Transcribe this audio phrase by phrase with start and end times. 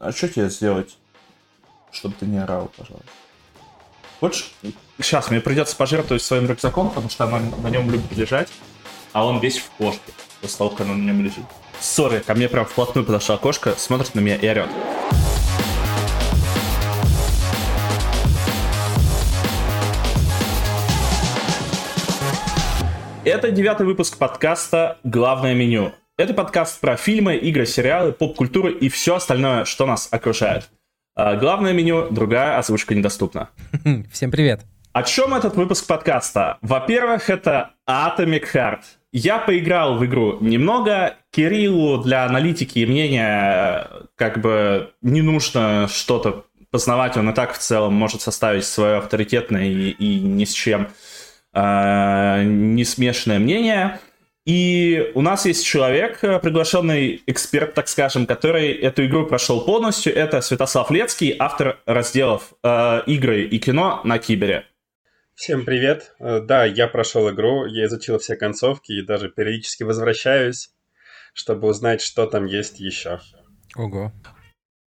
[0.00, 0.96] А что тебе сделать,
[1.92, 3.10] чтобы ты не орал, пожалуйста?
[4.18, 4.54] Хочешь?
[4.96, 8.48] Сейчас мне придется пожертвовать своим рюкзаком, потому что она на нем любит лежать,
[9.12, 10.00] а он весь в кошке,
[10.40, 11.44] после того, как она на нем лежит.
[11.80, 14.70] Сори, ко мне прям вплотную подошла кошка, смотрит на меня и орет.
[23.26, 25.92] Это девятый выпуск подкаста «Главное меню».
[26.20, 30.68] Это подкаст про фильмы, игры, сериалы, поп-культуру и все остальное, что нас окружает.
[31.14, 33.48] А, главное меню, другая озвучка недоступна.
[34.12, 34.60] Всем привет.
[34.92, 36.58] О чем этот выпуск подкаста?
[36.60, 38.80] Во-первых, это Atomic Heart.
[39.12, 41.16] Я поиграл в игру немного.
[41.30, 47.16] Кириллу для аналитики и мнения как бы не нужно что-то познавать.
[47.16, 50.90] Он и так в целом может составить свое авторитетное и, и ни с чем
[51.54, 53.98] э, не смешанное мнение.
[54.50, 60.12] И у нас есть человек, приглашенный эксперт, так скажем, который эту игру прошел полностью.
[60.12, 64.66] Это Святослав Лецкий, автор разделов э, игры и кино на Кибере.
[65.36, 66.16] Всем привет.
[66.18, 70.70] Э, да, я прошел игру, я изучил все концовки и даже периодически возвращаюсь,
[71.32, 73.20] чтобы узнать, что там есть еще.
[73.76, 74.12] Ого.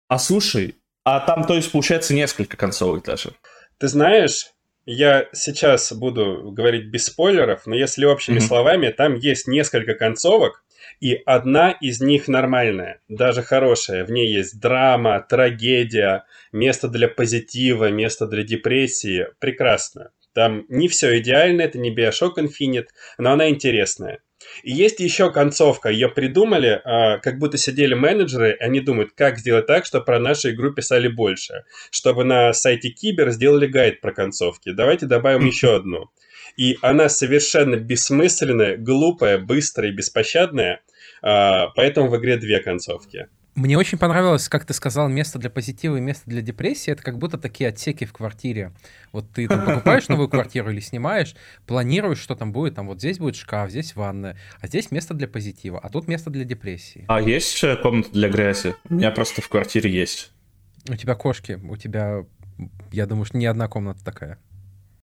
[0.09, 3.31] А слушай, а там, то есть, получается, несколько концовок даже?
[3.77, 4.47] Ты знаешь,
[4.85, 8.41] я сейчас буду говорить без спойлеров, но если общими mm-hmm.
[8.41, 10.63] словами, там есть несколько концовок,
[10.99, 14.05] и одна из них нормальная, даже хорошая.
[14.05, 19.27] В ней есть драма, трагедия, место для позитива, место для депрессии.
[19.39, 20.11] Прекрасно.
[20.33, 24.19] Там не все идеально, это не Bioshock Infinite, но она интересная.
[24.63, 29.67] И есть еще концовка, ее придумали, а, как будто сидели менеджеры, они думают, как сделать
[29.67, 34.71] так, чтобы про нашу игру писали больше, чтобы на сайте Кибер сделали гайд про концовки.
[34.71, 36.09] Давайте добавим еще одну.
[36.57, 40.81] И она совершенно бессмысленная, глупая, быстрая и беспощадная,
[41.21, 43.27] а, поэтому в игре две концовки.
[43.55, 46.91] Мне очень понравилось, как ты сказал, место для позитива и место для депрессии.
[46.91, 48.73] Это как будто такие отсеки в квартире.
[49.13, 52.75] Вот ты там покупаешь новую квартиру или снимаешь, планируешь, что там будет.
[52.75, 56.29] Там вот здесь будет шкаф, здесь ванная, а здесь место для позитива, а тут место
[56.29, 57.05] для депрессии.
[57.07, 58.75] А есть комната для грязи?
[58.89, 60.33] У меня просто в квартире есть.
[60.89, 62.25] У тебя кошки, у тебя,
[62.91, 64.37] я думаю, что не одна комната такая.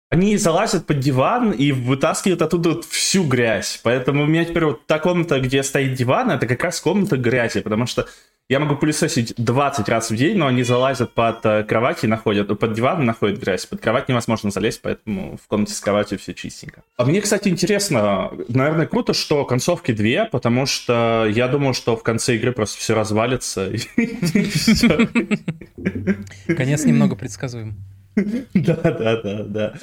[0.09, 3.79] Они залазят под диван и вытаскивают оттуда всю грязь.
[3.81, 7.61] Поэтому у меня теперь вот та комната, где стоит диван, это как раз комната грязи,
[7.61, 8.07] потому что
[8.51, 12.59] я могу пылесосить 20 раз в день, но они залазят под э, кровать и находят,
[12.59, 13.66] под диван и находят грязь.
[13.66, 16.84] Под кровать невозможно залезть, поэтому в комнате с кроватью все чистенько.
[16.97, 22.03] А мне, кстати, интересно, наверное, круто, что концовки две, потому что я думал, что в
[22.03, 23.72] конце игры просто все развалится.
[26.47, 27.78] Конец немного предсказуем.
[28.53, 29.73] Да, да, да, да.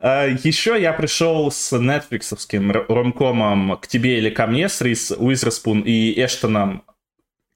[0.00, 5.80] А, еще я пришел с нетфликсовским ромкомом «К тебе или ко мне» с Рис Уизерспун
[5.80, 6.82] и Эштоном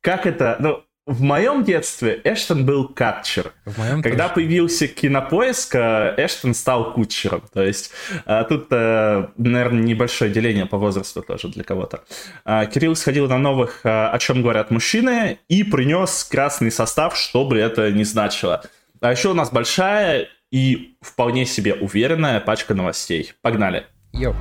[0.03, 3.53] как это, ну, в моем детстве Эштон был катчер.
[3.65, 4.35] В моем Когда тоже.
[4.35, 7.43] появился кинопоиск, э, Эштон стал кутчером.
[7.53, 7.91] То есть
[8.25, 12.05] э, тут, э, наверное, небольшое деление по возрасту тоже для кого-то.
[12.45, 17.91] Кирилл сходил на новых «О чем говорят мужчины» и принес красный состав, что бы это
[17.91, 18.63] ни значило.
[19.01, 23.33] А еще у нас большая и вполне себе уверенная пачка новостей.
[23.43, 23.87] Погнали.
[24.13, 24.37] Йоу.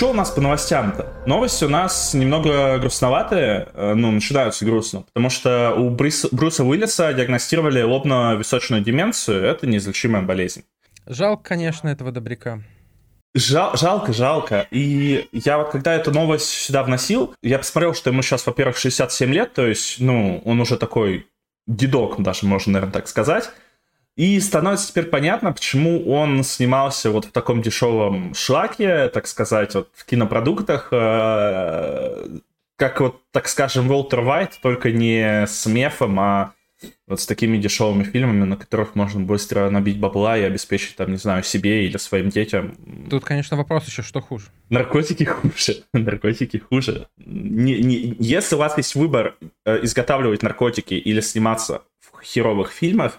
[0.00, 1.12] Что у нас по новостям-то?
[1.26, 7.12] Новости у нас немного грустноватые, э, ну, начинаются грустно, потому что у Брис, Бруса Уиллиса
[7.12, 10.64] диагностировали лобно-височную деменцию, это неизлечимая болезнь.
[11.04, 12.62] Жалко, конечно, этого добряка.
[13.34, 14.66] Жал, жалко, жалко.
[14.70, 19.30] И я вот когда эту новость сюда вносил, я посмотрел, что ему сейчас, во-первых, 67
[19.30, 21.26] лет, то есть, ну, он уже такой
[21.66, 23.50] дедок, даже можно, наверное, так сказать.
[24.20, 29.88] И становится теперь понятно, почему он снимался вот в таком дешевом шлаке, так сказать, вот
[29.94, 32.38] в кинопродуктах, э,
[32.76, 36.52] как вот, так скажем, Уолтер Вайт, только не с мефом, а
[37.06, 41.16] вот с такими дешевыми фильмами, на которых можно быстро набить бабла и обеспечить, там, не
[41.16, 42.76] знаю, себе или своим детям.
[43.08, 44.48] Тут, конечно, вопрос еще, что хуже.
[44.68, 45.84] Наркотики хуже.
[45.94, 47.08] Наркотики хуже.
[47.16, 53.18] Не, не, если у вас есть выбор э, изготавливать наркотики или сниматься в херовых фильмах,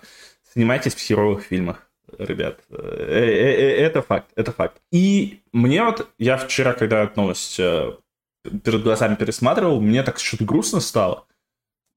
[0.52, 2.60] снимайтесь в херовых фильмах, ребят.
[2.70, 4.82] Э, э, э, это факт, это факт.
[4.92, 10.80] И мне вот, я вчера, когда эту новость перед глазами пересматривал, мне так что-то грустно
[10.80, 11.26] стало.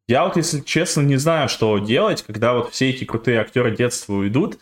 [0.07, 4.13] Я вот, если честно, не знаю, что делать, когда вот все эти крутые актеры детства
[4.13, 4.59] уйдут,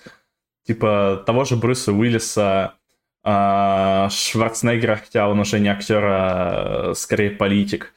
[0.64, 2.74] типа того же Брюса Уиллиса,
[3.24, 7.92] а, Шварценеггера, хотя он уже не актер, а скорее политик,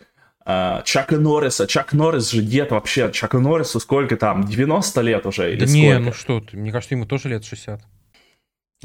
[0.46, 1.66] Чака Норриса.
[1.66, 3.12] Чак Норрис же дед вообще.
[3.12, 4.46] Чака Норрису сколько там?
[4.46, 5.82] 90 лет уже или да сколько?
[5.82, 6.56] Не, ну что ты.
[6.56, 7.82] Мне кажется, ему тоже лет 60.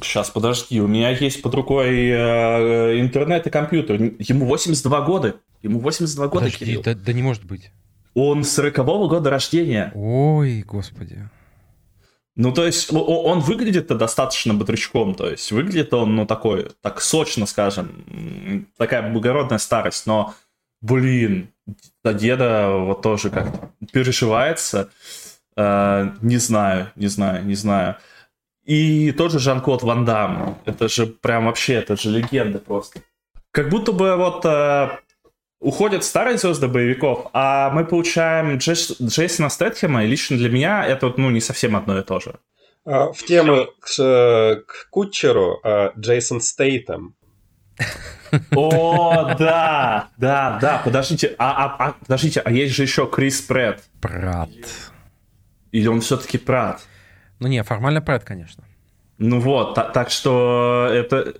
[0.02, 4.00] Сейчас, подожди, у меня есть под рукой э, интернет и компьютер.
[4.18, 5.36] Ему 82 года.
[5.62, 6.82] Ему 82 года, Подожди, Кирилл.
[6.82, 7.70] да, да не может быть.
[8.14, 9.92] Он 40-го года рождения.
[9.94, 11.28] Ой, господи.
[12.36, 17.44] Ну, то есть, он выглядит-то достаточно бодрячком, то есть, выглядит он, ну, такой, так сочно,
[17.44, 20.34] скажем, такая благородная старость, но,
[20.80, 21.52] блин,
[22.04, 24.90] до деда вот тоже как-то переживается,
[25.56, 27.96] э, не знаю, не знаю, не знаю.
[28.64, 33.00] И тот же Жан-Клод Ван Дам, это же прям вообще, это же легенда просто.
[33.50, 34.90] Как будто бы вот э,
[35.60, 41.12] уходят старые звезды боевиков, а мы получаем Джейс, Джейсона Стэтхема, и лично для меня это
[41.16, 42.38] ну, не совсем одно и то же.
[42.84, 47.14] А, в тему к, к Кутчеру а, Джейсон Стейтем.
[48.52, 53.82] О, да, да, да, подождите, а, а, а, подождите, а есть же еще Крис Прэд.
[54.00, 54.50] Прат.
[55.72, 56.80] Или он все-таки Прат?
[57.38, 58.64] Ну не, формально Прэд, конечно.
[59.18, 61.34] Ну вот, так, так что это,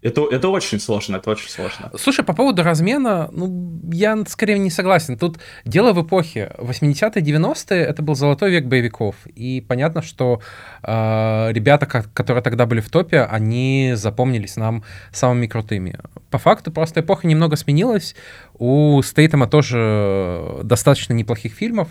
[0.00, 1.90] это, это очень сложно, это очень сложно.
[1.96, 5.18] Слушай, по поводу размена, ну, я скорее не согласен.
[5.18, 6.54] Тут дело в эпохе.
[6.58, 9.16] 80-е, 90-е— это был золотой век боевиков.
[9.26, 10.40] И понятно, что
[10.84, 15.98] э, ребята, которые тогда были в топе, они запомнились нам самыми крутыми.
[16.30, 18.14] По факту просто эпоха немного сменилась.
[18.54, 21.88] У Стейтема тоже достаточно неплохих фильмов.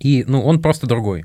[0.00, 1.24] И, ну, он просто другой.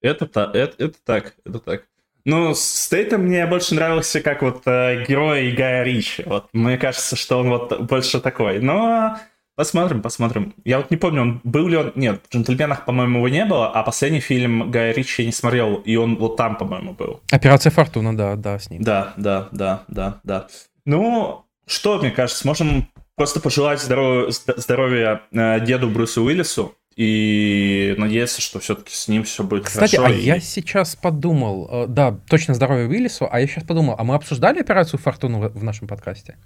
[0.00, 1.84] Это, это, это так, это так.
[2.24, 6.22] Ну, Стейтом мне больше нравился как вот э, герой Гая Ричи.
[6.24, 8.60] Вот мне кажется, что он вот больше такой.
[8.60, 9.18] Но
[9.56, 10.54] посмотрим, посмотрим.
[10.64, 11.92] Я вот не помню, он был ли он...
[11.94, 15.74] Нет, в «Джентльменах», по-моему, его не было, а последний фильм Гая Ричи я не смотрел,
[15.76, 17.20] и он вот там, по-моему, был.
[17.30, 18.82] «Операция Фортуна», да, да, с ним.
[18.82, 20.46] Да, да, да, да, да.
[20.86, 28.40] Ну, что, мне кажется, можем просто пожелать здоровья, здоровья э, деду Брюсу Уиллису, и надеяться,
[28.40, 30.14] что все-таки с ним все будет Кстати, хорошо.
[30.14, 30.22] а и...
[30.22, 34.60] я сейчас подумал, э, да, точно здоровье Уиллису, а я сейчас подумал, а мы обсуждали
[34.60, 36.36] операцию Фортуну в нашем подкасте?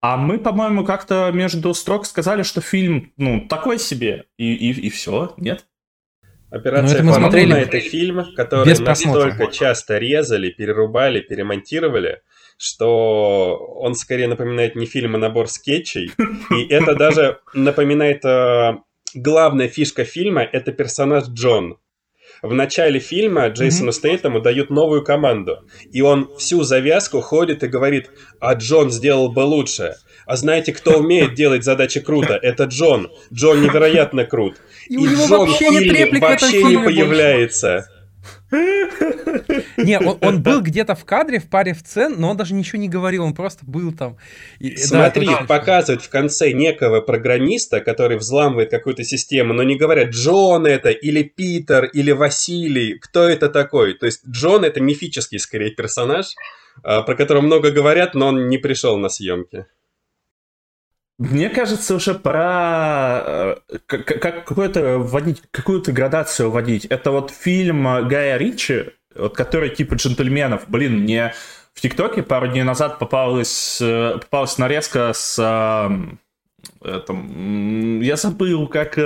[0.00, 4.90] А мы, по-моему, как-то между строк сказали, что фильм, ну, такой себе, и, и, и
[4.90, 5.66] все, нет?
[6.50, 7.56] Операция ну, Фортуна смотрели...
[7.56, 12.20] это фильм, который настолько часто резали, перерубали, перемонтировали,
[12.58, 16.10] что он скорее напоминает не фильм, а набор скетчей.
[16.50, 18.74] И это даже напоминает э,
[19.14, 21.78] главная фишка фильма– это персонаж Джон.
[22.42, 23.92] В начале фильма Джейсону mm-hmm.
[23.92, 25.60] Стейтему дают новую команду,
[25.92, 28.10] и он всю завязку ходит и говорит,
[28.40, 29.94] а Джон сделал бы лучше.
[30.26, 32.34] А знаете, кто умеет делать задачи круто?
[32.34, 33.12] Это Джон.
[33.32, 34.56] Джон невероятно крут.
[34.88, 37.88] И, и Джон в фильме вообще не появляется.
[39.78, 42.88] Не, он, он был где-то в кадре, в паре сцен, но он даже ничего не
[42.88, 44.18] говорил, он просто был там.
[44.58, 50.10] И, Смотри, да, показывают в конце некого программиста, который взламывает какую-то систему, но не говорят,
[50.10, 53.94] Джон это, или Питер, или Василий, кто это такой.
[53.94, 56.34] То есть Джон это мифический, скорее, персонаж,
[56.82, 59.66] а, про которого много говорят, но он не пришел на съемки.
[61.18, 63.22] Мне кажется, уже пора
[63.68, 66.86] э, как, какую-то вводить, какую-то градацию вводить.
[66.86, 70.64] Это вот фильм Гая Ричи, вот, который типа джентльменов.
[70.68, 71.34] Блин, мне
[71.74, 75.38] в ТикТоке пару дней назад попалась, э, попалась нарезка с...
[75.38, 78.96] Э, там, я забыл, как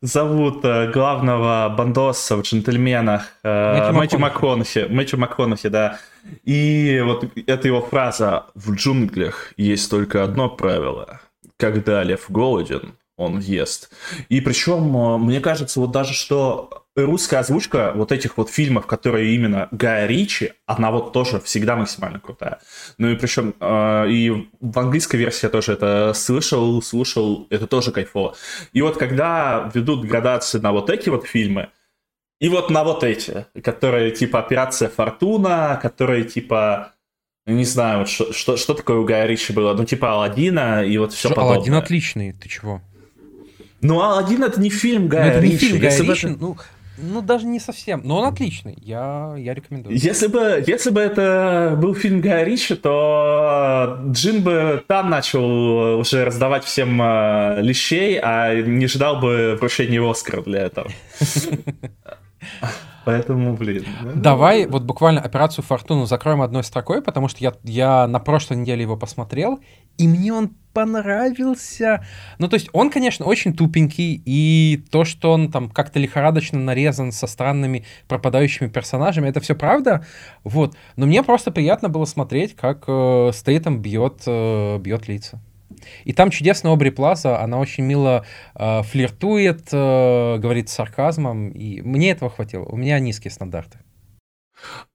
[0.00, 4.86] зовут главного бандоса в «Джентльменах» Мэтью, Мэтью МакКонахи.
[4.88, 5.98] Мэтью МакКонахи, да.
[6.44, 11.20] И вот эта его фраза «В джунглях есть только одно правило.
[11.56, 13.90] Когда лев голоден, он ест».
[14.28, 19.34] И причем, э, мне кажется, вот даже что русская озвучка вот этих вот фильмов, которые
[19.34, 22.60] именно Гая Ричи, она вот тоже всегда максимально крутая.
[22.98, 27.92] Ну и причем э, и в английской версии я тоже это слышал, слушал, это тоже
[27.92, 28.34] кайфово.
[28.72, 31.68] И вот когда ведут градации на вот эти вот фильмы,
[32.40, 36.94] и вот на вот эти, которые типа операция Фортуна, которые типа
[37.46, 40.96] не знаю, вот что, что, что такое у Гая Ричи было, ну типа Алладина и
[40.98, 41.56] вот все что, подобное.
[41.56, 42.82] Алладин отличный, ты чего?
[43.82, 45.52] Ну, Алладин это не фильм Гая ну, это Ричи.
[45.52, 46.36] Не фильм Гая Ричи, это...
[46.38, 46.56] ну,
[47.02, 48.00] ну, даже не совсем.
[48.04, 48.76] Но он отличный.
[48.80, 49.96] Я, я рекомендую.
[49.96, 56.24] Если бы, если бы это был фильм Гая Ричи, то Джин бы там начал уже
[56.24, 60.88] раздавать всем э, лещей, а не ждал бы вручения Оскара для этого.
[63.04, 63.84] Поэтому, блин.
[64.02, 68.58] Ну, Давай вот буквально операцию Фортуну закроем одной строкой, потому что я, я на прошлой
[68.58, 69.60] неделе его посмотрел,
[70.00, 72.04] и мне он понравился.
[72.38, 77.12] Ну, то есть он, конечно, очень тупенький, и то, что он там как-то лихорадочно нарезан
[77.12, 80.06] со странными пропадающими персонажами, это все правда,
[80.44, 80.76] вот.
[80.96, 85.40] Но мне просто приятно было смотреть, как э, Стейтом бьет, э, бьет лица.
[86.04, 91.80] И там чудесная Обри Плаза, она очень мило э, флиртует, э, говорит с сарказмом, и
[91.82, 92.64] мне этого хватило.
[92.64, 93.78] У меня низкие стандарты.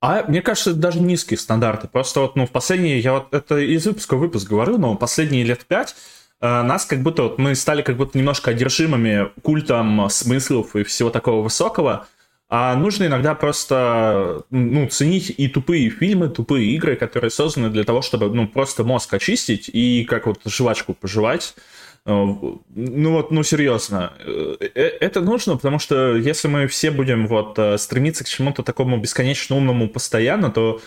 [0.01, 1.87] А мне кажется, это даже низкие стандарты.
[1.87, 5.43] Просто вот, ну, в последние, я вот это из выпуска в выпуск говорю, но последние
[5.43, 5.95] лет пять
[6.41, 11.09] э, нас как будто вот мы стали как будто немножко одержимыми культом смыслов и всего
[11.09, 12.07] такого высокого.
[12.47, 18.03] А нужно иногда просто ну, ценить и тупые фильмы, тупые игры, которые созданы для того,
[18.03, 21.55] чтобы ну, просто мозг очистить и как вот жвачку пожевать.
[22.05, 27.27] Э, ну вот, ну серьезно, э, э, это нужно, потому что если мы все будем
[27.27, 30.81] вот стремиться к чему-то такому бесконечно умному постоянно, то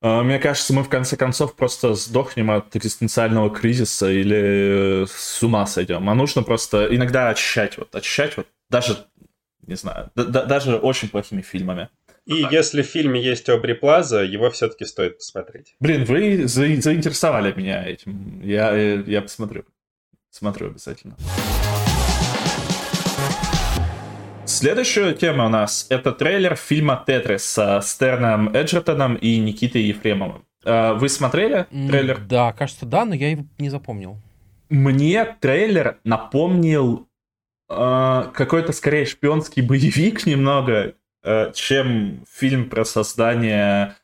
[0.00, 6.08] мне кажется, мы в конце концов просто сдохнем от экзистенциального кризиса или с ума сойдем.
[6.08, 9.06] А нужно просто иногда очищать, вот очищать вот даже
[9.66, 11.88] не знаю, даже очень плохими фильмами.
[12.26, 15.74] И а если в фильме есть Обри Плаза, его все-таки стоит посмотреть.
[15.80, 18.40] Блин, вы за- заинтересовали меня этим.
[18.42, 19.64] Я, я посмотрю.
[20.38, 21.16] Смотрю обязательно.
[24.44, 30.44] Следующая тема у нас— это трейлер фильма «Тетрис» с Стерном Эджертоном и Никитой Ефремовым.
[30.64, 32.20] А, вы смотрели трейлер?
[32.20, 34.16] Да, кажется, да, но я его не запомнил.
[34.68, 37.08] Мне трейлер напомнил
[37.68, 43.96] э, какой-то скорее шпионский боевик немного, э, чем фильм про создание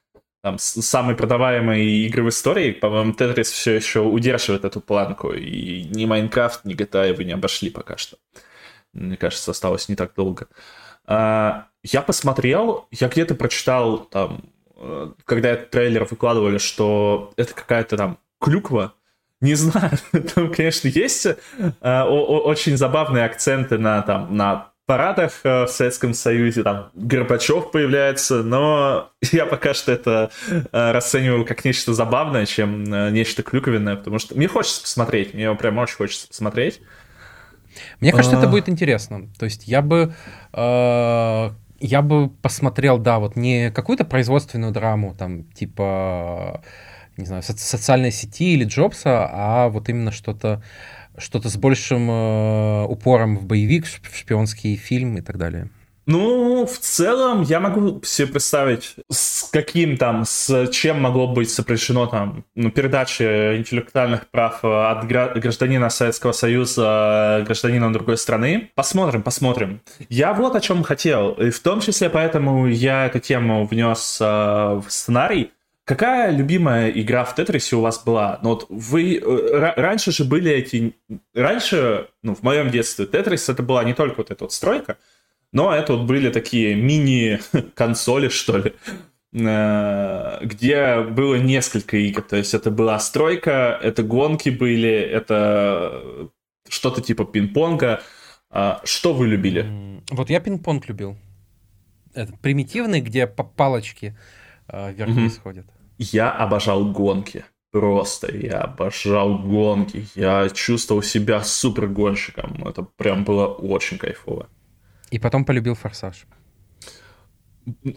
[0.45, 2.73] там, самой продаваемой игры в истории.
[2.73, 7.71] По-моему, Тетрис все еще удерживает эту планку, и ни Майнкрафт, ни GTA его не обошли
[7.71, 8.19] пока что.
[8.93, 10.49] Мне кажется, осталось не так долго.
[11.07, 14.43] А, я посмотрел, я где-то прочитал там,
[14.77, 18.93] э, когда этот трейлер выкладывали, что это какая-то там клюква,
[19.41, 19.93] не знаю,
[20.35, 26.63] там, конечно, есть э, очень забавные акценты на, там, на парадах э, в Советском Союзе,
[26.63, 30.61] там Горбачев появляется, но я пока что это э,
[30.93, 35.79] расцениваю как нечто забавное, чем э, нечто клюковенное, потому что мне хочется посмотреть, мне прям
[35.79, 36.81] очень хочется посмотреть.
[38.01, 38.51] Мне кажется, это а.
[38.51, 39.29] будет интересно.
[39.37, 40.15] То есть я бы
[40.53, 41.51] э,
[41.81, 46.63] я бы посмотрел, да, вот не какую-то производственную драму, там, типа
[47.17, 50.63] не знаю, со- социальной сети или Джобса, а вот именно что-то
[51.19, 55.71] что-то с большим э, упором в боевик, в шпионский фильм и так далее.
[56.07, 62.07] Ну, в целом, я могу себе представить, с каким там, с чем могло быть сопряжено
[62.07, 68.71] там, ну, передача интеллектуальных прав от гражданина Советского Союза гражданина другой страны.
[68.75, 69.81] Посмотрим, посмотрим.
[70.11, 74.25] Я вот о чем хотел, и в том числе поэтому я эту тему внес э,
[74.25, 75.53] в сценарий,
[75.85, 78.39] Какая любимая игра в Тетрисе у вас была?
[78.43, 79.19] Ну вот вы...
[79.19, 80.95] Э, раньше же были эти...
[81.35, 84.97] Раньше, ну, в моем детстве, Тетрис это была не только вот эта вот стройка,
[85.53, 88.73] но это вот были такие мини-консоли, что ли,
[89.35, 92.23] э, где было несколько игр.
[92.23, 96.31] То есть это была стройка, это гонки были, это
[96.67, 98.01] что-то типа пинг-понга.
[98.49, 100.01] А что вы любили?
[100.11, 101.19] Вот я пинг-понг любил.
[102.15, 104.17] Этот примитивный, где по палочке
[104.69, 105.27] вверх mm-hmm.
[105.27, 105.67] исходят.
[105.99, 107.45] Я обожал гонки.
[107.71, 110.07] Просто я обожал гонки.
[110.15, 112.67] Я чувствовал себя супер гонщиком.
[112.67, 114.49] Это прям было очень кайфово.
[115.11, 116.25] И потом полюбил форсаж.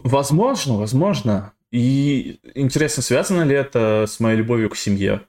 [0.04, 1.52] Возможно, возможно.
[1.70, 5.22] И интересно, связано ли это с моей любовью к семье?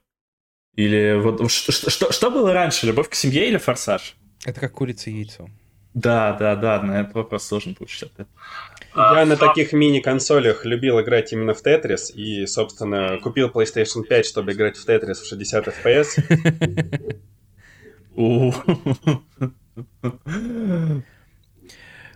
[0.74, 4.16] Или вот что, что, что было раньше, любовь к семье или форсаж?
[4.44, 5.48] Это как курица и яйцо.
[5.92, 8.28] Да, да, да, на этот вопрос сложно получить ответ.
[8.94, 14.52] Я на таких мини-консолях любил играть именно в Тетрис и, собственно, купил PlayStation 5, чтобы
[14.52, 17.20] играть в Тетрис в 60 FPS.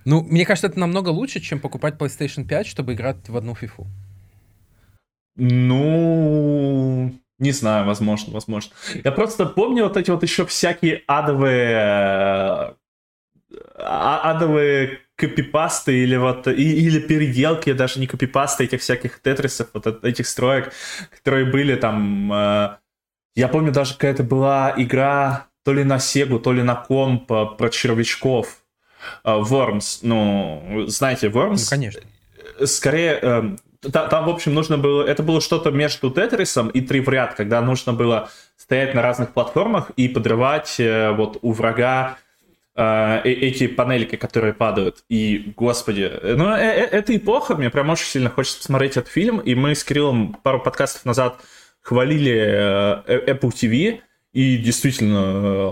[0.07, 3.87] Ну, мне кажется, это намного лучше, чем покупать PlayStation 5, чтобы играть в одну FIFA.
[5.37, 8.73] Ну, не знаю, возможно, возможно.
[9.02, 12.75] Я просто помню вот эти вот еще всякие адовые э,
[13.76, 20.04] а, адовые копипасты или вот и, или переделки, даже не копипасты этих всяких тетрисов, вот
[20.04, 20.73] этих строек,
[21.11, 22.33] которые были там.
[22.33, 22.76] Э,
[23.35, 27.47] я помню даже какая-то была игра то ли на Сегу, то ли на комп э,
[27.56, 28.64] про червячков.
[29.25, 31.64] Э, Worms, ну, знаете, Worms?
[31.64, 32.02] Ну, конечно.
[32.64, 33.56] Скорее, э,
[33.92, 35.04] там, там, в общем, нужно было...
[35.04, 39.33] Это было что-то между Тетрисом и три в ряд, когда нужно было стоять на разных
[39.33, 42.18] платформах и подрывать э, вот у врага
[42.76, 45.04] э, эти панельки, которые падают.
[45.09, 49.38] И, господи, ну, э, э, это эпоха, мне прям очень сильно хочется посмотреть этот фильм,
[49.38, 51.40] и мы с Кириллом пару подкастов назад
[51.81, 54.00] хвалили э, Apple TV,
[54.33, 55.71] и действительно,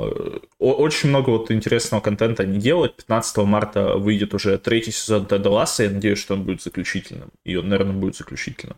[0.59, 2.97] очень много вот интересного контента они делают.
[2.97, 5.83] 15 марта выйдет уже третий сезон Теда Ласса.
[5.83, 7.31] Я надеюсь, что он будет заключительным.
[7.43, 8.77] И он, наверное, будет заключительным.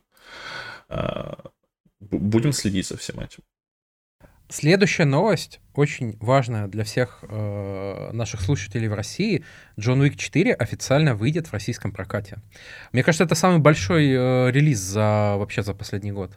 [2.01, 3.43] Будем следить за всем этим.
[4.49, 9.43] Следующая новость, очень важная для всех э, наших слушателей в России.
[9.81, 12.39] Джон Уик 4 официально выйдет в российском прокате.
[12.93, 16.33] Мне кажется, это самый большой э, релиз за вообще за последний год.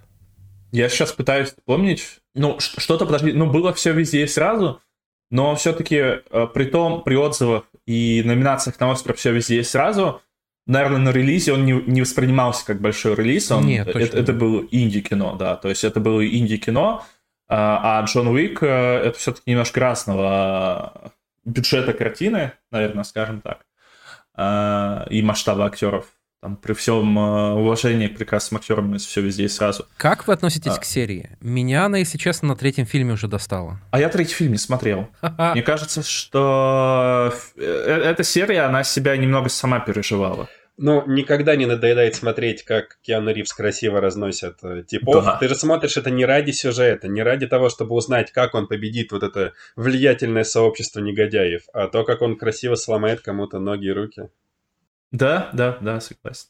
[0.71, 2.19] Я сейчас пытаюсь вспомнить.
[2.33, 4.81] Ну, что-то, подожди, ну, было все везде и сразу,
[5.29, 10.21] но все-таки э, при том, при отзывах и номинациях на Оскар все везде и сразу,
[10.65, 13.51] наверное, на релизе он не, не воспринимался как большой релиз.
[13.51, 13.99] Он, Нет, точно.
[13.99, 15.55] это, это было инди-кино, да.
[15.55, 17.05] То есть это было инди-кино,
[17.47, 21.13] а, а Джон Уик э, это все-таки немножко разного
[21.45, 23.65] бюджета картины, наверное, скажем так,
[24.35, 26.07] а, и масштаба актеров.
[26.39, 29.87] Там, при всем э, уважении к прекрасным актерам, все везде и сразу.
[29.97, 30.79] Как вы относитесь а.
[30.79, 31.35] к серии?
[31.41, 33.81] Меня она, если честно, на третьем фильме уже достала.
[33.89, 35.09] А я третий фильм не смотрел.
[35.21, 40.47] Мне кажется, что э, эта серия, она себя немного сама переживала.
[40.77, 45.25] Ну, никогда не надоедает смотреть, как Киану Ривз красиво разносит э, типов.
[45.25, 45.37] Да.
[45.37, 49.11] Ты же смотришь это не ради сюжета, не ради того, чтобы узнать, как он победит
[49.11, 54.29] вот это влиятельное сообщество негодяев, а то, как он красиво сломает кому-то ноги и руки.
[55.11, 56.49] Да, да, да, согласен.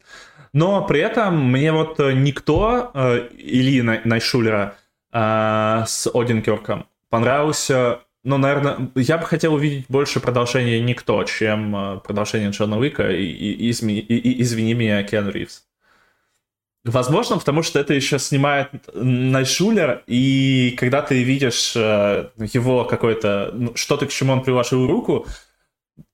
[0.52, 4.76] Но при этом мне вот э, никто, э, Ильи Найшулера
[5.14, 12.00] э, с Одинкерком понравился ну, наверное, я бы хотел увидеть больше продолжения никто, чем э,
[12.00, 15.66] продолжение Джона Уика и, и, и, и, извини меня, Кен Ривз.
[16.84, 23.76] Возможно, потому что это еще снимает Найшулер, и когда ты видишь э, его какой-то, ну,
[23.76, 25.26] что-то, к чему он приложил руку,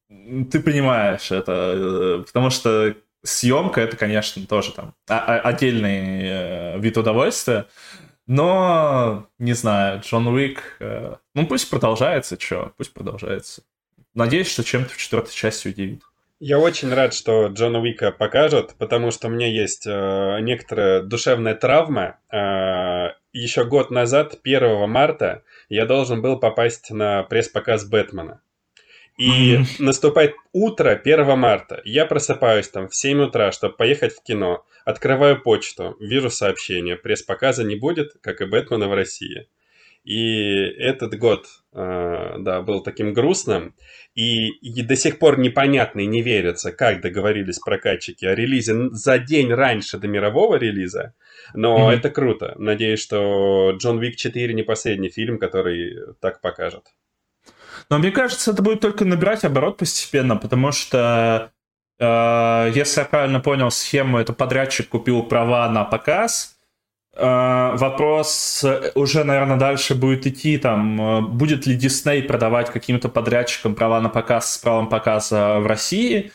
[0.10, 7.68] ты понимаешь это, э, потому что съемка это, конечно, тоже там отдельный вид удовольствия.
[8.26, 13.64] Но, не знаю, Джон Уик, э, ну пусть продолжается, что, пусть продолжается.
[14.14, 16.04] Надеюсь, что чем-то в четвертой части удивит.
[16.40, 21.56] Я очень рад, что Джона Уика покажут, потому что у меня есть э, некоторая душевная
[21.56, 22.20] травма.
[22.32, 28.42] Э, еще год назад, 1 марта, я должен был попасть на пресс-показ Бэтмена.
[29.18, 31.82] И наступает утро 1 марта.
[31.86, 34.66] Я просыпаюсь там в 7 утра, чтобы поехать в кино.
[34.86, 36.96] Открываю почту, вижу сообщение.
[36.96, 39.48] Пресс-показа не будет, как и Бэтмена в России.
[40.04, 43.74] И этот год, э, да, был таким грустным.
[44.16, 49.18] И, и до сих пор непонятно и не верится, как договорились прокатчики о релизе за
[49.18, 51.14] день раньше до мирового релиза.
[51.54, 51.96] Но mm-hmm.
[51.96, 52.54] это круто.
[52.58, 56.88] Надеюсь, что Джон Вик 4 не последний фильм, который так покажет.
[57.90, 61.52] Но мне кажется, это будет только набирать оборот постепенно, потому что,
[62.74, 66.56] если я правильно понял схему, это подрядчик купил права на показ.
[67.16, 73.76] Э, вопрос уже, наверное, дальше будет идти, там, э, будет ли Disney продавать каким-то подрядчикам
[73.76, 76.32] права на показ с правом показа в России.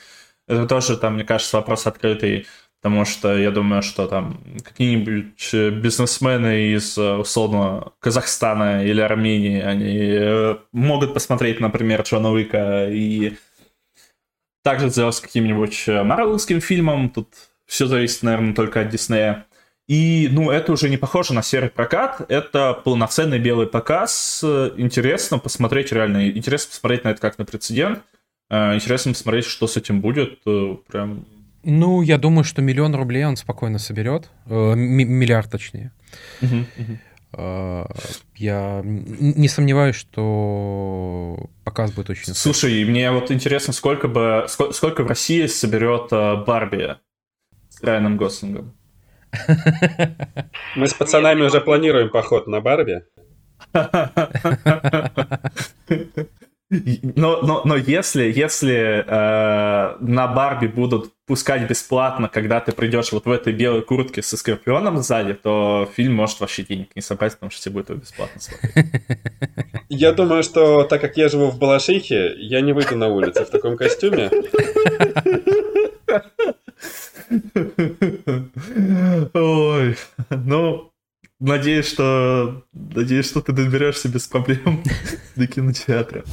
[0.47, 2.47] Это тоже, там, мне кажется, вопрос открытый.
[2.81, 9.61] Потому что я думаю, что там какие-нибудь э, бизнесмены из, э, условно, Казахстана или Армении,
[9.61, 13.37] они э, могут посмотреть, например, Джона Уика и
[14.63, 17.11] также сделать каким-нибудь марвелским фильмом.
[17.11, 17.29] Тут
[17.67, 19.47] все зависит, наверное, только от Диснея.
[19.87, 24.45] И, ну, это уже не похоже на серый прокат, это полноценный белый показ.
[24.77, 28.01] Интересно посмотреть реально, интересно посмотреть на это как на прецедент.
[28.51, 30.43] Интересно посмотреть, что с этим будет.
[30.43, 31.25] Прям
[31.71, 34.31] ну, я думаю, что миллион рублей он спокойно соберет.
[34.47, 35.93] Э, миллиард, точнее.
[36.41, 36.47] Э,
[37.37, 42.35] я не сомневаюсь, что показ будет очень...
[42.35, 46.97] Слушай, мне вот интересно, сколько бы сколько, сколько в России соберет э, Барби
[47.69, 48.75] с Райаном Гослингом?
[50.77, 53.03] Мы с пацанами уже планируем поход на Барби.
[56.71, 63.25] Но, но, но если, если э, на Барби будут пускать бесплатно, когда ты придешь вот
[63.25, 67.51] в этой белой куртке со скорпионом сзади, то фильм может вообще денег не собрать, потому
[67.51, 68.87] что тебе будет его бесплатно смотреть.
[69.89, 73.51] Я думаю, что так как я живу в Балашихе, я не выйду на улицу в
[73.51, 74.31] таком костюме.
[79.33, 79.97] Ой,
[80.31, 80.93] ну,
[81.41, 84.83] Надеюсь, что, надеюсь, что ты доберешься без проблем
[85.37, 86.25] до кинотеатра.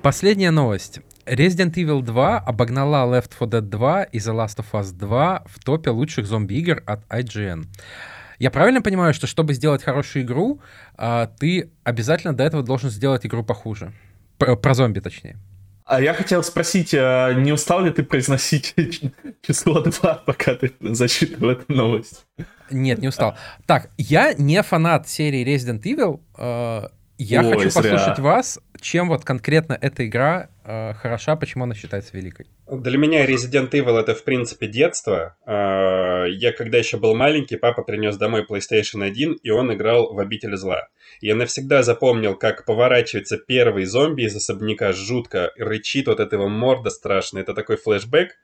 [0.00, 1.00] Последняя новость.
[1.26, 5.64] Resident Evil 2 обогнала Left 4 Dead 2 и The Last of Us 2 в
[5.64, 7.64] топе лучших зомби-игр от IGN.
[8.38, 10.60] Я правильно понимаю, что чтобы сделать хорошую игру,
[10.94, 13.92] а, ты обязательно до этого должен сделать игру похуже?
[14.38, 15.36] Про зомби, точнее.
[15.90, 18.76] А я хотел спросить, а не устал ли ты произносить
[19.42, 22.26] число 2, пока ты зачитывал эту новость?
[22.70, 23.34] Нет, не устал.
[23.66, 26.20] Так, я не фанат серии Resident Evil.
[26.38, 27.82] Э, я Ой, хочу зря.
[27.82, 32.46] послушать вас, чем вот конкретно эта игра э, хороша, почему она считается великой.
[32.70, 35.36] Для меня Resident Evil это, в принципе, детство.
[35.46, 40.18] Э, я когда еще был маленький, папа принес домой PlayStation 1, и он играл в
[40.18, 40.88] «Обитель зла».
[41.20, 47.38] Я навсегда запомнил, как поворачивается первый зомби из особняка жутко, рычит вот этого морда страшно.
[47.40, 48.36] Это такой флешбэк.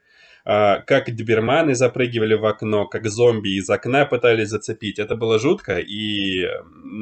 [0.49, 5.01] А, как доберманы запрыгивали в окно, как зомби из окна пытались зацепить.
[5.01, 6.47] Это было жутко, и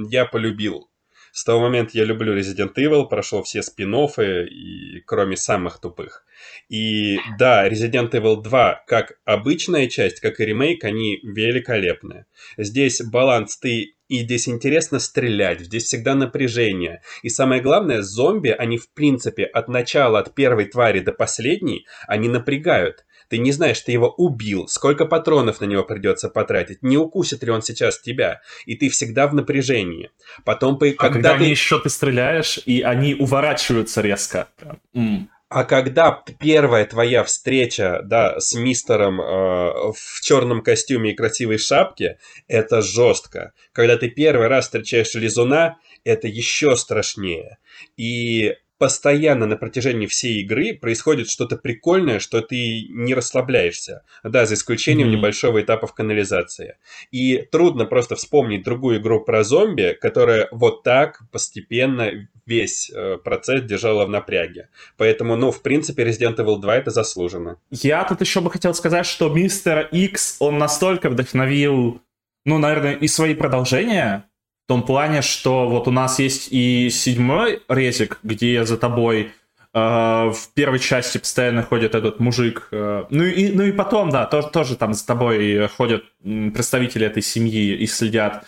[0.09, 0.89] я полюбил
[1.35, 6.25] с того момента я люблю Resident Evil, прошел все спин и кроме самых тупых.
[6.69, 12.27] И да, Resident Evil 2, как обычная часть, как и ремейк, они великолепны.
[12.57, 17.03] Здесь баланс ты и здесь интересно стрелять, здесь всегда напряжение.
[17.23, 22.29] И самое главное, зомби, они в принципе от начала, от первой твари до последней, они
[22.29, 23.05] напрягают.
[23.35, 27.51] Ты не знаешь, ты его убил, сколько патронов на него придется потратить, не укусит ли
[27.51, 30.13] он сейчас тебя, и ты всегда в напряжении.
[30.45, 31.47] Потом, а когда, когда ты...
[31.47, 34.47] еще ты стреляешь, и они уворачиваются резко.
[34.95, 35.27] Mm.
[35.49, 42.19] А когда первая твоя встреча, да, с мистером э, в черном костюме и красивой шапке,
[42.47, 43.53] это жестко.
[43.73, 47.59] Когда ты первый раз встречаешь лизуна, это еще страшнее.
[47.97, 54.03] И постоянно на протяжении всей игры происходит что-то прикольное, что ты не расслабляешься.
[54.23, 55.17] Да, за исключением mm-hmm.
[55.17, 56.77] небольшого этапа в канализации.
[57.11, 63.63] И трудно просто вспомнить другую игру про зомби, которая вот так постепенно весь э, процесс
[63.63, 64.69] держала в напряге.
[64.99, 67.57] Поэтому, ну, в принципе, Resident Evil 2 это заслуженно.
[67.71, 72.03] Я тут еще бы хотел сказать, что Мистер X, он настолько вдохновил,
[72.45, 74.29] ну, наверное, и свои продолжения,
[74.65, 79.33] в том плане, что вот у нас есть и седьмой резик, где за тобой
[79.75, 82.69] э, в первой части постоянно ходит этот мужик.
[82.73, 87.23] Э, ну, и, ну и потом, да, тоже, тоже там за тобой ходят представители этой
[87.23, 88.47] семьи и следят,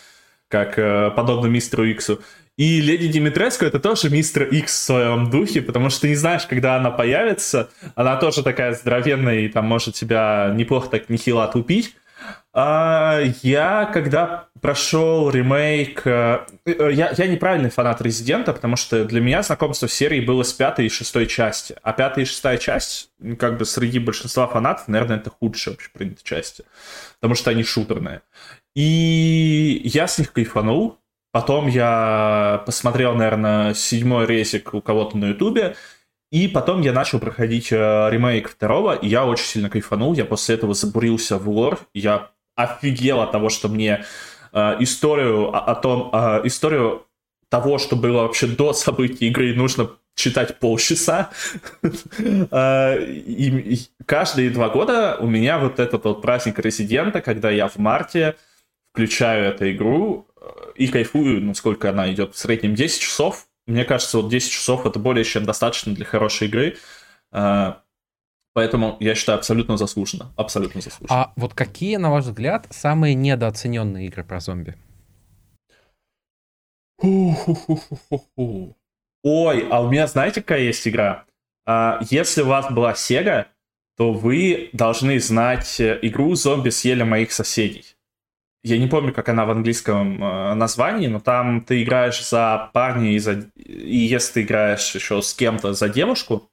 [0.49, 2.21] как э, подобно мистеру Иксу.
[2.57, 6.47] И леди Димитреску это тоже мистер Икс в своем духе, потому что ты не знаешь,
[6.47, 7.69] когда она появится.
[7.95, 11.95] Она тоже такая здоровенная и там может тебя неплохо так нехило отупить.
[12.59, 16.07] А, я, когда прошел ремейк...
[16.07, 20.43] Э, э, я, я неправильный фанат Резидента, потому что для меня знакомство с серией было
[20.43, 21.77] с пятой и шестой части.
[21.83, 26.25] А пятая и шестая часть, как бы среди большинства фанатов, наверное, это худшие вообще принятые
[26.25, 26.65] части.
[27.21, 28.23] Потому что они шутерные.
[28.75, 30.99] И я с них кайфанул.
[31.33, 35.77] Потом я посмотрел, наверное, седьмой резик у кого-то на ютубе.
[36.33, 37.77] И потом я начал проходить э,
[38.11, 40.15] ремейк второго, и я очень сильно кайфанул.
[40.15, 41.81] Я после этого забурился в лор.
[41.93, 44.05] Я офигел от того, что мне
[44.53, 47.07] э, историю о, о том, э, историю
[47.49, 51.31] того, что было вообще до событий игры, нужно читать полчаса.
[52.51, 57.77] Э, и каждые два года у меня вот этот вот праздник резидента, когда я в
[57.77, 58.37] марте
[58.93, 63.47] включаю эту игру э, и кайфую, насколько она идет в среднем 10 часов.
[63.67, 66.77] Мне кажется, вот 10 часов это более чем достаточно для хорошей игры.
[68.57, 70.33] Поэтому я считаю абсолютно заслуженно.
[70.35, 71.25] Абсолютно заслуженно.
[71.25, 74.77] А вот какие, на ваш взгляд, самые недооцененные игры про зомби?
[76.99, 77.29] Ой,
[79.69, 81.27] а у меня знаете, какая есть игра?
[81.67, 83.45] А, если у вас была Sega,
[83.99, 87.85] то вы должны знать э, игру «Зомби съели моих соседей».
[88.65, 93.13] Я не помню, как она в английском э, названии, но там ты играешь за парня
[93.13, 93.51] и, за...
[93.55, 96.49] и если ты играешь еще с кем-то за девушку,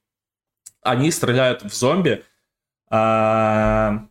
[0.84, 2.24] они стреляют в зомби
[2.90, 4.06] а,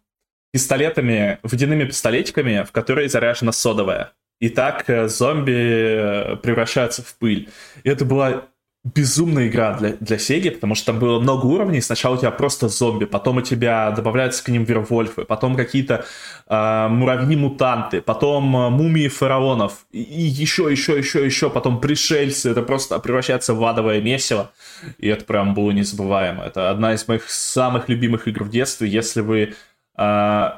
[0.53, 4.13] пистолетами, водяными пистолетиками, в которые заряжена содовая.
[4.41, 7.49] И так э, зомби превращаются в пыль.
[7.85, 8.49] И это была
[8.85, 11.81] безумная игра для, для Сеги, потому что там было много уровней.
[11.81, 16.05] Сначала у тебя просто зомби, потом у тебя добавляются к ним вервольфы, потом какие-то
[16.49, 22.51] э, муравьи-мутанты, потом э, мумии фараонов, и, и еще, еще, еще, еще, потом пришельцы.
[22.51, 24.51] Это просто превращается в адовое месиво.
[24.99, 26.43] И это прям было незабываемо.
[26.43, 28.89] Это одна из моих самых любимых игр в детстве.
[28.89, 29.55] Если вы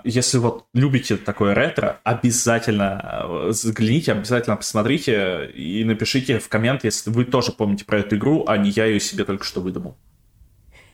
[0.05, 7.11] если вот любите такое ретро, обязательно э, загляните, обязательно посмотрите и напишите в коммент, если
[7.11, 9.97] вы тоже помните про эту игру, а не я ее себе только что выдумал.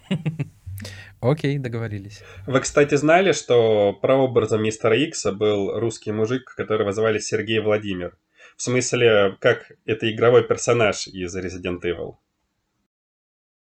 [1.20, 2.22] Окей, договорились.
[2.46, 8.16] Вы, кстати, знали, что прообразом мистера Икса был русский мужик, которого звали Сергей Владимир?
[8.56, 12.14] В смысле, как это игровой персонаж из Resident Evil.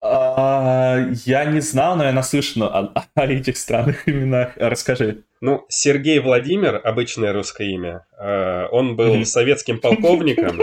[0.04, 4.54] А, я не знал, но я наслышан о, о этих странных именах.
[4.56, 5.24] Расскажи.
[5.42, 10.60] Ну, Сергей Владимир, обычное русское имя, э, он был советским полковником.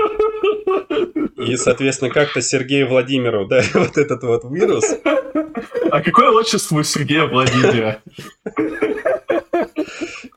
[1.36, 4.84] И, соответственно, как-то Сергею Владимиру, да, вот этот вот вирус.
[5.90, 8.00] А какое отчество у Сергея Владимира?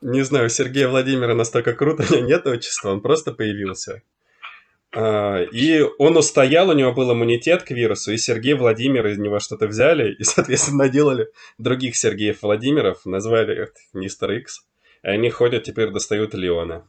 [0.01, 4.01] Не знаю, у Сергея Владимира настолько круто, у него нет отчества, он просто появился.
[4.93, 9.39] А, и он устоял, у него был иммунитет к вирусу, и Сергей Владимир из него
[9.39, 14.61] что-то взяли, и, соответственно, наделали других Сергеев Владимиров, назвали их Мистер Икс.
[15.03, 16.85] И они ходят, теперь достают Леона.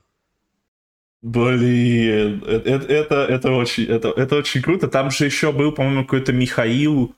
[1.22, 4.88] Блин, это, это, это, очень, это, это очень круто.
[4.88, 7.14] Там же еще был, по-моему, какой-то Михаил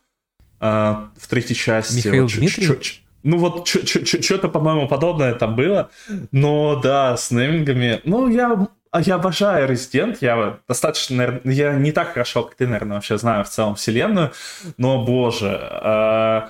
[0.60, 2.06] э, в третьей части.
[2.06, 2.68] Михаил вот, Дмитриев?
[2.68, 5.90] чё- чё- ну вот что-то, по-моему, подобное там было.
[6.30, 8.02] Но да, с неймингами...
[8.04, 10.18] Ну, я, а я обожаю Resident.
[10.20, 14.30] Я достаточно, наверное, я не так хорошо, как ты, наверное, вообще знаю в целом вселенную.
[14.76, 16.42] Но, боже, э,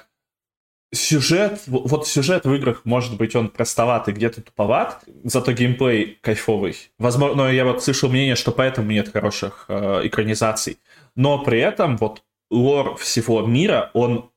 [0.93, 6.77] сюжет, вот сюжет в играх, может быть, он простоватый, где-то туповат, зато геймплей кайфовый.
[6.99, 10.77] Возможно, я вот слышал мнение, что поэтому нет хороших э, экранизаций.
[11.17, 14.31] Но при этом вот лор всего мира, он,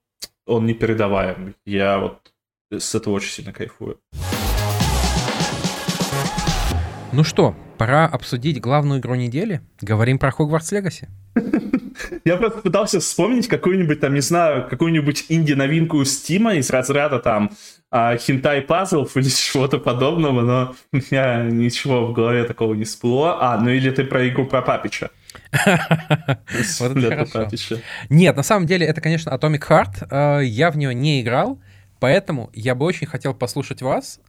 [0.45, 1.55] он непередаваемый.
[1.65, 2.31] Я вот
[2.71, 3.99] с этого очень сильно кайфую.
[7.17, 9.61] Ну что, пора обсудить главную игру недели.
[9.81, 11.07] Говорим про Хогвартс Легаси.
[12.25, 17.49] Я просто пытался вспомнить какую-нибудь там, не знаю, какую-нибудь инди-новинку Стима из разряда там
[17.89, 23.39] а, хентай пазлов или чего-то подобного, но у меня ничего в голове такого не всплыло.
[23.41, 25.09] А, ну или ты про игру про Папича.
[28.11, 30.07] Нет, на самом деле это, конечно, Atomic Heart.
[30.11, 31.59] Э, Я в нее не играл,
[31.99, 34.19] поэтому я бы очень хотел послушать вас,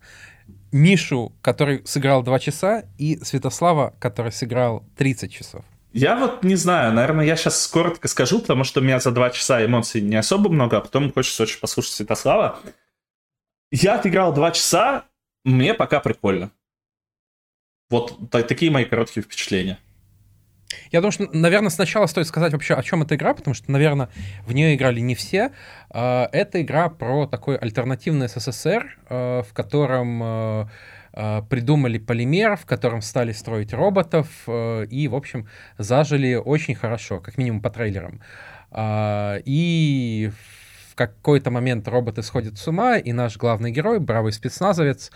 [0.72, 5.64] Мишу, который сыграл 2 часа, и Святослава, который сыграл 30 часов.
[5.92, 9.30] Я вот не знаю, наверное, я сейчас коротко скажу, потому что у меня за два
[9.30, 12.58] часа эмоций не особо много, а потом хочется очень послушать Святослава.
[13.72, 15.04] Я отыграл два часа,
[15.44, 16.50] мне пока прикольно.
[17.90, 19.78] Вот та- такие мои короткие впечатления.
[20.90, 24.08] Я думаю, что, наверное, сначала стоит сказать вообще, о чем эта игра, потому что, наверное,
[24.46, 25.52] в нее играли не все.
[25.90, 30.66] А, Это игра про такой альтернативный СССР, э, в котором э,
[31.48, 37.60] придумали полимер, в котором стали строить роботов и, в общем, зажили очень хорошо, как минимум
[37.60, 38.20] по трейлерам.
[38.70, 40.30] А, И
[40.90, 45.10] в какой-то момент роботы сходят с ума, и наш главный герой, бравый спецназовец,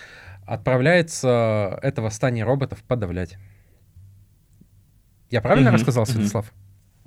[0.47, 3.37] отправляется это восстание роботов подавлять.
[5.33, 6.07] Я правильно Мгм, рассказал.
[6.07, 6.47] Святослав?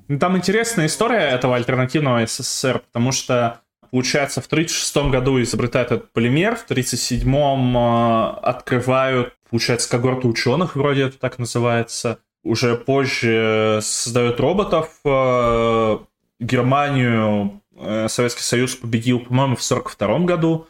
[0.10, 3.62] Ну, Там интересная история этого альтернативного СССР, потому что,
[3.92, 11.04] получается, в 1936 году изобретают этот полимер, в 1937 э, открывают, получается, когорту ученых, вроде
[11.04, 12.20] это так называется.
[12.44, 14.90] Уже позже создают роботов.
[15.06, 15.98] э,
[16.40, 20.68] Германию э, Советский Союз победил, по-моему, в 1942 году.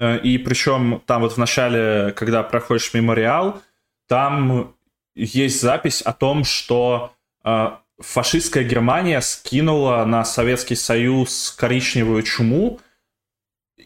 [0.00, 3.62] Э, И причем там вот в начале, когда проходишь мемориал,
[4.08, 4.74] там
[5.14, 7.12] есть запись о том, что
[7.44, 12.80] э, фашистская Германия скинула на Советский Союз коричневую чуму.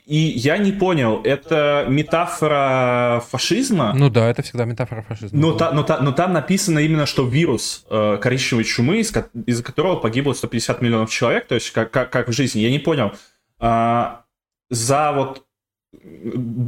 [0.04, 3.92] И я не понял, это метафора фашизма?
[3.94, 5.38] Ну да, это всегда метафора фашизма.
[5.38, 9.12] Но, та- но, та- но там написано именно, что вирус э, коричневой чумы, из,
[9.46, 12.60] из-за которого погибло 150 миллионов человек, то есть как, как, как в жизни.
[12.60, 13.12] Я не понял.
[13.58, 14.24] А,
[14.70, 15.44] за вот...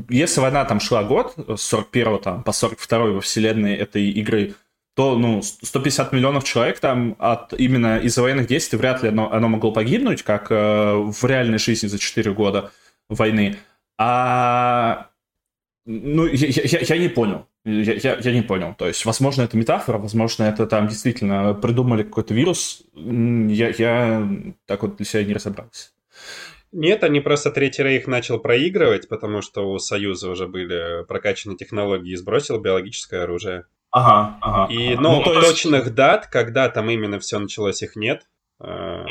[0.09, 4.55] Если война там шла год, с 41 там, по 42 во вселенной этой игры,
[4.95, 9.49] то, ну, 150 миллионов человек там от именно из-за военных действий вряд ли оно, оно
[9.49, 12.73] могло погибнуть, как э, в реальной жизни за 4 года
[13.09, 13.57] войны.
[13.99, 15.11] А
[15.87, 17.47] ну, я, я, я не понял.
[17.65, 18.75] Я, я, я не понял.
[18.79, 22.83] То есть, возможно, это метафора, возможно, это там действительно придумали какой-то вирус.
[22.95, 24.29] Я, я
[24.67, 25.91] так вот для себя не разобрался.
[26.73, 32.13] Нет, они просто Третий Рейх начал проигрывать, потому что у Союза уже были прокачаны технологии
[32.13, 33.65] и сбросил биологическое оружие.
[33.91, 34.73] Ага, ага.
[34.73, 35.01] И, ага.
[35.03, 38.23] ну, Ну, то есть- точных дат, когда там именно все началось, их нет.
[38.61, 39.05] А,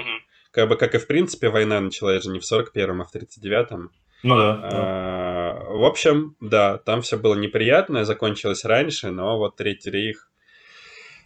[0.51, 3.91] Как бы, как и в принципе, война началась же не в 41-м, а в 39-м.
[4.23, 4.55] Ну да.
[4.57, 4.69] да.
[4.71, 10.31] А, В общем, да, там все было неприятно, закончилось раньше, но вот Третий Рейх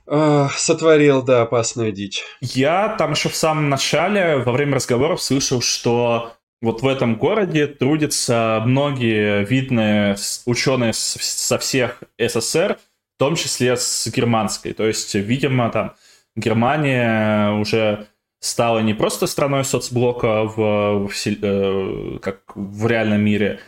[0.07, 2.23] сотворил, да, опасную дичь.
[2.41, 7.67] Я там еще в самом начале, во время разговоров, слышал, что вот в этом городе
[7.67, 12.79] трудятся многие видные ученые со всех СССР,
[13.15, 14.73] в том числе с германской.
[14.73, 15.93] То есть, видимо, там
[16.35, 18.07] Германия уже
[18.39, 23.59] стала не просто страной соцблока в, в э, как в реальном мире,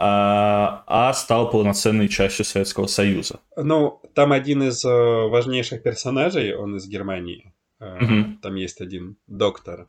[0.00, 3.40] а, а стала полноценной частью Советского Союза.
[3.56, 7.52] Ну, там один из э, важнейших персонажей, он из Германии.
[7.80, 8.38] Мгм.
[8.40, 9.88] Там есть один доктор.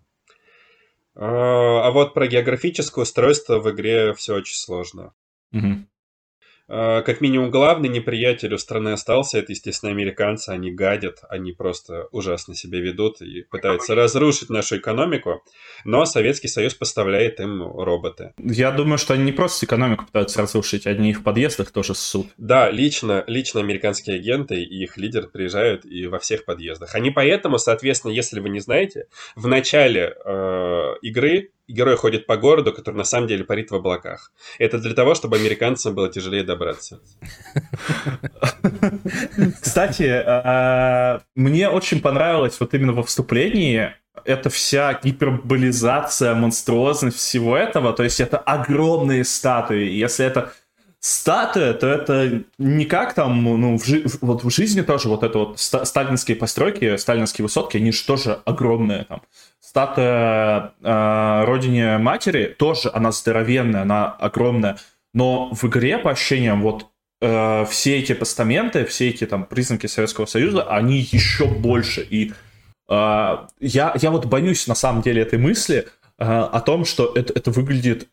[1.15, 5.13] Э, А вот про географическое устройство в игре все очень сложно.
[5.51, 5.87] Мгм.
[6.69, 9.39] Э, Как минимум, главный неприятель у страны остался.
[9.39, 10.49] Это, естественно, американцы.
[10.49, 15.43] Они гадят, они просто ужасно себя ведут и пытаются разрушить нашу экономику.
[15.83, 18.33] Но Советский Союз поставляет им роботы.
[18.37, 22.27] Я думаю, что они не просто экономику пытаются разрушить, они и в подъездах тоже ссут.
[22.37, 26.93] Да, лично, лично американские агенты и их лидер приезжают и во всех подъездах.
[26.95, 32.73] Они поэтому, соответственно, если вы не знаете, в начале э, игры герой ходит по городу,
[32.73, 34.31] который на самом деле парит в облаках.
[34.57, 36.99] Это для того, чтобы американцам было тяжелее добраться.
[39.61, 43.93] Кстати, а, мне очень понравилось вот именно во вступлении
[44.25, 47.93] это вся гиперболизация, монструозность всего этого.
[47.93, 49.89] То есть это огромные статуи.
[49.89, 50.51] Если это
[50.99, 55.39] статуя, то это не как там, ну, в жи- вот в жизни тоже вот это
[55.39, 59.21] вот сталинские постройки, сталинские высотки, они же тоже огромные там.
[59.69, 64.79] Статуя э, родине матери тоже, она здоровенная, она огромная.
[65.13, 66.87] Но в игре, по ощущениям, вот
[67.21, 72.01] э, все эти постаменты, все эти там признаки Советского Союза, они еще больше.
[72.01, 72.33] И
[72.89, 75.85] э, я, я вот боюсь на самом деле этой мысли
[76.17, 78.09] э, о том, что это, это выглядит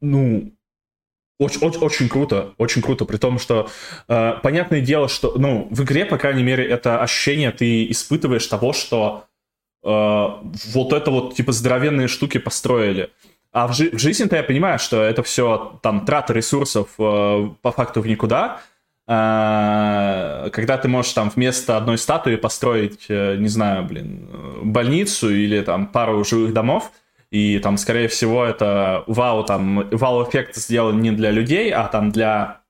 [0.00, 0.54] ну,
[1.38, 3.68] очень, очень, очень круто, очень круто, при том, что
[4.08, 8.72] э, понятное дело, что, ну, в игре, по крайней мере, это ощущение ты испытываешь того,
[8.72, 9.27] что
[9.88, 13.10] вот это вот, типа, здоровенные штуки построили.
[13.52, 17.72] А в, жи- в жизни-то я понимаю, что это все, там, трата ресурсов э, по
[17.72, 18.60] факту в никуда,
[19.06, 24.28] э, когда ты можешь там вместо одной статуи построить, э, не знаю, блин,
[24.62, 26.92] больницу или там пару жилых домов,
[27.30, 32.60] и там, скорее всего, это вау, там, вау-эффект сделан не для людей, а там для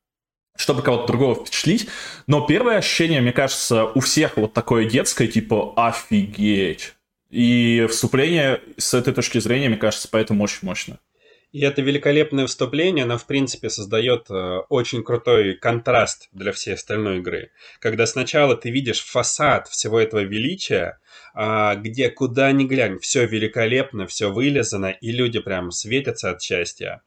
[0.57, 1.89] чтобы кого-то другого впечатлить.
[2.27, 6.95] Но первое ощущение, мне кажется, у всех вот такое детское, типа, офигеть.
[7.31, 10.99] И вступление с этой точки зрения, мне кажется, поэтому очень мощно.
[11.51, 17.19] И это великолепное вступление, оно, в принципе, создает э, очень крутой контраст для всей остальной
[17.19, 17.53] игры.
[17.81, 20.99] Когда сначала ты видишь фасад всего этого величия,
[21.35, 27.01] э, где куда ни глянь, все великолепно, все вылезано, и люди прям светятся от счастья.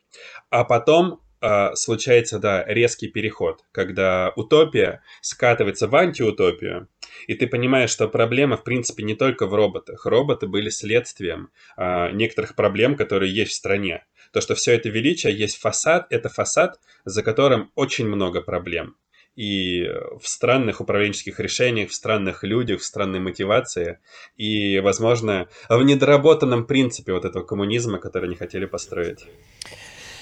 [0.50, 6.88] А потом э, случается, да, резкий переход, когда утопия скатывается в антиутопию,
[7.28, 10.06] и ты понимаешь, что проблема, в принципе, не только в роботах.
[10.06, 14.06] Роботы были следствием э, некоторых проблем, которые есть в стране.
[14.32, 18.96] То, что все это величие есть фасад, это фасад, за которым очень много проблем.
[19.36, 19.86] И
[20.22, 24.00] в странных управленческих решениях, в странных людях, в странной мотивации,
[24.36, 29.26] и, возможно, в недоработанном принципе вот этого коммунизма, который они хотели построить.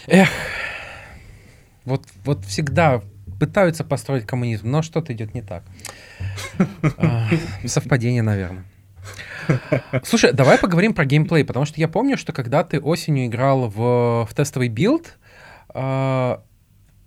[0.05, 0.29] Эх,
[1.85, 3.01] вот, вот всегда
[3.39, 5.63] пытаются построить коммунизм, но что-то идет не так.
[6.97, 7.27] А,
[7.65, 8.65] совпадение, наверное.
[10.03, 14.27] Слушай, давай поговорим про геймплей, потому что я помню, что когда ты осенью играл в,
[14.29, 15.17] в тестовый билд,
[15.73, 16.37] э,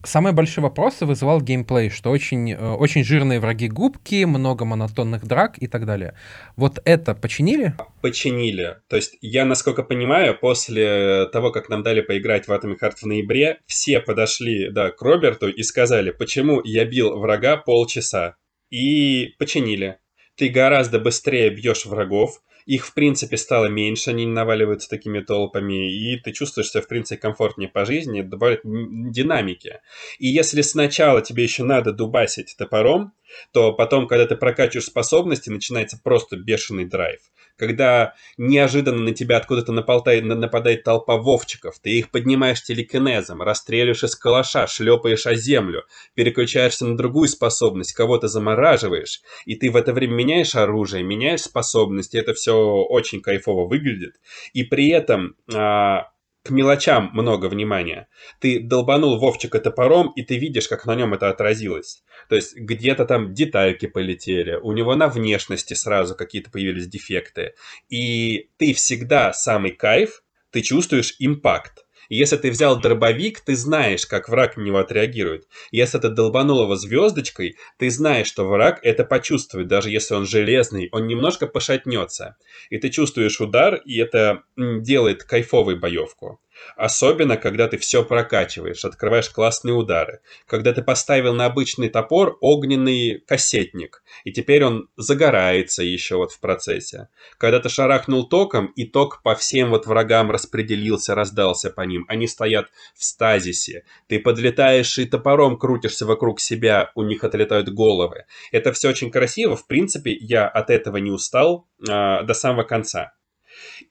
[0.04, 5.54] самые большие вопросы вызывал геймплей, что очень, э, очень жирные враги губки, много монотонных драк
[5.58, 6.16] и так далее.
[6.56, 7.74] Вот это починили?
[8.00, 8.78] Починили.
[8.88, 13.06] То есть я, насколько понимаю, после того, как нам дали поиграть в Atomic Heart в
[13.06, 18.36] ноябре, все подошли да, к Роберту и сказали, почему я бил врага полчаса.
[18.70, 19.98] И починили
[20.36, 26.18] ты гораздо быстрее бьешь врагов, их, в принципе, стало меньше, они наваливаются такими толпами, и
[26.18, 29.80] ты чувствуешь себя, в принципе, комфортнее по жизни, добавляет динамики.
[30.18, 33.12] И если сначала тебе еще надо дубасить топором,
[33.52, 37.20] то потом, когда ты прокачиваешь способности, начинается просто бешеный драйв
[37.56, 44.16] когда неожиданно на тебя откуда-то нападает, нападает толпа вовчиков, ты их поднимаешь телекинезом, расстреливаешь из
[44.16, 45.84] калаша, шлепаешь о землю,
[46.14, 52.16] переключаешься на другую способность, кого-то замораживаешь, и ты в это время меняешь оружие, меняешь способности,
[52.16, 54.20] это все очень кайфово выглядит,
[54.52, 56.11] и при этом а,
[56.42, 58.08] к мелочам много внимания.
[58.40, 62.02] Ты долбанул Вовчика топором, и ты видишь, как на нем это отразилось.
[62.28, 67.54] То есть где-то там детальки полетели, у него на внешности сразу какие-то появились дефекты.
[67.88, 71.86] И ты всегда самый кайф, ты чувствуешь импакт.
[72.14, 75.48] Если ты взял дробовик, ты знаешь, как враг на него отреагирует.
[75.70, 80.90] Если ты долбанул его звездочкой, ты знаешь, что враг это почувствует, даже если он железный,
[80.92, 82.36] он немножко пошатнется.
[82.68, 86.38] И ты чувствуешь удар, и это делает кайфовую боевку.
[86.76, 90.20] Особенно, когда ты все прокачиваешь, открываешь классные удары.
[90.46, 96.40] Когда ты поставил на обычный топор огненный кассетник, и теперь он загорается еще вот в
[96.40, 97.08] процессе.
[97.38, 102.04] Когда ты шарахнул током, и ток по всем вот врагам распределился, раздался по ним.
[102.08, 103.84] Они стоят в стазисе.
[104.08, 108.24] Ты подлетаешь и топором крутишься вокруг себя, у них отлетают головы.
[108.50, 109.56] Это все очень красиво.
[109.56, 113.12] В принципе, я от этого не устал э, до самого конца.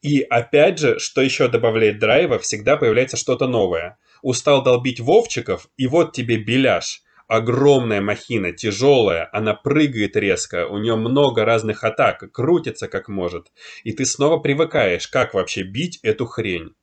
[0.01, 3.97] И опять же, что еще добавляет драйва, всегда появляется что-то новое.
[4.21, 7.03] Устал долбить Вовчиков, и вот тебе беляш.
[7.27, 13.53] Огромная махина, тяжелая, она прыгает резко, у нее много разных атак, крутится как может.
[13.83, 16.73] И ты снова привыкаешь, как вообще бить эту хрень.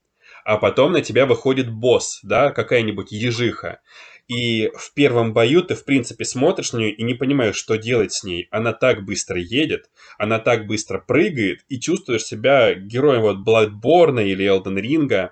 [0.44, 3.80] А потом на тебя выходит босс, да, какая-нибудь ежиха.
[4.28, 8.12] И в первом бою ты, в принципе, смотришь на нее и не понимаешь, что делать
[8.12, 8.46] с ней.
[8.50, 14.46] Она так быстро едет, она так быстро прыгает, и чувствуешь себя героем вот Bloodborne или
[14.46, 15.30] Elden Ring.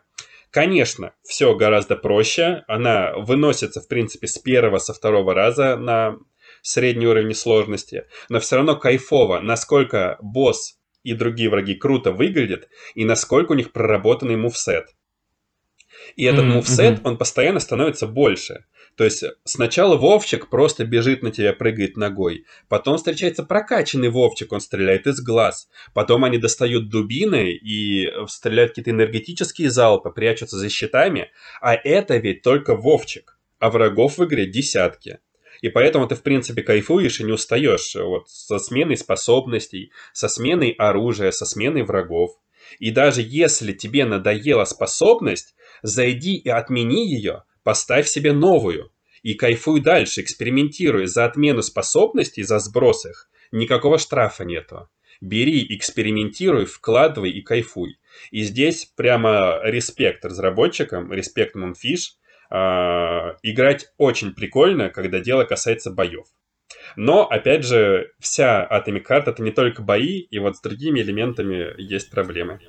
[0.50, 2.64] Конечно, все гораздо проще.
[2.68, 6.16] Она выносится, в принципе, с первого, со второго раза на
[6.62, 8.06] средний уровень сложности.
[8.30, 13.72] Но все равно кайфово, насколько босс и другие враги круто выглядят, и насколько у них
[13.72, 14.88] проработанный мувсет.
[16.16, 16.48] И этот mm-hmm.
[16.48, 18.64] мувсет, он постоянно становится больше.
[18.96, 22.46] То есть сначала Вовчик просто бежит на тебя, прыгает ногой.
[22.68, 25.68] Потом встречается прокачанный Вовчик, он стреляет из глаз.
[25.92, 31.30] Потом они достают дубины и стреляют какие-то энергетические залпы, прячутся за щитами.
[31.60, 33.38] А это ведь только Вовчик.
[33.58, 35.18] А врагов в игре десятки.
[35.60, 40.70] И поэтому ты, в принципе, кайфуешь и не устаешь вот, со сменой способностей, со сменой
[40.70, 42.32] оружия, со сменой врагов.
[42.78, 48.92] И даже если тебе надоела способность, зайди и отмени ее, поставь себе новую.
[49.24, 51.06] И кайфуй дальше, экспериментируй.
[51.06, 54.88] За отмену способностей, за сброс их, никакого штрафа нету.
[55.20, 57.98] Бери, экспериментируй, вкладывай и кайфуй.
[58.30, 62.12] И здесь прямо респект разработчикам, респект Moonfish.
[62.52, 66.26] Э, играть очень прикольно, когда дело касается боев.
[66.94, 71.74] Но, опять же, вся Atomic Heart это не только бои, и вот с другими элементами
[71.78, 72.60] есть проблемы.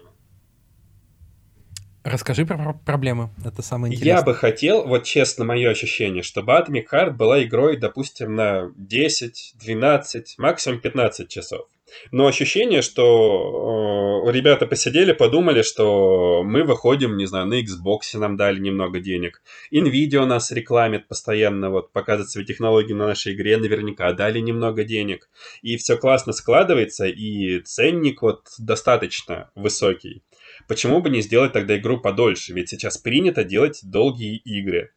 [2.07, 4.19] Расскажи про проблемы, это самое интересное.
[4.19, 9.55] Я бы хотел, вот честно, мое ощущение, чтобы Atomic Heart была игрой, допустим, на 10,
[9.59, 11.67] 12, максимум 15 часов.
[12.11, 18.37] Но ощущение, что э, ребята посидели, подумали, что мы выходим, не знаю, на Xbox нам
[18.37, 19.41] дали немного денег.
[19.73, 24.83] Nvidia у нас рекламит постоянно, вот показывает свои технологии на нашей игре, наверняка дали немного
[24.83, 25.29] денег.
[25.61, 30.23] И все классно складывается, и ценник вот достаточно высокий.
[30.67, 32.53] Почему бы не сделать тогда игру подольше?
[32.53, 34.91] Ведь сейчас принято делать долгие игры.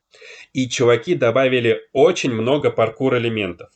[0.53, 3.71] И чуваки добавили очень много паркур элементов.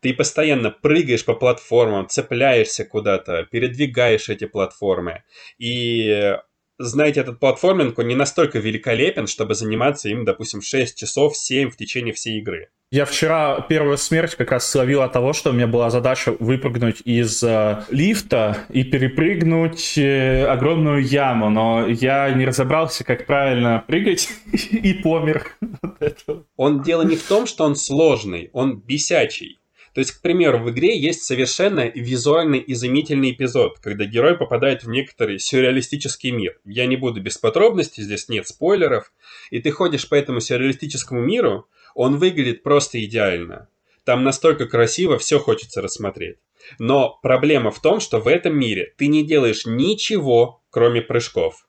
[0.00, 5.24] Ты постоянно прыгаешь по платформам, цепляешься куда-то, передвигаешь эти платформы.
[5.58, 6.36] И
[6.80, 11.76] знаете, этот платформинг, он не настолько великолепен, чтобы заниматься им, допустим, 6 часов, 7 в
[11.76, 12.70] течение всей игры.
[12.92, 17.02] Я вчера первую смерть как раз словил от того, что у меня была задача выпрыгнуть
[17.04, 24.30] из э, лифта и перепрыгнуть э, огромную яму, но я не разобрался, как правильно прыгать
[24.72, 26.44] и помер от этого.
[26.56, 29.59] Он дело не в том, что он сложный, он бесячий.
[29.94, 34.88] То есть, к примеру, в игре есть совершенно визуальный изумительный эпизод, когда герой попадает в
[34.88, 36.58] некоторый сюрреалистический мир.
[36.64, 39.12] Я не буду без подробностей, здесь нет спойлеров.
[39.50, 43.68] И ты ходишь по этому сюрреалистическому миру, он выглядит просто идеально.
[44.04, 46.36] Там настолько красиво, все хочется рассмотреть.
[46.78, 51.66] Но проблема в том, что в этом мире ты не делаешь ничего, кроме прыжков.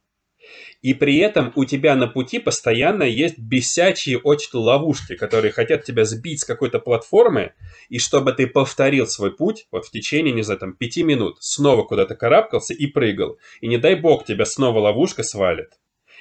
[0.81, 6.05] И при этом у тебя на пути постоянно есть бесячие очень ловушки, которые хотят тебя
[6.05, 7.53] сбить с какой-то платформы,
[7.89, 11.83] и чтобы ты повторил свой путь вот в течение, не знаю, там, пяти минут, снова
[11.83, 13.37] куда-то карабкался и прыгал.
[13.59, 15.73] И не дай бог тебя снова ловушка свалит.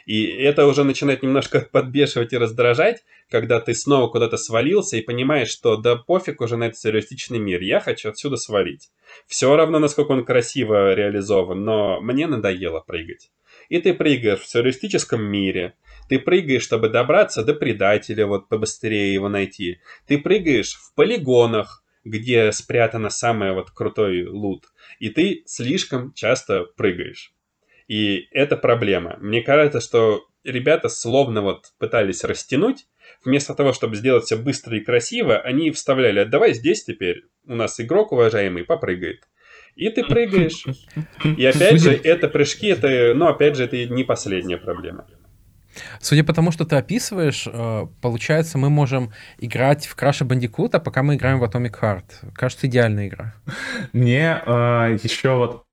[0.05, 5.49] И это уже начинает немножко подбешивать и раздражать, когда ты снова куда-то свалился и понимаешь,
[5.49, 8.91] что да пофиг уже на этот сюрреалистичный мир, я хочу отсюда свалить.
[9.27, 13.31] Все равно, насколько он красиво реализован, но мне надоело прыгать.
[13.71, 15.75] И ты прыгаешь в сюрреалистическом мире.
[16.09, 19.81] Ты прыгаешь, чтобы добраться до предателя, вот побыстрее его найти.
[20.07, 24.65] Ты прыгаешь в полигонах, где спрятано самый вот крутой лут.
[24.99, 27.33] И ты слишком часто прыгаешь.
[27.87, 29.17] И это проблема.
[29.21, 32.87] Мне кажется, что ребята словно вот пытались растянуть,
[33.25, 37.81] вместо того, чтобы сделать все быстро и красиво, они вставляли, давай здесь теперь у нас
[37.81, 39.29] игрок уважаемый попрыгает
[39.81, 40.65] и ты прыгаешь.
[41.25, 45.07] И опять же, это прыжки, это, ну, опять же, это не последняя проблема.
[46.01, 50.81] Судя по тому, что ты описываешь, э, получается, мы можем играть в Crash Bandicoot, а
[50.81, 52.33] пока мы играем в Atomic Heart.
[52.35, 53.35] Кажется, идеальная игра.
[53.93, 55.65] Мне э, еще вот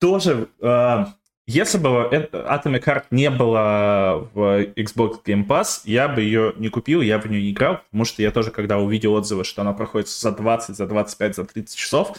[0.00, 0.48] тоже...
[0.62, 1.06] Э,
[1.46, 7.00] если бы Atomic Heart не было в Xbox Game Pass, я бы ее не купил,
[7.00, 9.72] я бы в нее не играл, потому что я тоже, когда увидел отзывы, что она
[9.72, 12.18] проходит за 20, за 25, за 30 часов,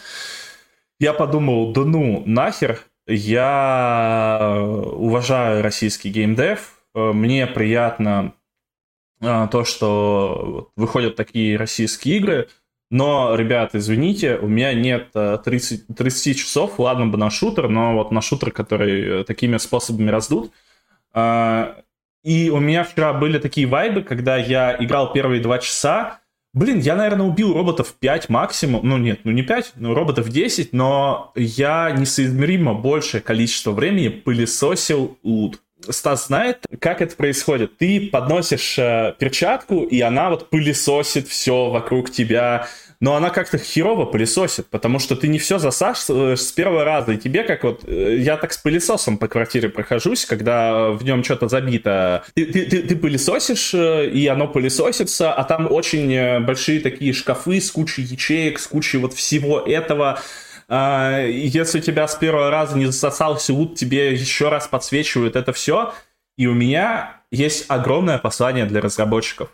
[1.00, 8.34] я подумал, да ну, нахер, я э, уважаю российский геймдев, э, мне приятно
[9.22, 12.48] э, то, что выходят такие российские игры,
[12.90, 18.10] но, ребят, извините, у меня нет 30, 30 часов, ладно бы на шутер, но вот
[18.10, 20.52] на шутер, который такими способами раздут.
[22.24, 26.18] И у меня вчера были такие вайбы, когда я играл первые два часа,
[26.52, 28.80] Блин, я, наверное, убил роботов 5 максимум.
[28.86, 35.16] Ну, нет, ну не 5, ну роботов 10, но я несоизмеримо большее количество времени пылесосил
[35.22, 35.60] лут.
[35.88, 37.78] Стас знает, как это происходит.
[37.78, 42.66] Ты подносишь э, перчатку, и она вот пылесосит все вокруг тебя,
[43.00, 47.16] но она как-то херово пылесосит, потому что ты не все засасываешь с первого раза, и
[47.16, 47.82] тебе как вот...
[47.86, 52.24] Э, я так с пылесосом по квартире прохожусь, когда в нем что-то забито.
[52.34, 57.14] Ты, ты, ты, ты пылесосишь, э, и оно пылесосится, а там очень э, большие такие
[57.14, 60.20] шкафы с кучей ячеек, с кучей вот всего этого.
[60.68, 65.94] А, если тебя с первого раза не засосался лут, тебе еще раз подсвечивают это все.
[66.36, 69.48] И у меня есть огромное послание для разработчиков.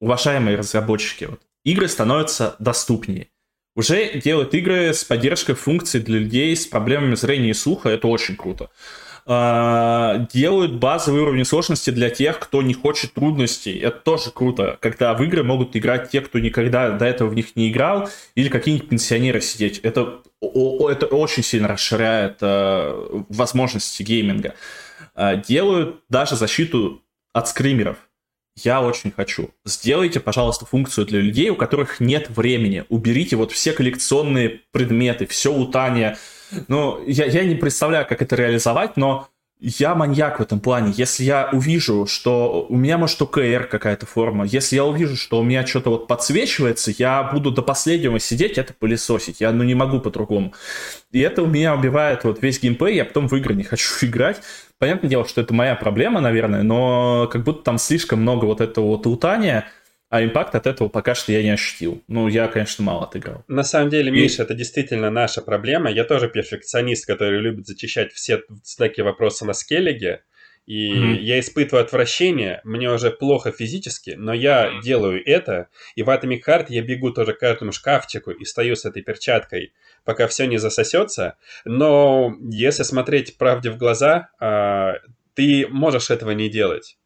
[0.00, 3.28] Уважаемые разработчики, вот, игры становятся доступнее.
[3.74, 8.36] Уже делают игры с поддержкой функций для людей с проблемами зрения и слуха, это очень
[8.36, 8.70] круто.
[9.26, 13.76] А, делают базовые уровни сложности для тех, кто не хочет трудностей.
[13.76, 17.56] Это тоже круто, когда в игры могут играть те, кто никогда до этого в них
[17.56, 19.80] не играл, или какие-нибудь пенсионеры сидеть.
[19.80, 24.54] Это, это очень сильно расширяет а, возможности гейминга.
[25.16, 27.02] А, делают даже защиту
[27.32, 27.98] от скримеров
[28.56, 29.50] я очень хочу.
[29.64, 32.84] Сделайте, пожалуйста, функцию для людей, у которых нет времени.
[32.88, 36.16] Уберите вот все коллекционные предметы, все лутание.
[36.68, 39.28] Ну, я, я не представляю, как это реализовать, но
[39.58, 40.92] я маньяк в этом плане.
[40.94, 45.42] Если я увижу, что у меня может ОКР какая-то форма, если я увижу, что у
[45.42, 49.40] меня что-то вот подсвечивается, я буду до последнего сидеть, это пылесосить.
[49.40, 50.52] Я ну не могу по-другому.
[51.10, 54.42] И это у меня убивает вот весь геймплей, я потом в игры не хочу играть.
[54.78, 58.86] Понятное дело, что это моя проблема, наверное, но как будто там слишком много вот этого
[58.86, 59.66] вот лутания,
[60.08, 62.02] а импакт от этого пока что я не ощутил.
[62.08, 63.42] Ну, я, конечно, мало отыграл.
[63.48, 65.90] На самом деле, Миша, это действительно наша проблема.
[65.90, 68.42] Я тоже перфекционист, который любит зачищать все
[68.78, 70.22] такие вопросы на скеллиге.
[70.66, 71.18] И mm-hmm.
[71.20, 74.82] я испытываю отвращение, мне уже плохо физически, но я mm-hmm.
[74.82, 78.84] делаю это, и в Atomic Heart я бегу тоже к каждому шкафчику и стою с
[78.84, 79.72] этой перчаткой,
[80.04, 81.36] пока все не засосется.
[81.64, 84.94] Но если смотреть правде в глаза, э,
[85.34, 86.98] ты можешь этого не делать,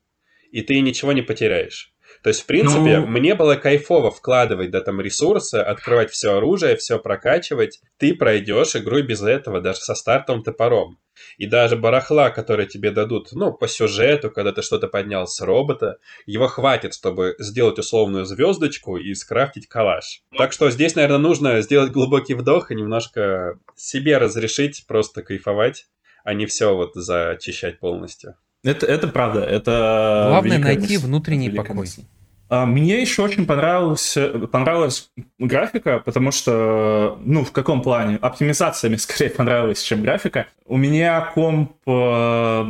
[0.51, 1.93] и ты ничего не потеряешь.
[2.23, 3.07] То есть, в принципе, ну...
[3.07, 7.81] мне было кайфово вкладывать, да, там, ресурсы, открывать все оружие, все прокачивать.
[7.99, 10.99] Ты пройдешь игру без этого, даже со стартовым топором.
[11.39, 15.99] И даже барахла, которые тебе дадут, ну, по сюжету, когда ты что-то поднял с робота,
[16.27, 20.23] его хватит, чтобы сделать условную звездочку и скрафтить калаш.
[20.37, 25.87] Так что здесь, наверное, нужно сделать глубокий вдох и немножко себе разрешить просто кайфовать,
[26.25, 28.37] а не все вот зачищать полностью.
[28.63, 30.27] Это, это правда, это...
[30.29, 31.07] Главное найти мысль.
[31.07, 31.75] внутренний покой.
[31.75, 32.03] Мысль.
[32.51, 34.19] А, мне еще очень понравилась,
[34.51, 38.17] понравилась графика, потому что, ну, в каком плане?
[38.17, 40.47] Оптимизация мне скорее понравилась, чем графика.
[40.67, 42.67] У меня комп, э,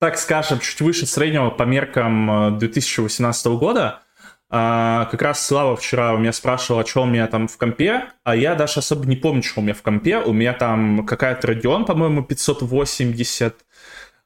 [0.00, 4.00] так скажем, чуть выше среднего по меркам 2018 э, года.
[4.52, 8.06] А, как раз Слава вчера у меня спрашивал, а что у меня там в компе,
[8.24, 10.18] а я даже особо не помню, что у меня в компе.
[10.18, 13.54] У меня там какая-то Radeon, по-моему, 580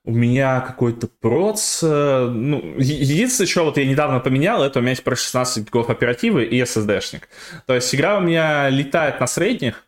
[0.05, 1.81] у меня какой-то проц.
[1.83, 5.89] Э, ну, единственное, что вот я недавно поменял, это у меня есть про 16 гигов
[5.89, 7.23] оперативы и SSD-шник.
[7.67, 9.85] То есть игра у меня летает на средних,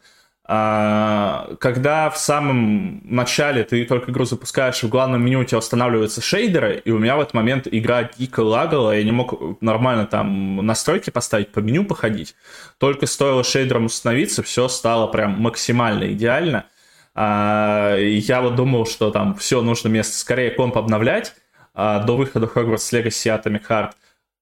[0.49, 6.21] а, когда в самом начале ты только игру запускаешь, в главном меню у тебя устанавливаются
[6.21, 10.65] шейдеры, и у меня в этот момент игра дико лагала, я не мог нормально там
[10.65, 12.37] настройки поставить, по меню походить.
[12.79, 16.67] Только стоило шейдером установиться, все стало прям максимально идеально.
[17.19, 21.35] А, я вот думал, что там все, нужно место скорее комп обновлять
[21.73, 23.93] а, до выхода Hogwarts Legacy Atomic Heart.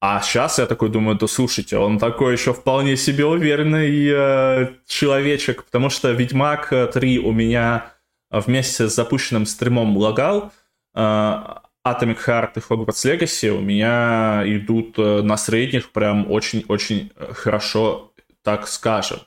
[0.00, 5.64] А сейчас я такой думаю, да слушайте, он такой еще вполне себе уверенный э, человечек,
[5.64, 7.92] потому что Ведьмак 3 у меня
[8.30, 10.52] вместе с запущенным стримом лагал,
[10.94, 18.12] э, Atomic Heart и Hogwarts Legacy у меня идут э, на средних прям очень-очень хорошо,
[18.42, 19.20] так скажем.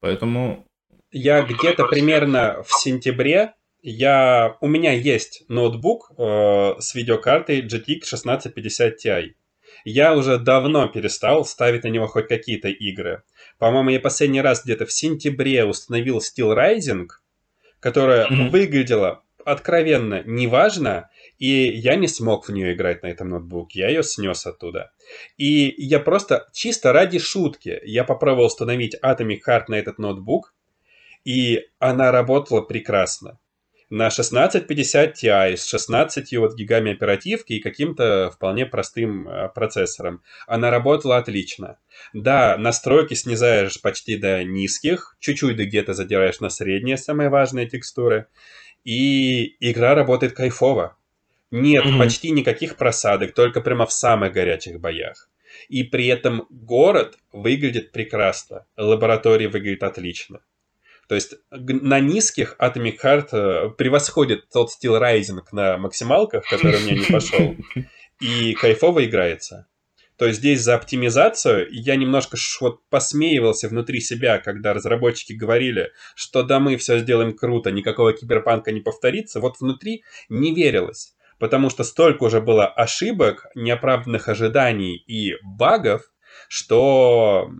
[0.00, 0.66] Поэтому
[1.14, 9.04] я где-то примерно в сентябре я, у меня есть ноутбук э, с видеокартой GTX 1650
[9.04, 9.34] Ti.
[9.84, 13.22] Я уже давно перестал ставить на него хоть какие-то игры.
[13.58, 17.08] По-моему, я последний раз где-то в сентябре установил Steel Rising,
[17.78, 18.48] которая mm-hmm.
[18.48, 24.02] выглядела откровенно неважно, и я не смог в нее играть на этом ноутбуке, я ее
[24.02, 24.92] снес оттуда.
[25.36, 30.53] И я просто чисто ради шутки, я попробовал установить Atomic Heart на этот ноутбук,
[31.24, 33.38] и она работала прекрасно.
[33.90, 40.22] На 1650 Ti с 16 вот гигами оперативки и каким-то вполне простым э, процессором.
[40.46, 41.78] Она работала отлично.
[42.12, 48.26] Да, настройки снизаешь почти до низких, чуть-чуть где-то задираешь на средние, самые важные текстуры.
[48.84, 50.96] И игра работает кайфово.
[51.50, 51.98] Нет mm-hmm.
[51.98, 55.30] почти никаких просадок, только прямо в самых горячих боях.
[55.68, 60.40] И при этом город выглядит прекрасно, лаборатория выглядит отлично.
[61.08, 66.98] То есть на низких Atomic Heart э, превосходит тот Steel Rising на максималках, который меня
[66.98, 67.56] не пошел,
[68.20, 69.66] и кайфово играется.
[70.16, 76.44] То есть здесь за оптимизацию я немножко вот посмеивался внутри себя, когда разработчики говорили, что
[76.44, 79.40] да мы все сделаем круто, никакого киберпанка не повторится.
[79.40, 86.02] Вот внутри не верилось, потому что столько уже было ошибок, неоправданных ожиданий и багов,
[86.54, 87.50] что...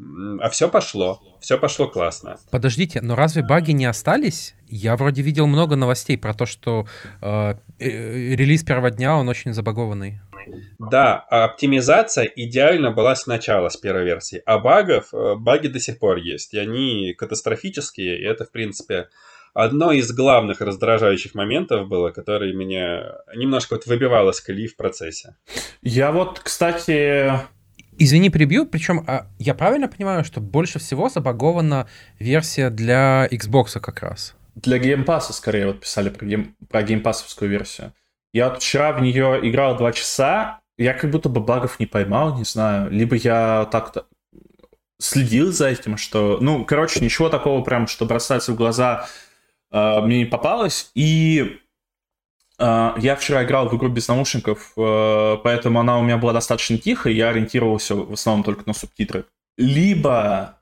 [0.41, 1.21] А все пошло.
[1.41, 2.37] Все пошло классно.
[2.53, 4.55] Подождите, но разве баги не остались?
[4.69, 6.87] Я вроде видел много новостей про то, что
[7.21, 7.89] э, э,
[8.37, 10.21] релиз первого дня, он очень забагованный.
[10.79, 14.41] Да, а оптимизация идеально была сначала, с первой версии.
[14.47, 16.55] А багов, э, баги до сих пор есть.
[16.55, 18.21] И они катастрофические.
[18.21, 19.09] И это, в принципе,
[19.55, 25.35] одно из главных раздражающих моментов было, которое меня немножко вот выбивало с колеи в процессе.
[25.83, 27.33] Я вот, кстати,
[27.99, 28.67] Извини, прибью.
[28.67, 31.87] Причем а, я правильно понимаю, что больше всего забагована
[32.19, 34.35] версия для Xbox как раз?
[34.55, 37.93] Для Game Pass скорее вот писали про, гейм, про Game Pass овскую версию.
[38.33, 42.37] Я вот вчера в нее играл два часа, я как будто бы багов не поймал,
[42.37, 42.91] не знаю.
[42.91, 44.07] Либо я так-то
[44.99, 46.39] следил за этим, что...
[46.41, 49.07] Ну, короче, ничего такого прям, что бросается в глаза,
[49.71, 50.91] э, мне не попалось.
[50.95, 51.61] И
[52.59, 57.13] я вчера играл в игру без наушников, э, поэтому она у меня была достаточно тихая,
[57.13, 59.25] я ориентировался в основном только на субтитры.
[59.57, 60.59] Либо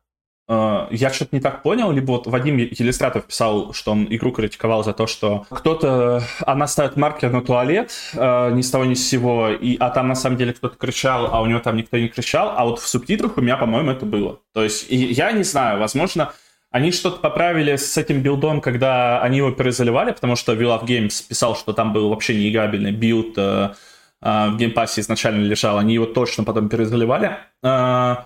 [0.48, 4.84] Э, я что-то не так понял, либо вот Вадим Елистратов писал, что он игру критиковал
[4.84, 9.08] за то, что кто-то, она ставит маркер на туалет э, ни с того ни с
[9.08, 12.08] сего, и, а там на самом деле кто-то кричал, а у него там никто не
[12.08, 14.40] кричал, а вот в субтитрах у меня, по-моему, это было.
[14.52, 16.32] То есть я не знаю, возможно,
[16.72, 21.26] они что-то поправили с этим билдом, когда они его перезаливали, потому что Will of Games
[21.26, 23.74] писал, что там был вообще неиграбельный билд э,
[24.20, 27.36] э, в Game Pass е изначально лежал, они его точно потом перезаливали.
[27.62, 28.16] Э,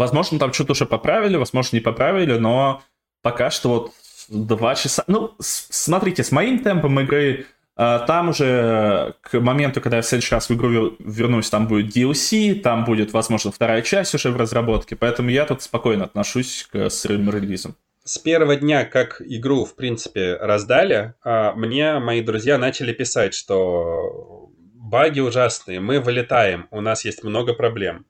[0.00, 2.82] Возможно, там что-то уже поправили, возможно, не поправили, но
[3.20, 3.92] пока что вот
[4.30, 5.04] два часа...
[5.08, 7.44] Ну, смотрите, с моим темпом игры
[7.76, 11.94] э, там уже к моменту, когда я в следующий раз в игру вернусь, там будет
[11.94, 16.88] DLC, там будет, возможно, вторая часть уже в разработке, поэтому я тут спокойно отношусь к
[16.88, 17.76] сырым релизам.
[18.10, 24.50] С первого дня, как игру, в принципе, раздали, а, мне мои друзья начали писать, что
[24.74, 28.06] баги ужасные, мы вылетаем, у нас есть много проблем.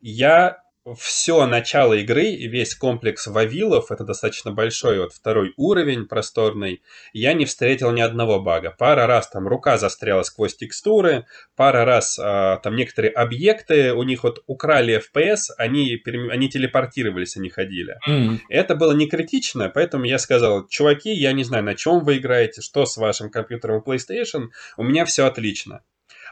[0.00, 0.62] Я
[0.98, 6.82] все начало игры весь комплекс вавилов, это достаточно большой вот второй уровень просторный,
[7.12, 8.74] я не встретил ни одного бага.
[8.78, 11.26] Пара раз там рука застряла сквозь текстуры,
[11.56, 17.50] пара раз а, там некоторые объекты, у них вот украли FPS, они, они телепортировались, они
[17.50, 17.96] ходили.
[18.08, 18.38] Mm.
[18.48, 22.62] Это было не критично, поэтому я сказал, чуваки, я не знаю, на чем вы играете,
[22.62, 25.82] что с вашим компьютером PlayStation, у меня все отлично.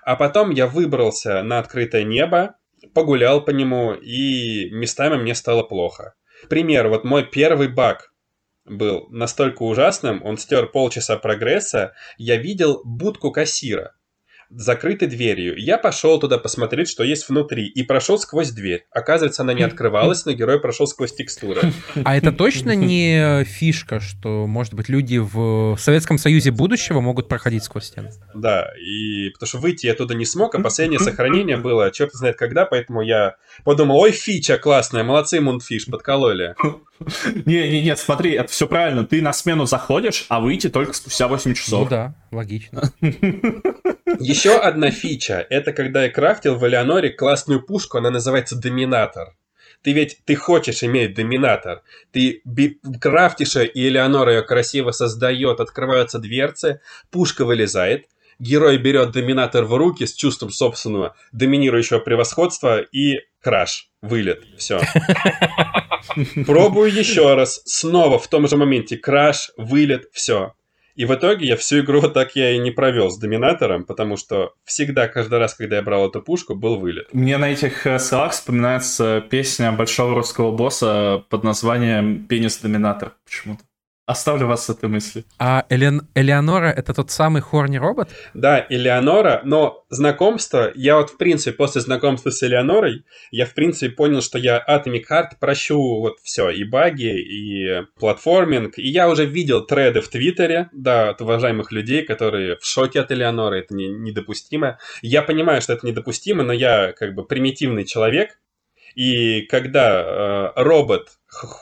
[0.03, 2.55] А потом я выбрался на открытое небо,
[2.95, 6.15] погулял по нему, и местами мне стало плохо.
[6.49, 8.13] Пример, вот мой первый баг
[8.65, 13.98] был настолько ужасным, он стер полчаса прогресса, я видел будку кассира
[14.51, 15.57] закрытой дверью.
[15.59, 18.87] Я пошел туда посмотреть, что есть внутри, и прошел сквозь дверь.
[18.91, 21.61] Оказывается, она не открывалась, но герой прошел сквозь текстуры.
[22.05, 27.65] А это точно не фишка, что, может быть, люди в Советском Союзе будущего могут проходить
[27.65, 28.11] сквозь стены?
[28.35, 32.37] Да, и потому что выйти я оттуда не смог, а последнее сохранение было черт знает
[32.37, 36.55] когда, поэтому я подумал, ой, фича классная, молодцы, Мунфиш, подкололи.
[37.47, 39.05] Не-не-не, смотри, это все правильно.
[39.05, 41.85] Ты на смену заходишь, а выйти только спустя 8 часов.
[41.85, 42.93] Ну да, логично.
[44.19, 49.35] Еще одна фича, это когда я крафтил в Элеоноре классную пушку, она называется Доминатор.
[49.83, 51.83] Ты ведь, ты хочешь иметь доминатор.
[52.13, 52.43] Ты
[53.01, 56.81] крафтишь ее, и Элеонора ее красиво создает, открываются дверцы,
[57.11, 58.07] пушка вылезает,
[58.39, 64.81] герой берет доминатор в руки с чувством собственного доминирующего превосходства и краш, вылет, все.
[66.47, 70.55] Пробую еще раз, снова в том же моменте краш, вылет, все.
[70.99, 74.55] И в итоге я всю игру так я и не провел с доминатором, потому что
[74.65, 77.07] всегда, каждый раз, когда я брал эту пушку, был вылет.
[77.15, 83.63] Мне на этих э, словах вспоминается песня большого русского босса под названием «Пенис-доминатор» почему-то.
[84.09, 85.25] Оставлю вас с этой мыслью.
[85.39, 86.09] А Элен...
[86.15, 88.09] Элеонора— это тот самый хорни-робот?
[88.33, 93.95] Да, Элеонора, но знакомство, я вот в принципе после знакомства с Элеонорой, я в принципе
[93.95, 99.27] понял, что я Atomic Heart прощу вот все, и баги, и платформинг, и я уже
[99.27, 103.89] видел треды в Твиттере, да, от уважаемых людей, которые в шоке от Элеоноры, это не,
[103.89, 104.79] недопустимо.
[105.03, 108.39] Я понимаю, что это недопустимо, но я как бы примитивный человек,
[108.95, 110.01] и когда
[110.57, 111.11] э, робот,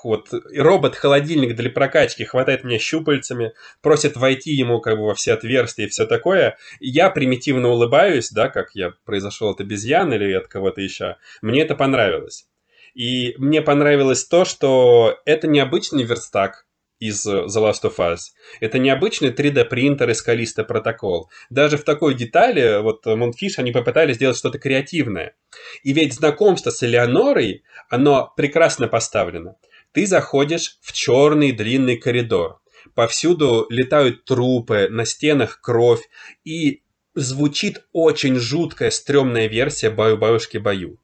[0.04, 3.52] вот, робот-холодильник для прокачки хватает меня щупальцами,
[3.82, 8.48] просит войти ему как бы во все отверстия и все такое, я примитивно улыбаюсь, да,
[8.48, 11.16] как я произошел от обезьян или от кого-то еще.
[11.42, 12.46] Мне это понравилось.
[12.94, 16.65] И мне понравилось то, что это необычный верстак,
[16.98, 18.18] из The Last of Us.
[18.60, 21.30] Это необычный 3D-принтер из Callisto протокол.
[21.50, 25.34] Даже в такой детали, вот Moonfish, они попытались сделать что-то креативное.
[25.82, 29.56] И ведь знакомство с Элеонорой, оно прекрасно поставлено.
[29.92, 32.60] Ты заходишь в черный длинный коридор.
[32.94, 36.08] Повсюду летают трупы, на стенах кровь,
[36.44, 36.82] и
[37.14, 40.98] звучит очень жуткая, стрёмная версия «Баю-баюшки-баю».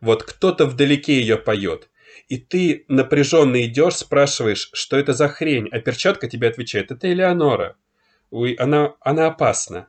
[0.00, 1.88] Вот кто-то вдалеке ее поет.
[2.30, 7.76] И ты напряженно идешь, спрашиваешь, что это за хрень, а перчатка тебе отвечает, это Элеонора.
[8.30, 9.88] Ой, она, она опасна.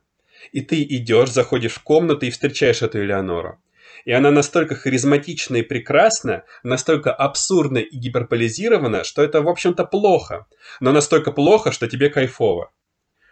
[0.52, 3.62] И ты идешь, заходишь в комнату и встречаешь эту Элеонору.
[4.06, 10.48] И она настолько харизматична и прекрасна, настолько абсурдна и гиперполизирована, что это, в общем-то, плохо.
[10.80, 12.72] Но настолько плохо, что тебе кайфово.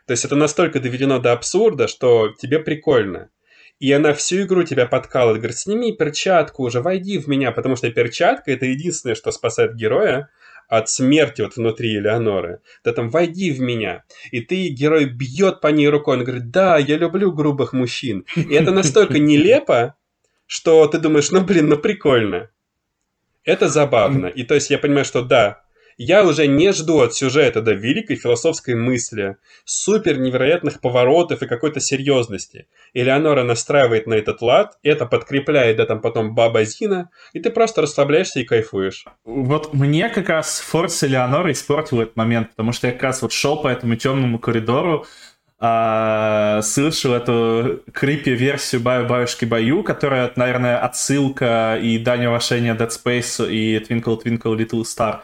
[0.06, 3.32] То есть это настолько доведено до абсурда, что тебе прикольно.
[3.80, 7.90] И она всю игру тебя подкалывает, говорит, сними перчатку уже, войди в меня, потому что
[7.90, 10.30] перчатка это единственное, что спасает героя
[10.68, 12.60] от смерти вот внутри Элеоноры.
[12.84, 14.04] Да там, войди в меня.
[14.32, 18.26] И ты, герой, бьет по ней рукой, он говорит, да, я люблю грубых мужчин.
[18.36, 19.96] И это настолько нелепо,
[20.46, 22.50] что ты думаешь, ну блин, ну прикольно.
[23.46, 24.28] Это забавно.
[24.28, 25.64] И то есть я понимаю, что да,
[26.00, 29.36] я уже не жду от сюжета до великой философской мысли,
[29.66, 32.68] супер невероятных поворотов и какой-то серьезности.
[32.94, 37.82] Элеонора настраивает на этот лад, это подкрепляет, да там потом баба Зина, и ты просто
[37.82, 39.06] расслабляешься и кайфуешь.
[39.26, 43.34] Вот мне как раз Форс Элеонора испортил этот момент, потому что я как раз вот
[43.34, 45.06] шел по этому темному коридору,
[45.62, 53.52] а, слышал эту крипи-версию Баю Баюшки Баю, которая, наверное, отсылка и дань уважения Dead Space
[53.52, 55.20] и Twinkle Twinkle Little Star.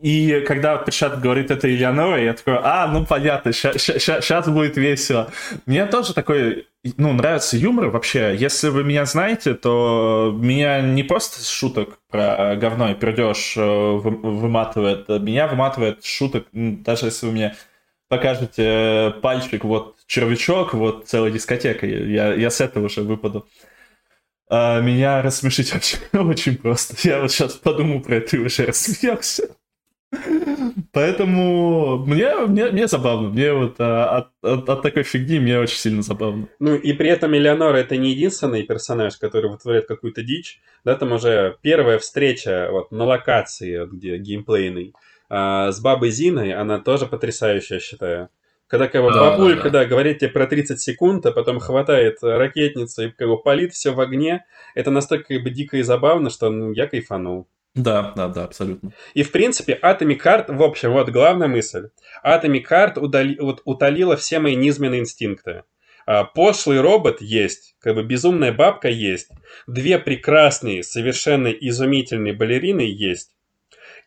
[0.00, 5.30] И когда Пришат говорит это Элеонора, я такой, а, ну понятно, сейчас будет весело.
[5.66, 8.34] Мне тоже такой, ну, нравится юмор вообще.
[8.34, 15.08] Если вы меня знаете, то меня не просто шуток про говно и пердеж э, выматывает,
[15.08, 17.56] меня выматывает шуток, даже если вы мне
[18.08, 23.46] покажете пальчик, вот червячок, вот целая дискотека, я, я с этого уже выпаду.
[24.48, 26.96] А меня рассмешить вообще очень просто.
[27.06, 29.56] Я вот сейчас подумал про это и уже рассмеялся.
[30.92, 33.28] Поэтому мне, мне, мне забавно.
[33.28, 36.48] Мне вот а, от, от, от такой фигни мне очень сильно забавно.
[36.58, 40.60] Ну и при этом Элеонора это не единственный персонаж, который вытворяет какую-то дичь.
[40.84, 44.94] Да, там уже первая встреча вот на локации, где геймплейный,
[45.28, 48.28] а, с бабой Зиной, она тоже потрясающая, считаю.
[48.66, 49.78] Когда как бы, да, бабулька, да, да.
[49.80, 53.92] да, говорит тебе про 30 секунд, а потом хватает ракетницу и как бы палит все
[53.92, 57.48] в огне, это настолько как бы дико и забавно, что ну, я кайфанул.
[57.74, 58.92] Да, да, да, абсолютно.
[59.14, 61.90] И, в принципе, Atomic Heart, в общем, вот главная мысль.
[62.24, 65.62] Atomic Heart удали, вот, утолила все мои низменные инстинкты.
[66.04, 69.30] А, пошлый робот есть, как бы безумная бабка есть,
[69.68, 73.36] две прекрасные, совершенно изумительные балерины есть.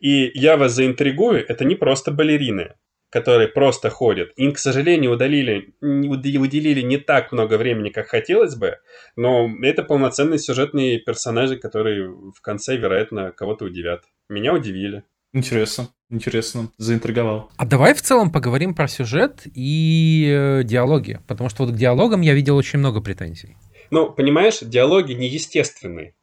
[0.02, 2.74] И я вас заинтригую, это не просто балерины
[3.14, 4.32] которые просто ходят.
[4.38, 8.80] Им, к сожалению, удалили, уделили не так много времени, как хотелось бы,
[9.16, 14.02] но это полноценные сюжетные персонажи, которые в конце, вероятно, кого-то удивят.
[14.30, 15.04] Меня удивили.
[15.32, 17.52] Интересно, интересно, заинтриговал.
[17.56, 22.22] А давай в целом поговорим про сюжет и э, диалоги, потому что вот к диалогам
[22.22, 23.58] я видел очень много претензий.
[23.92, 26.16] Ну, понимаешь, диалоги неестественные.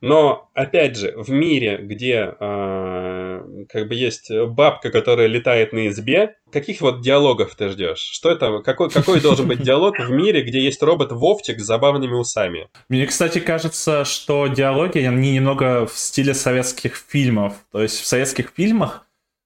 [0.00, 6.36] Но, опять же, в мире, где э, как бы есть бабка, которая летает на избе,
[6.52, 7.98] каких вот диалогов ты ждешь?
[7.98, 8.60] Что это?
[8.60, 12.68] Какой, какой должен быть диалог в мире, где есть робот Вовчик с забавными усами?
[12.88, 17.54] Мне, кстати, кажется, что диалоги, они немного в стиле советских фильмов.
[17.72, 19.04] То есть в советских фильмах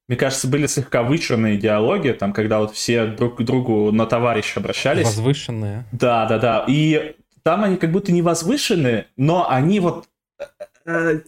[0.08, 4.60] мне кажется, были слегка вычурные диалоги, там, когда вот все друг к другу на товарища
[4.60, 5.06] обращались.
[5.06, 5.86] Возвышенные.
[5.92, 6.64] Да, да, да.
[6.68, 10.06] И там они как будто не возвышенные, но они вот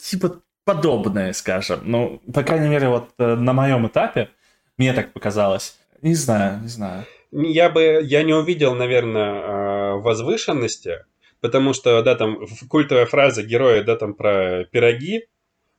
[0.01, 1.81] типа подобное, скажем.
[1.85, 4.31] Ну, по крайней мере, вот э, на моем этапе
[4.79, 5.79] мне так показалось.
[6.03, 7.05] Не знаю, не знаю.
[7.33, 11.05] Я бы, я не увидел, наверное, э, возвышенности,
[11.41, 15.27] потому что, да, там культовая фраза героя, да, там про пироги,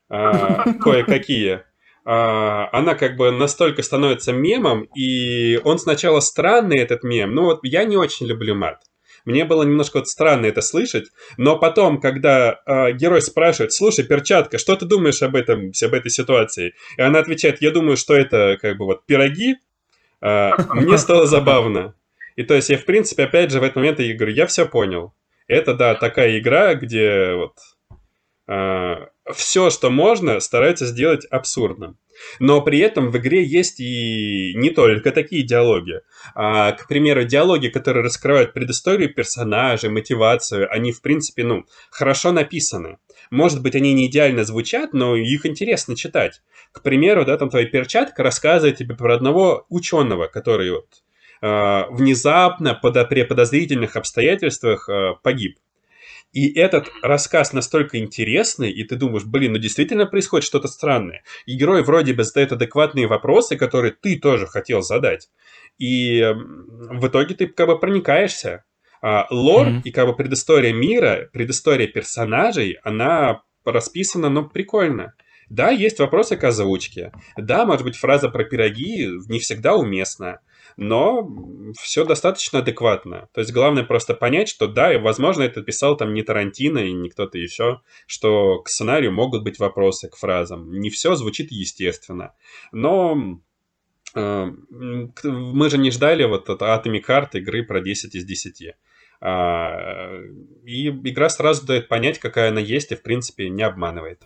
[0.09, 1.63] э, кое-какие,
[2.07, 7.83] она как бы настолько становится мемом, и он сначала странный, этот мем, ну вот я
[7.83, 8.83] не очень люблю мат.
[9.25, 14.59] Мне было немножко вот странно это слышать, но потом, когда э, герой спрашивает, слушай, перчатка,
[14.59, 16.75] что ты думаешь об этом, об этой ситуации?
[16.97, 19.55] И она отвечает, я думаю, что это как бы вот пироги,
[20.21, 21.95] э, мне стало забавно.
[22.35, 24.65] И то есть я, в принципе, опять же, в этот момент я говорю, я все
[24.65, 25.13] понял.
[25.47, 27.57] Это, да, такая игра, где вот
[28.47, 31.97] э, все, что можно, стараются сделать абсурдным.
[32.39, 36.01] Но при этом в игре есть и не только такие диалоги.
[36.33, 42.97] А, к примеру, диалоги, которые раскрывают предысторию персонажей, мотивацию, они, в принципе, ну, хорошо написаны.
[43.31, 46.41] Может быть, они не идеально звучат, но их интересно читать.
[46.71, 50.87] К примеру, да, там твоя перчатка рассказывает тебе про одного ученого, который вот
[51.41, 55.57] э, внезапно под, при подозрительных обстоятельствах э, погиб.
[56.35, 61.23] И этот рассказ настолько интересный, и ты думаешь, блин, ну действительно происходит что-то странное.
[61.45, 65.29] И герой вроде бы задает адекватные вопросы, которые ты тоже хотел задать.
[65.77, 68.65] И в итоге ты как бы проникаешься.
[69.01, 69.81] А, лор mm-hmm.
[69.85, 75.13] и как бы предыстория мира, предыстория персонажей, она расписана, но прикольно.
[75.49, 77.13] Да, есть вопросы к озвучке.
[77.37, 80.41] Да, может быть, фраза про пироги не всегда уместна
[80.77, 81.29] но
[81.79, 83.29] все достаточно адекватно.
[83.33, 87.09] То есть главное просто понять, что да, возможно, это писал там не Тарантино и не
[87.09, 90.71] кто-то еще, что к сценарию могут быть вопросы к фразам.
[90.71, 92.33] Не все звучит естественно.
[92.71, 93.39] Но
[94.15, 94.45] э,
[95.23, 98.75] мы же не ждали вот от Atomic Heart игры про 10 из 10.
[99.21, 100.19] А,
[100.65, 104.23] и игра сразу дает понять, какая она есть, и в принципе не обманывает.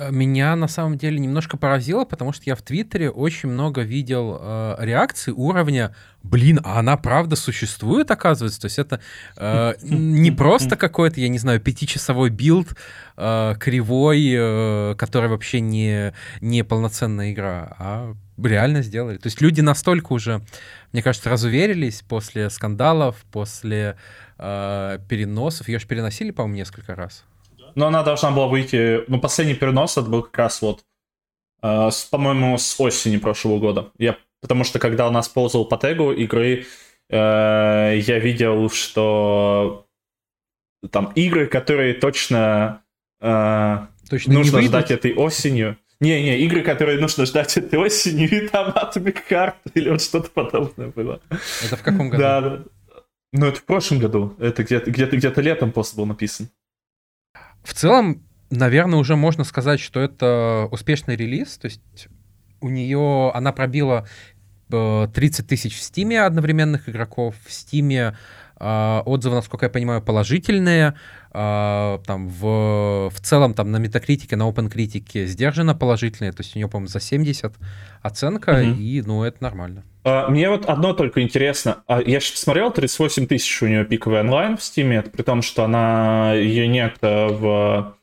[0.00, 4.38] Э, меня на самом деле немножко поразило, потому что я в Твиттере очень много видел
[4.40, 9.00] э, реакций уровня «Блин, а она правда существует, оказывается?» То есть это
[9.36, 12.68] э, не просто какой-то, я не знаю, пятичасовой билд
[13.16, 19.18] э, кривой, э, который вообще не, не полноценная игра, а реально сделали.
[19.18, 20.40] То есть люди настолько уже,
[20.92, 23.96] мне кажется, разуверились после скандалов, после
[24.38, 25.68] э, переносов.
[25.68, 27.24] Ее же переносили, по-моему, несколько раз.
[27.74, 29.04] Но она должна была выйти...
[29.08, 30.84] Ну, последний перенос это был как раз вот,
[31.62, 33.90] э, с, по-моему, с осени прошлого года.
[33.98, 36.66] Я, потому что когда у нас ползал по тегу игры,
[37.08, 37.14] э,
[37.98, 39.86] я видел, что
[40.90, 42.82] там игры, которые точно,
[43.20, 45.76] э, точно нужно ждать этой осенью.
[46.00, 50.88] Не-не, игры, которые нужно ждать этой осенью, и там Atomic Heart или вот что-то подобное
[50.88, 51.20] было.
[51.62, 52.22] Это в каком году?
[52.22, 52.62] Да, да.
[53.32, 54.34] Ну, это в прошлом году.
[54.38, 56.48] Это где-то где-то где-то летом пост был написан.
[57.70, 61.56] В целом, наверное, уже можно сказать, что это успешный релиз.
[61.56, 62.08] То есть
[62.60, 64.08] у нее она пробила
[64.70, 67.36] 30 э, тысяч в Стиме одновременных игроков.
[67.46, 68.16] В Стиме
[68.60, 70.94] отзывы, насколько я понимаю, положительные.
[71.32, 76.32] Э, там в, в целом там на Metacritic е, на OpenCritic сдержанно положительные.
[76.32, 77.54] То есть у нее, по-моему, за 70
[78.02, 78.76] оценка, mm-hmm.
[78.76, 79.84] и ну это нормально.
[80.04, 81.82] Мне вот одно только интересно.
[81.86, 85.42] А я же посмотрел, 38 тысяч у нее пиковый онлайн в Steam, это при том,
[85.42, 87.96] что она ее нет в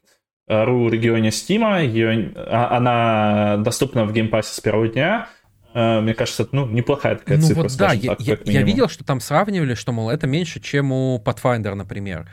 [0.49, 5.27] RU э, регионе Steam, ее, а, она доступна в Game Pass е с первого дня.
[5.73, 7.63] Э, мне кажется, это ну, неплохая такая ну, цифра.
[7.63, 10.91] Вот да, я, так, я, я видел, что там сравнивали, что, мол, это меньше, чем
[10.91, 12.27] у Pathfinder, например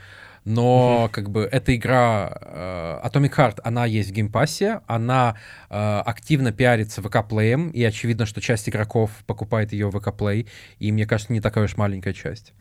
[0.45, 5.37] но как бы эта игра э, Atomic Heart, она есть в Game Pass е, она
[5.71, 10.09] э, активно пиарится в VK Play, и очевидно, что часть игроков покупает ее в VK
[10.09, 10.47] Play,
[10.79, 12.53] и мне кажется, не такая уж маленькая часть.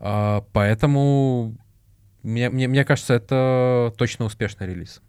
[0.00, 1.56] Э, поэтому
[2.24, 5.00] мне, мне, мне кажется, это точно успешный релиз.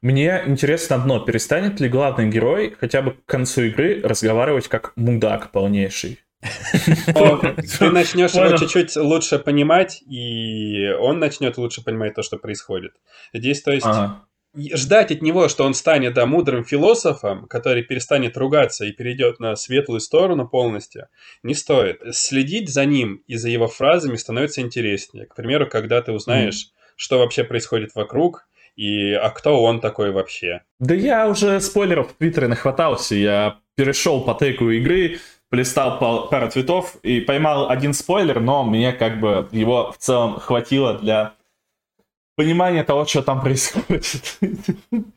[0.00, 5.50] Мне интересно одно, перестанет ли главный герой хотя бы к концу игры разговаривать как мудак
[5.50, 6.20] полнейший?
[6.40, 12.92] Ты начнешь его чуть-чуть лучше понимать, и он начнет лучше понимать то, что происходит.
[13.32, 13.86] Здесь, то есть,
[14.74, 19.56] ждать от него, что он станет да, мудрым философом, который перестанет ругаться и перейдет на
[19.56, 21.08] светлую сторону полностью,
[21.42, 22.02] не стоит.
[22.12, 25.26] Следить за ним и за его фразами становится интереснее.
[25.26, 26.92] К примеру, когда ты узнаешь, mm.
[26.96, 28.47] что вообще происходит вокруг,
[28.78, 30.62] и а кто он такой вообще.
[30.78, 35.18] Да я уже спойлеров в Твиттере нахватался, я перешел по теку игры,
[35.50, 35.98] полистал
[36.28, 41.34] пару цветов и поймал один спойлер, но мне как бы его в целом хватило для
[42.38, 44.04] понимания того, что там происходит.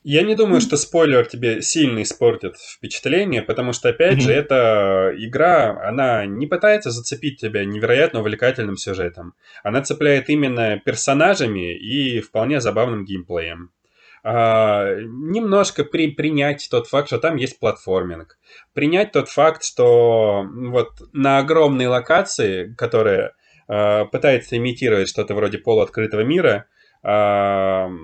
[0.03, 4.22] Я не думаю, что спойлер тебе сильно испортит впечатление, потому что, опять mm-hmm.
[4.22, 9.36] же, эта игра, она не пытается зацепить тебя невероятно увлекательным сюжетом.
[9.63, 13.69] Она цепляет именно персонажами и вполне забавным геймплеем.
[14.24, 18.39] А, немножко при, принять тот факт, что там есть платформинг.
[18.74, 23.34] Принять тот факт, что вот на огромной локации, которая
[23.67, 26.65] а, пытается имитировать что-то вроде полуоткрытого мира,
[27.04, 27.97] там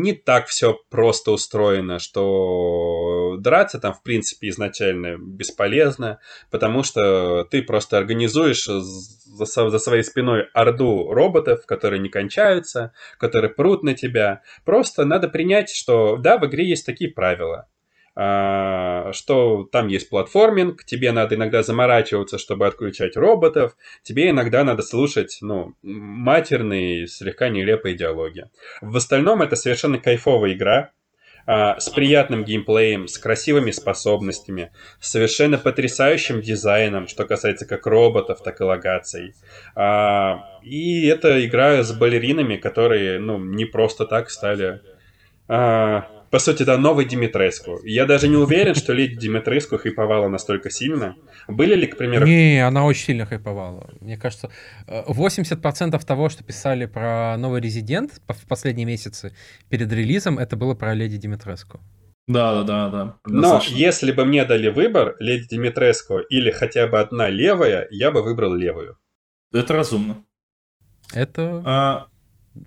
[0.00, 6.20] не так все просто устроено, что драться там, в принципе, изначально бесполезно,
[6.50, 13.52] потому что ты просто организуешь за, за своей спиной орду роботов, которые не кончаются, которые
[13.52, 14.42] прут на тебя.
[14.64, 17.66] Просто надо принять, что да, в игре есть такие правила.
[18.16, 24.82] А, что там есть платформинг, тебе надо иногда заморачиваться, чтобы отключать роботов, тебе иногда надо
[24.82, 28.44] слушать, ну, матерные, слегка нелепые диалоги.
[28.80, 30.92] В остальном это совершенно кайфовая игра,
[31.46, 38.42] а, с приятным геймплеем, с красивыми способностями, с совершенно потрясающим дизайном, что касается как роботов,
[38.42, 39.34] так и локаций.
[39.74, 44.80] А, и это игра с балеринами, которые, ну, не просто так стали
[46.34, 47.78] по сути, да, новый Димитреску.
[47.84, 51.14] Я даже не уверен, что леди Димитреску хайповала настолько сильно.
[51.46, 52.26] Были ли, к примеру...
[52.26, 53.88] Не, она очень сильно хайповала.
[54.00, 54.50] Мне кажется,
[54.88, 59.32] 80% того, что писали про новый Резидент в последние месяцы
[59.70, 61.78] перед релизом, это было про леди Димитреску.
[62.26, 63.16] Да, да, да, да.
[63.26, 68.24] Но если бы мне дали выбор, леди Димитреску или хотя бы одна левая, я бы
[68.24, 68.98] выбрал левую.
[69.52, 70.16] Это разумно.
[71.14, 71.62] Это...
[71.64, 72.06] А...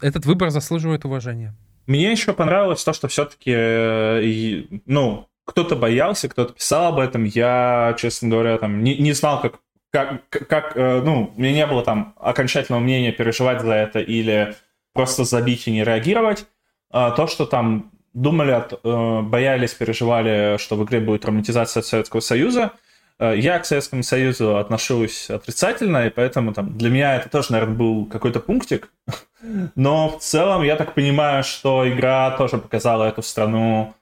[0.02, 1.54] Этот выбор заслуживает уважения.
[1.88, 7.24] Мне еще понравилось то, что все-таки, э, ну, кто-то боялся, кто-то писал об этом.
[7.24, 9.60] Я, честно говоря, там не, не знал, как,
[9.90, 14.54] как, как, э, ну, у меня не было там окончательного мнения переживать за это или
[14.94, 16.46] просто забить и не реагировать.
[16.92, 22.74] А то, что там думали, э, боялись, переживали, что в игре будет романтизация Советского Союза,
[23.20, 28.06] я к Советскому Союзу отношусь отрицательно, и поэтому там, для меня это тоже, наверное, был
[28.06, 28.92] какой-то пунктик,
[29.42, 33.94] но в целом я так понимаю, что игра тоже показала эту страну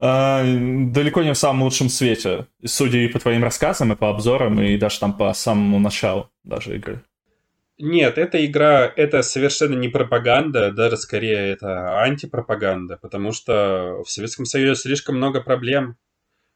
[0.00, 0.42] э,
[0.92, 4.76] далеко не в самом лучшем свете, судя и по твоим рассказам, и по обзорам, и
[4.76, 7.02] даже там по самому началу даже игры.
[7.82, 14.44] Нет, эта игра, это совершенно не пропаганда, даже скорее это антипропаганда, потому что в Советском
[14.44, 15.96] Союзе слишком много проблем,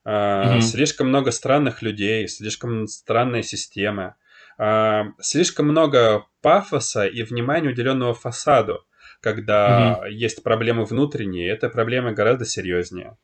[0.07, 0.61] mm-hmm.
[0.61, 4.17] слишком много странных людей, слишком странная система.
[4.59, 8.85] А, слишком много пафоса и внимания уделенного фасаду,
[9.23, 10.11] когда mm-hmm.
[10.11, 13.17] есть проблемы внутренние, это проблемы гораздо серьезнее.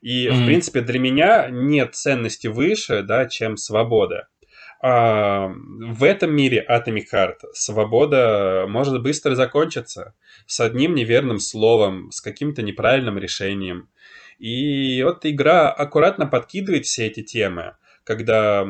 [0.00, 0.32] И, mm-hmm.
[0.32, 4.28] в принципе, для меня нет ценности выше, да, чем свобода.
[4.80, 10.14] А, в этом мире Atomic Heart свобода может быстро закончиться
[10.46, 13.88] с одним неверным словом, с каким-то неправильным решением.
[14.38, 18.66] И вот игра аккуратно подкидывает все эти темы когда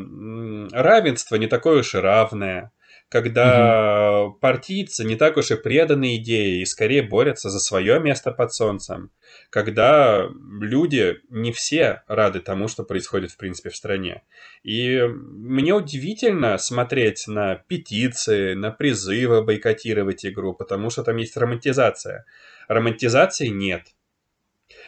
[0.72, 2.72] равенство не такое уж и равное,
[3.10, 4.34] когда угу.
[4.34, 9.10] партийцы не так уж и преданы идее и скорее борются за свое место под солнцем,
[9.50, 10.28] когда
[10.60, 14.22] люди не все рады тому, что происходит в принципе в стране.
[14.62, 22.24] И мне удивительно смотреть на петиции, на призывы бойкотировать игру, потому что там есть романтизация.
[22.68, 23.88] Романтизации нет.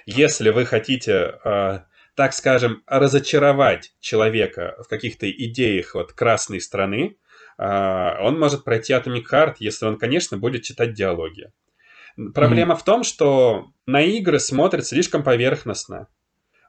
[0.07, 7.17] Если вы хотите а, так скажем, разочаровать человека в каких-то идеях вот красной страны,
[7.65, 11.51] он может пройти Atomic Heart, если он, конечно, будет читать диалоги.
[12.35, 12.79] Проблема mm-hmm.
[12.79, 16.09] в том, что на игры смотрят слишком поверхностно.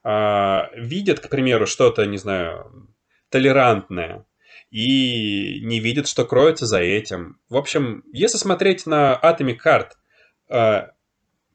[0.03, 2.89] А, видят, к примеру, что-то, не знаю,
[3.29, 4.25] толерантное,
[4.69, 7.39] и не видят, что кроется за этим.
[7.49, 9.87] В общем, если смотреть на Atomic Heart
[10.49, 10.91] а,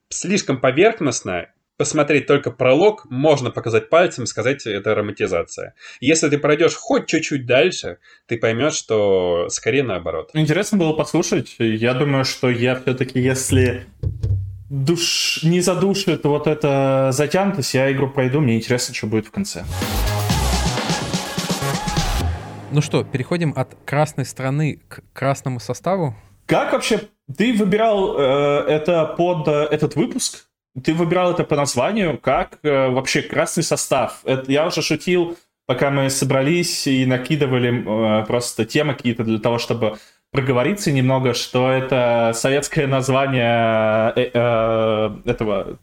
[0.09, 5.75] слишком поверхностно посмотреть только пролог, можно показать пальцем и сказать, это романтизация.
[6.01, 10.31] Если ты пройдешь хоть чуть-чуть дальше, ты поймешь, что скорее наоборот.
[10.35, 11.55] Интересно было послушать.
[11.59, 13.87] Я думаю, что я все-таки, если
[14.69, 15.41] душ...
[15.45, 19.65] не задушит вот это затянутость, я игру пройду, мне интересно, что будет в конце.
[22.73, 26.15] Ну что, переходим от красной страны к красному составу.
[26.47, 27.03] Как вообще
[27.37, 30.48] ты выбирал э, это под э, этот выпуск?
[30.83, 34.21] Ты выбирал это по названию, как э, вообще красный состав.
[34.25, 39.59] Это, я уже шутил, пока мы собрались и накидывали э, просто темы какие-то для того,
[39.59, 39.99] чтобы
[40.31, 45.79] проговориться немного, что это советское название э, э, этого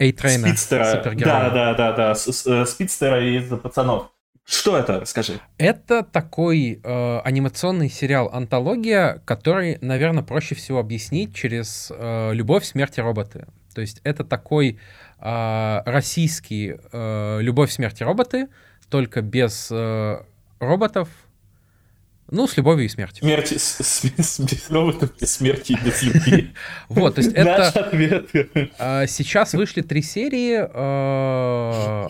[0.49, 1.03] спидстера.
[1.15, 4.11] Да, да, да, да, э, спидстера из пацанов.
[4.45, 4.99] Что это?
[4.99, 5.39] Расскажи.
[5.57, 12.99] Это такой э, анимационный сериал антология, который, наверное, проще всего объяснить через э, любовь, смерть
[12.99, 13.47] и роботы.
[13.75, 14.79] То есть это такой
[15.19, 18.47] э, российский э, «Любовь, смерти роботы»,
[18.89, 20.21] только без э,
[20.59, 21.09] роботов,
[22.31, 23.23] ну, с любовью и смертью.
[23.23, 26.53] Смерти, с, с, без роботов, без смерти и без любви.
[26.89, 27.67] Вот, то есть это...
[27.67, 28.29] ответ.
[29.07, 30.57] Сейчас вышли три серии,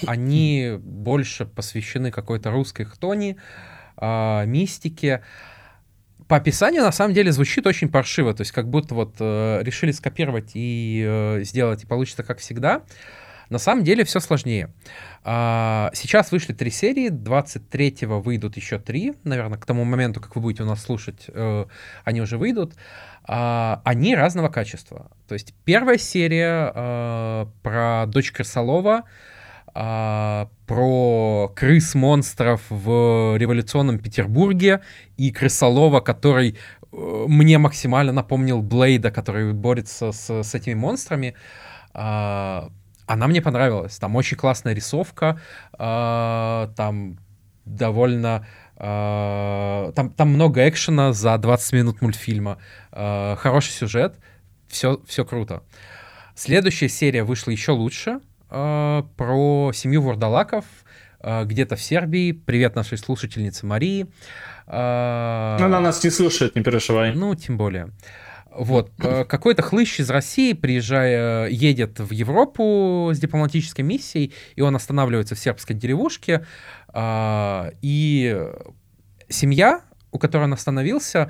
[0.07, 3.38] они больше посвящены какой-то русской хтони,
[3.99, 5.22] мистике
[6.28, 9.91] по описанию на самом деле звучит очень паршиво, то есть как будто вот э, решили
[9.91, 12.82] скопировать и э, сделать, и получится как всегда.
[13.49, 14.73] На самом деле все сложнее.
[15.23, 20.41] А, сейчас вышли три серии, 23-го выйдут еще три, наверное, к тому моменту, как вы
[20.41, 21.65] будете у нас слушать, э,
[22.03, 22.73] они уже выйдут.
[23.23, 25.11] А, они разного качества.
[25.28, 29.03] То есть первая серия э, про дочь Крысолова,
[29.78, 34.82] а, про крыс-монстров в революционном Петербурге
[35.17, 36.57] и крысолова, который
[36.93, 41.36] э, мне максимально напомнил Блейда, который борется с, с этими монстрами.
[41.93, 42.69] А,
[43.05, 43.97] она мне понравилась.
[43.99, 45.41] Там очень классная рисовка,
[45.78, 47.17] э, там
[47.65, 48.47] довольно...
[48.78, 52.59] Э, там, там много экшена за 20 минут мультфильма,
[52.93, 54.19] э, хороший сюжет,
[54.69, 55.63] все, все круто.
[56.34, 60.65] Следующая серия вышла еще лучше, э, про семью вурдалаков,
[61.19, 62.31] э, где-то в Сербии.
[62.31, 64.07] Привет нашей слушательнице Марии.
[64.67, 67.13] Э, Она нас не слушает, не переживай.
[67.13, 67.89] Ну, тем более.
[68.51, 74.75] Вот, э, какой-то хлыщ из России, приезжая, едет в Европу с дипломатической миссией, и он
[74.75, 76.45] останавливается в сербской деревушке,
[76.87, 78.41] а, и
[79.27, 79.81] семья,
[80.11, 81.29] у которой он остановился,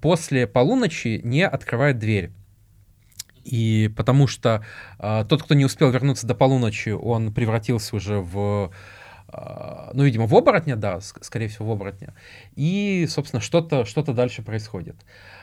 [0.00, 2.30] после полуночи не открывает дверь.
[3.46, 4.64] И потому что
[4.98, 8.72] а, тот, кто не успел вернуться до полуночи, он превратился уже в
[9.92, 12.14] ну, видимо, в оборотня, да, скорее всего, в оборотня.
[12.54, 14.96] И, собственно, что-то что дальше происходит.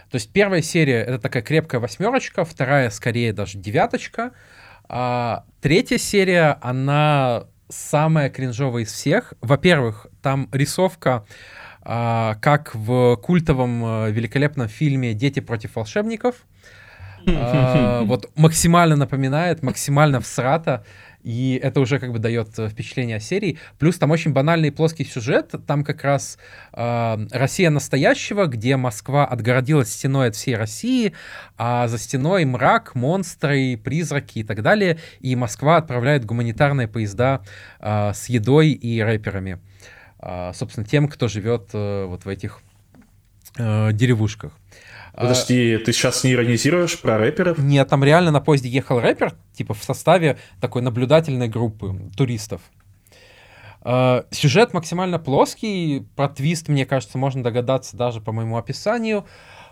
[0.10, 4.32] То есть первая серия— это такая крепкая восьмерочка, вторая скорее даже девяточка,
[4.88, 9.34] а третья серия, она самая кринжовая из всех.
[9.42, 11.26] Во-первых, там рисовка,
[11.82, 16.46] а, как в культовом а, великолепном фильме «Дети против волшебников».
[17.28, 20.84] А, вот максимально напоминает, максимально всрата
[21.24, 23.58] и это уже как бы дает впечатление о серии.
[23.80, 26.38] Плюс там очень банальный плоский сюжет, там как раз
[26.74, 31.14] э, Россия настоящего, где Москва отгородилась стеной от всей России,
[31.58, 37.42] а за стеной мрак, монстры, призраки и так далее, и Москва отправляет гуманитарные поезда
[37.80, 39.60] э, с едой и рэперами.
[40.20, 42.60] Э, собственно, тем, кто живет э, вот в этих
[43.58, 44.52] э, деревушках.
[45.16, 47.60] Подожди, ты сейчас не иронизируешь про рэперов?
[47.60, 52.62] Нет, там реально на поезде ехал рэпер, типа в составе такой наблюдательной группы туристов.
[53.84, 59.26] Uh, сюжет максимально плоский, про твист, мне кажется, можно догадаться даже по моему описанию.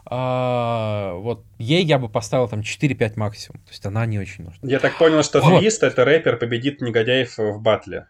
[0.06, 4.60] Uh, вот ей я бы поставил там 4-5 максимум, то есть она не очень нужна.
[4.70, 5.60] Я так понял, что вот.
[5.60, 8.08] твист— это рэпер победит негодяев в батле.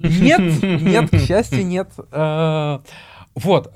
[0.00, 1.92] Нет, нет, к счастью, нет.
[3.36, 3.72] Вот,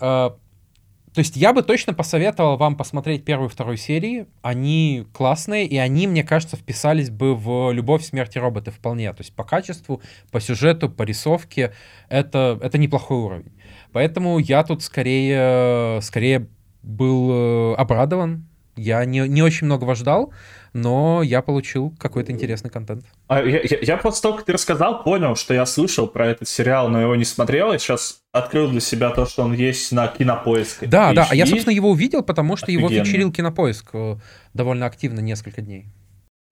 [1.15, 4.27] то есть я бы точно посоветовал вам посмотреть первую и вторую серии.
[4.43, 9.13] Они классные, и они, мне кажется, вписались бы в «Любовь, смерти роботы» вполне.
[9.13, 10.03] То есть по качеству,
[10.33, 11.73] по сюжету, по рисовке
[12.09, 13.53] это, это неплохой уровень.
[13.93, 16.49] Поэтому я тут скорее, скорее
[16.83, 18.49] был э, обрадован.
[18.75, 20.33] Я не, не очень многого ждал,
[20.75, 23.05] но я получил какой-то интересный контент.
[23.29, 26.89] А я, я, я того, как ты рассказал, понял, что я слышал про этот сериал,
[26.89, 30.87] но его не смотрел, и сейчас открыл для себя то, что он есть на Кинопоиске.
[30.87, 32.91] Да, да, а я, собственно, его увидел, потому что Офигенно.
[32.93, 34.17] его фичерил Кинопоиск э,
[34.53, 35.87] довольно активно несколько дней.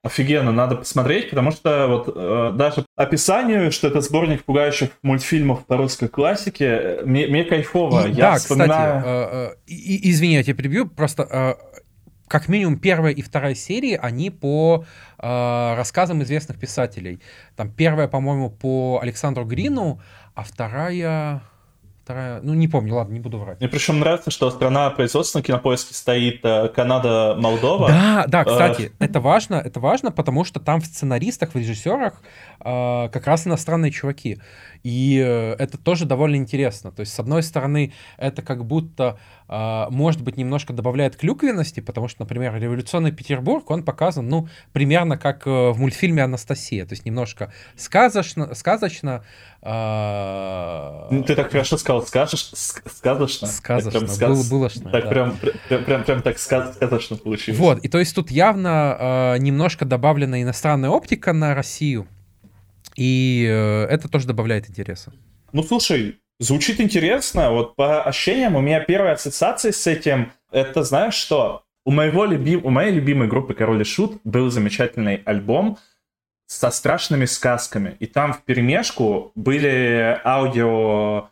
[0.04, 5.76] Офигенно, надо посмотреть, потому что вот э, даже описание, что это сборник пугающих мультфильмов по
[5.76, 8.08] русской классике, э, мне, мне кайфово.
[8.08, 8.98] И, я да, вспоминаю...
[8.98, 11.54] кстати, э, э, извини, я тебя перебью, просто э,
[12.32, 14.86] как минимум первая и вторая серии, они по
[15.18, 17.20] э, рассказам известных писателей.
[17.56, 20.00] Там первая, по-моему, по Александру Грину,
[20.34, 21.42] а вторая...
[22.04, 23.60] Вторая, ну не помню, ладно, не буду врать.
[23.60, 27.88] Мне причем нравится, что страна производства на кинопоиске стоит э, Канада, Молдова.
[27.88, 29.04] Да, да, э, кстати, э...
[29.04, 32.14] это важно, это важно, потому что там в сценаристах, в режиссерах
[32.58, 34.38] как раз иностранные чуваки.
[34.82, 36.90] И э, это тоже довольно интересно.
[36.90, 42.08] То есть, с одной стороны, это как будто, э, может быть, немножко добавляет клюквенности, потому
[42.08, 46.84] что, например, революционный Петербург, он показан, ну, примерно как э, в мультфильме «Анастасия».
[46.84, 49.24] То есть, немножко сказочно, сказочно
[49.64, 53.46] ну, ты так хорошо сказал, скажешь, сказочно.
[53.46, 54.28] Сказочно, прям сказ...
[54.28, 54.90] было, булочно.
[54.90, 55.10] Так да.
[55.10, 55.36] прям,
[55.68, 57.60] прям, прям, прям так сказочно получилось.
[57.60, 62.08] Вот, и то есть тут явно э, немножко добавлена иностранная оптика на Россию,
[62.96, 65.12] и э, это тоже добавляет интереса.
[65.52, 67.50] Ну, слушай, звучит интересно.
[67.50, 71.64] Вот по ощущениям у меня первая ассоциация с этим, это знаешь что?
[71.84, 72.56] У, моего люби...
[72.56, 75.78] у моей любимой группы Король и Шут был замечательный альбом
[76.46, 77.96] со страшными сказками.
[77.98, 81.30] И там в перемешку были аудио...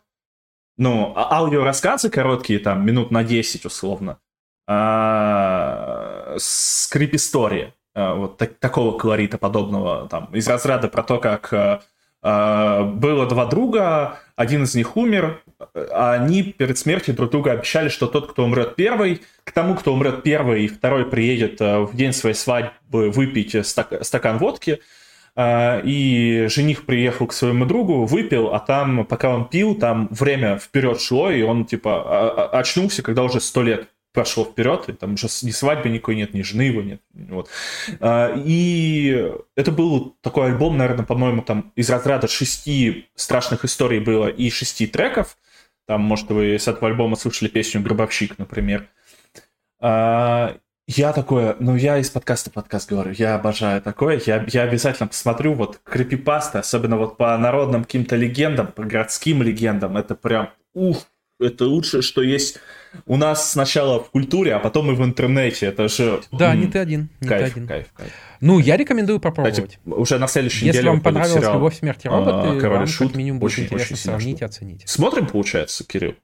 [0.77, 4.19] Ну, а, аудиорассказы короткие, там, минут на 10 условно.
[4.67, 7.73] А, скрип-истории.
[7.93, 11.79] Э, вот так, такого колорита подобного, там, из разряда про то, как э,
[12.23, 15.41] э, было два друга, один из них умер,
[15.75, 19.93] а они перед смертью друг друга обещали, что тот, кто умрет первый, к тому, кто
[19.93, 24.79] умрет первый, второй приедет в день своей свадьбы выпить стак- стакан водки,
[25.39, 30.99] и жених приехал к своему другу, выпил, а там, пока он пил, там время вперед
[30.99, 35.51] шло, и он, типа, очнулся, когда уже сто лет пошел вперед, и там уже ни
[35.51, 37.01] свадьбы никакой нет, ни жены его нет.
[37.13, 37.49] Вот.
[37.99, 44.27] А, и это был такой альбом, наверное, по-моему, там из разряда шести страшных историй было
[44.27, 45.37] и шести треков.
[45.87, 48.87] Там, может, вы с этого альбома слышали песню «Гробовщик», например.
[49.79, 50.57] А,
[50.87, 55.53] Я такое, ну я из подкаста подкаст говорю, я обожаю такое, я, я обязательно посмотрю
[55.53, 61.05] вот крипипасты, особенно вот по народным каким-то легендам, по городским легендам, это прям, ух,
[61.41, 62.59] это лучшее, что есть
[63.05, 66.21] у нас сначала в культуре, а потом и в интернете, это же...
[66.31, 67.67] Да, не ты один, не кайф, ты один.
[67.67, 68.11] Кайф, кайф.
[68.41, 69.55] Ну, я рекомендую попробовать.
[69.55, 72.59] Кстати, уже на следующей Если неделе вам выходит понравилась сериал, «Любовь, смерть и роботы», а,
[72.59, 73.07] «Король и вам Шут».
[73.09, 74.83] как минимум будет Очень- интересно очень сравнить и оценить.
[74.89, 76.15] Смотрим, получается, Кирилл?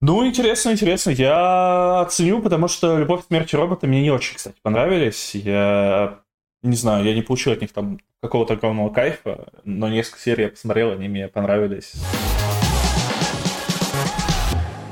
[0.00, 1.10] Ну, интересно, интересно.
[1.10, 5.34] Я оценю, потому что «Любовь, смерть и роботы» мне не очень, кстати, понравились.
[5.34, 6.21] Я
[6.62, 10.48] не знаю, я не получил от них там какого-то огромного кайфа, но несколько серий я
[10.50, 11.92] посмотрел, они мне понравились.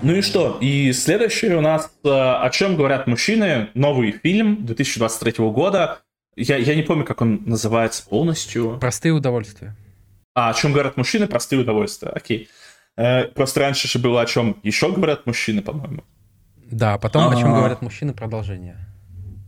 [0.03, 0.57] Ну и что?
[0.61, 6.01] И следующее у нас э, «О чем говорят мужчины?» Новый фильм 2023 года.
[6.37, 8.79] Я, я не помню, как он называется полностью.
[8.81, 9.77] Простые удовольствия.
[10.35, 11.27] А, о чем говорят мужчины?
[11.27, 12.09] Простые удовольствия.
[12.09, 12.49] Окей.
[12.97, 16.03] Э, просто раньше же было о чем еще говорят мужчины, по-моему.
[16.71, 17.57] Да, потом о чем А.
[17.59, 18.79] говорят мужчины, продолжение.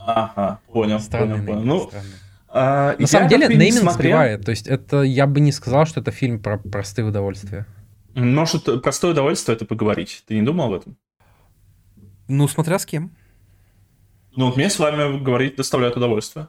[0.06, 1.62] Ага, понял, Странный понял, понял.
[1.62, 2.10] Ну, странный.
[2.48, 4.10] а, На самом деле, нейминг смотрел.
[4.12, 4.44] сбивает.
[4.44, 7.66] То есть это я бы не сказал, что это фильм про простые удовольствия.
[8.14, 10.22] Может, простое удовольствие это поговорить.
[10.26, 10.96] Ты не думал об этом?
[12.28, 13.14] Ну, смотря с кем.
[14.36, 16.48] Ну, вот мне с вами говорить доставляет удовольствие.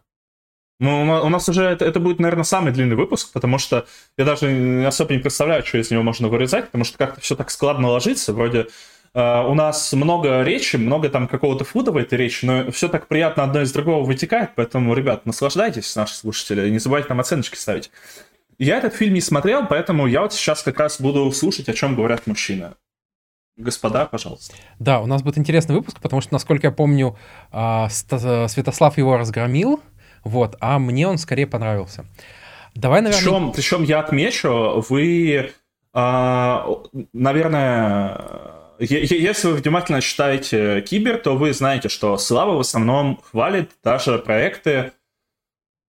[0.80, 3.86] Ну, у нас уже это, это будет, наверное, самый длинный выпуск, потому что
[4.18, 7.52] я даже особо не представляю, что из него можно вырезать, потому что как-то все так
[7.52, 8.34] складно ложится.
[8.34, 8.68] Вроде
[9.14, 13.08] э, у нас много речи, много там какого-то фуда в этой речи, но все так
[13.08, 17.56] приятно одно из другого вытекает, поэтому, ребят, наслаждайтесь, наши слушатели, и не забывайте нам оценочки
[17.56, 17.92] ставить.
[18.60, 21.96] Я этот фильм не смотрел, поэтому я вот сейчас как раз буду слушать, о чем
[21.96, 22.74] говорят мужчины.
[23.56, 24.56] Господа, пожалуйста.
[24.80, 27.18] Да, у нас будет интересный выпуск, потому что, насколько я помню,
[27.52, 29.80] а, Святослав его разгромил,
[30.24, 32.06] вот, а мне он скорее понравился.
[32.74, 33.22] Давай, наверное...
[33.22, 35.52] Причем, причем я отмечу, вы,
[35.94, 36.68] а,
[37.14, 38.22] наверное,
[38.80, 44.92] если вы внимательно читаете Кибер, то вы знаете, что Слава в основном хвалит даже проекты,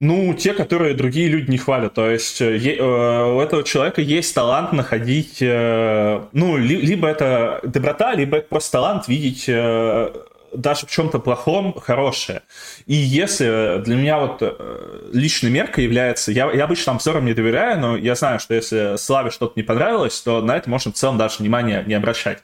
[0.00, 1.94] ну, те, которые другие люди не хвалят.
[1.94, 7.08] То есть э, е- э, у этого человека есть талант находить, э, ну, ли- либо
[7.08, 10.12] это доброта, либо это просто талант видеть э,
[10.52, 12.42] даже в чем-то плохом хорошее.
[12.86, 17.80] И если для меня вот э, личной меркой является, я, я обычно обзорам не доверяю,
[17.80, 21.18] но я знаю, что если Славе что-то не понравилось, то на это можно в целом
[21.18, 22.42] даже внимания не обращать.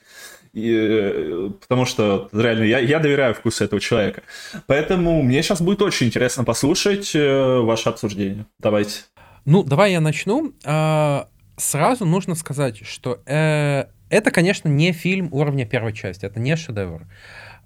[0.53, 4.23] И, э, потому что реально я, я доверяю вкусу этого человека.
[4.67, 8.47] Поэтому мне сейчас будет очень интересно послушать э, ваше обсуждение.
[8.59, 9.03] Давайте.
[9.45, 10.53] Ну, давай я начну.
[10.65, 16.57] А, Сразу нужно сказать, что э, это, конечно, не фильм уровня первой части, это не
[16.57, 17.07] шедевр.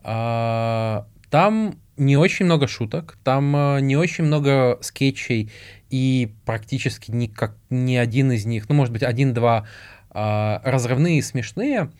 [0.03, 5.53] А, Там не очень много шуток, там не очень много скетчей,
[5.91, 9.69] и практически никак, ни один из них, ну, может быть, один-два
[10.11, 11.91] а, разрывные и смешные.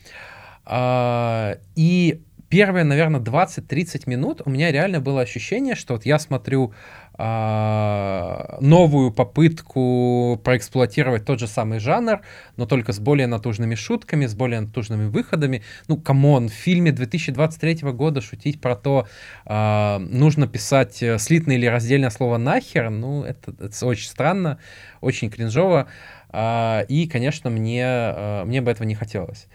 [0.67, 6.73] И первые, наверное, 20-30 минут у меня реально было ощущение, что вот я смотрю
[7.17, 12.21] а, новую попытку проэксплуатировать тот же самый жанр,
[12.57, 15.63] но только с более натужными шутками, с более натужными выходами.
[15.87, 19.07] Ну, come on, в фильме 2023 года шутить про то,
[19.45, 24.59] а, нужно писать э, слитное или раздельное слово «нахер», ну, это, это очень странно,
[25.01, 25.87] очень кринжово,
[26.31, 29.47] а, и, конечно, мне, а, мне бы этого не хотелось.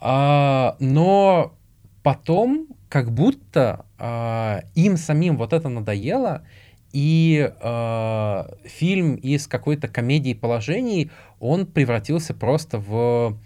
[0.00, 1.54] А, но
[2.02, 6.42] потом как будто а, им самим вот это надоело,
[6.92, 13.38] и а, фильм из какой-то комедии положений, он превратился просто в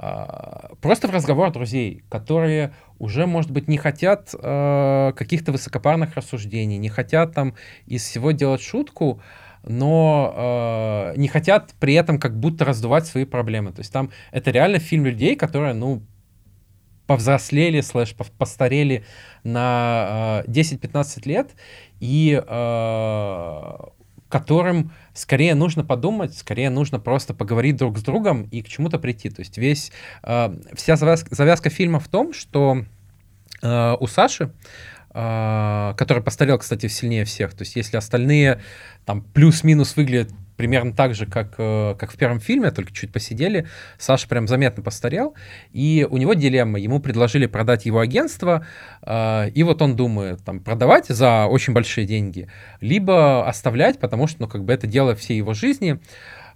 [0.00, 6.78] а, просто в разговор друзей, которые уже, может быть, не хотят а, каких-то высокопарных рассуждений,
[6.78, 7.54] не хотят там
[7.86, 9.20] из всего делать шутку,
[9.68, 13.72] но э, не хотят при этом как будто раздувать свои проблемы.
[13.72, 16.02] То есть там это реально фильм людей, которые, ну,
[17.06, 19.04] повзрослели, слэш, постарели
[19.42, 21.50] на э, 10-15 лет,
[22.00, 23.76] и э,
[24.28, 29.30] которым скорее нужно подумать, скорее нужно просто поговорить друг с другом и к чему-то прийти.
[29.30, 29.90] То есть весь,
[30.22, 32.84] э, вся завязка, завязка фильма в том, что
[33.62, 34.52] э, у Саши,
[35.18, 38.60] который постарел, кстати, сильнее всех, то есть если остальные
[39.04, 43.66] там плюс-минус выглядят примерно так же, как, э, как в первом фильме, только чуть посидели.
[43.96, 45.34] Саша прям заметно постарел,
[45.72, 46.80] и у него дилемма.
[46.80, 48.66] Ему предложили продать его агентство,
[49.02, 52.48] э, и вот он думает, там, продавать за очень большие деньги,
[52.80, 56.00] либо оставлять, потому что, ну, как бы это дело всей его жизни,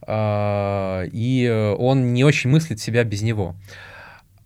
[0.07, 3.55] э, и он не очень мыслит себя без него.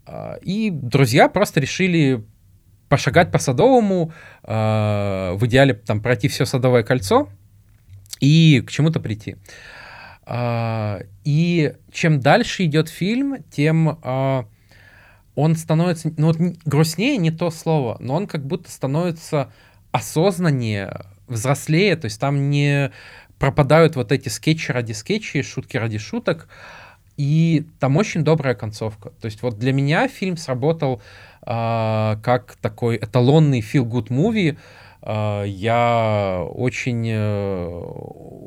[0.06, 2.24] Э, И друзья просто решили
[2.89, 7.29] пошагать по Садовому, э, в идеале там пройти все Садовое кольцо,
[8.21, 9.37] и к чему-то прийти.
[10.25, 14.47] А, и чем дальше идет фильм, тем а,
[15.37, 19.53] он становится, ну вот грустнее не то слово, но он как будто становится
[19.93, 22.91] осознаннее, взрослее, то есть там не
[23.39, 26.49] пропадают вот эти скетчи ради скетчей, шутки ради шуток,
[27.16, 29.10] и там очень добрая концовка.
[29.20, 31.01] То есть вот для меня фильм сработал
[31.43, 34.56] э, как такой эталонный feel-good movie,
[35.09, 37.68] а, я очень, э,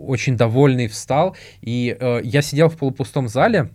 [0.05, 3.69] очень довольный встал, и э, я сидел в полупустом зале,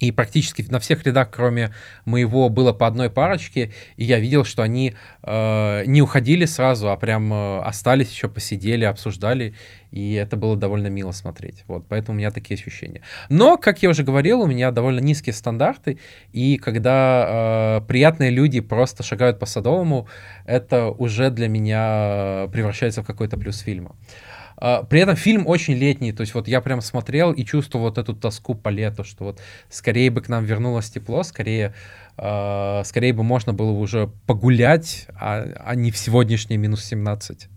[0.00, 1.72] и практически на всех рядах, кроме
[2.04, 6.96] моего, было по одной парочке, и я видел, что они э, не уходили сразу, а
[6.96, 9.54] прям э, остались еще, посидели, обсуждали,
[9.90, 11.64] и это было довольно мило смотреть.
[11.66, 13.00] Вот, поэтому у меня такие ощущения.
[13.30, 15.98] Но, как я уже говорил, у меня довольно низкие стандарты,
[16.32, 20.08] и когда э, приятные люди просто шагают по Садовому,
[20.44, 23.96] это уже для меня превращается в какой-то плюс фильма.
[23.96, 24.25] А,
[24.58, 28.14] при этом фильм очень летний, то есть вот я прям смотрел и чувствовал вот эту
[28.14, 31.74] тоску по лету, что вот скорее бы к нам вернулось тепло, скорее,
[32.16, 37.48] э, скорее бы можно было уже погулять, а, а не в сегодняшний минус 17.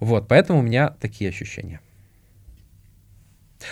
[0.00, 1.80] Вот, поэтому у меня такие ощущения.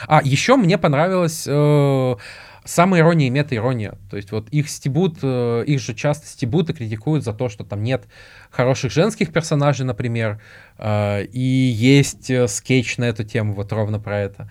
[0.07, 1.45] А, еще мне понравилось...
[1.47, 2.17] Э,
[2.65, 3.99] Самая ирония и мета-ирония.
[4.09, 7.65] То есть вот их стебут, э, их же часто стебут и критикуют за то, что
[7.65, 8.05] там нет
[8.51, 10.41] хороших женских персонажей, например,
[10.79, 14.51] э, и есть э, скетч на эту тему, вот ровно про это.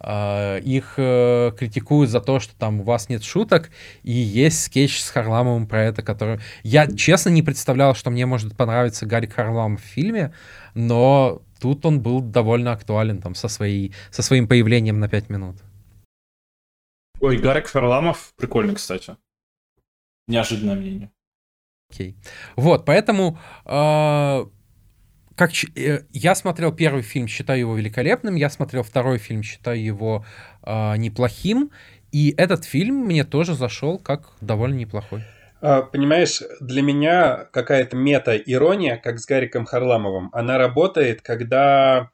[0.00, 3.70] Их критикуют за то, что там у вас нет шуток,
[4.04, 6.38] и есть скетч с Харламовым про это, который...
[6.62, 10.32] Я честно не представлял, что мне может понравиться Гарик Харламов в фильме,
[10.74, 15.56] но тут он был довольно актуален там со, своей, со своим появлением на 5 минут.
[17.20, 19.16] Ой, Гарик Ферламов прикольный, кстати.
[20.26, 21.10] Неожиданное мнение.
[21.90, 22.16] Окей.
[22.54, 24.44] Вот, поэтому э,
[25.34, 30.24] как э, я смотрел первый фильм, считаю его великолепным, я смотрел второй фильм, считаю его
[30.62, 31.70] э, неплохим,
[32.12, 35.24] и этот фильм мне тоже зашел как довольно неплохой.
[35.60, 42.10] А, понимаешь, для меня какая-то мета-ирония, как с Гариком Харламовым, она работает, когда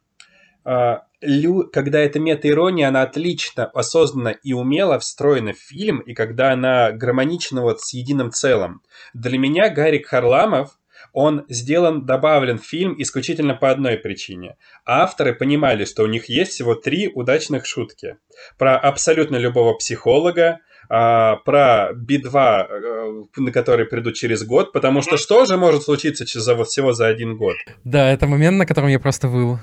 [1.24, 1.68] лю...
[1.72, 7.62] когда эта мета-ирония, она отлично, осознанно и умело встроена в фильм, и когда она гармонична
[7.62, 8.82] вот с единым целым.
[9.12, 10.78] Для меня Гарик Харламов,
[11.12, 14.56] он сделан, добавлен в фильм исключительно по одной причине.
[14.84, 18.16] Авторы понимали, что у них есть всего три удачных шутки.
[18.58, 25.16] Про абсолютно любого психолога, а, про Би-2, э, на который придут через год, потому что
[25.16, 27.56] что же может случиться за, вот всего за один год?
[27.84, 29.58] Да, это момент, на котором я просто выл.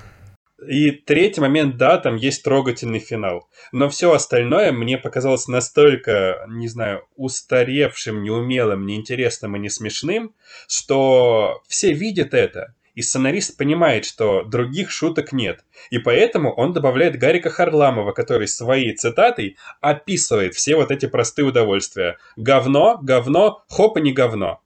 [0.68, 3.48] И третий момент, да, там есть трогательный финал.
[3.72, 10.34] Но все остальное мне показалось настолько, не знаю, устаревшим, неумелым, неинтересным и не смешным,
[10.68, 12.74] что все видят это.
[12.94, 15.64] И сценарист понимает, что других шуток нет.
[15.90, 22.18] И поэтому он добавляет Гарика Харламова, который своей цитатой описывает все вот эти простые удовольствия.
[22.36, 24.61] Говно, говно, хоп и не говно.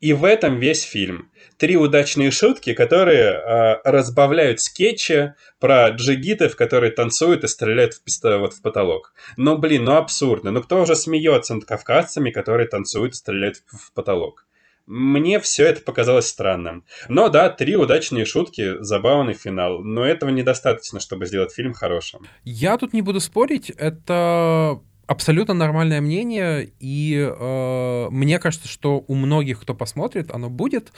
[0.00, 1.30] И в этом весь фильм.
[1.58, 8.38] Три удачные шутки, которые э, разбавляют скетчи про джигитов, которые танцуют и стреляют в, писто,
[8.38, 9.12] вот, в потолок.
[9.36, 10.50] Ну, блин, ну абсурдно.
[10.52, 14.46] Ну кто уже смеется над кавказцами, которые танцуют и стреляют в, в потолок?
[14.86, 16.84] Мне все это показалось странным.
[17.08, 19.84] Но да, три удачные шутки, забавный финал.
[19.84, 22.26] Но этого недостаточно, чтобы сделать фильм хорошим.
[22.42, 23.70] Я тут не буду спорить.
[23.70, 24.80] Это
[25.10, 30.92] абсолютно нормальное мнение, и э, мне кажется, что у многих, кто посмотрит, оно будет,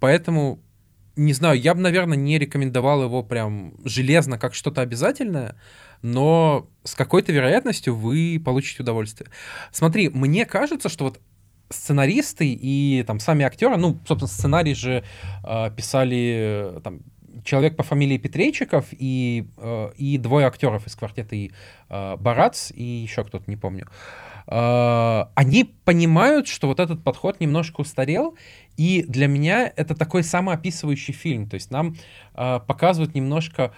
[0.00, 0.58] поэтому
[1.14, 5.54] не знаю, я бы, наверное, не рекомендовал его прям железно как что-то обязательное,
[6.02, 9.30] но с какой-то вероятностью вы получите удовольствие.
[9.70, 11.20] Смотри, мне кажется, что вот
[11.70, 15.04] сценаристы и там сами актеры, ну, собственно, сценарий же
[15.44, 17.02] э, писали там
[17.42, 21.50] человек по фамилии Петрейчиков и, э, и двое актеров из квартета и
[21.88, 23.86] э, Барац и еще кто-то, не помню.
[24.46, 28.36] Э, они понимают, что вот этот подход немножко устарел,
[28.76, 31.48] и для меня это такой самоописывающий фильм.
[31.48, 31.96] То есть нам
[32.34, 33.72] э, показывают немножко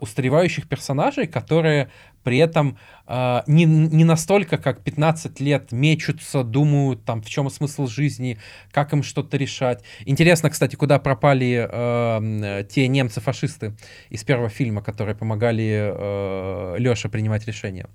[0.00, 1.90] устаревающих персонажей, которые
[2.24, 7.86] при этом э, не, не настолько, как 15 лет, мечутся, думают, там, в чем смысл
[7.86, 8.38] жизни,
[8.72, 9.84] как им что-то решать.
[10.06, 13.76] Интересно, кстати, куда пропали э, те немцы-фашисты
[14.10, 17.86] из первого фильма, которые помогали э, Леше принимать решения.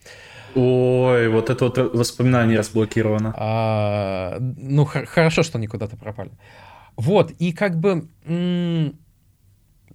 [0.56, 3.34] Ой, вот это вот воспоминание разблокировано.
[3.36, 6.32] А, ну, хорошо, что они куда-то пропали.
[6.96, 8.08] Вот, и как бы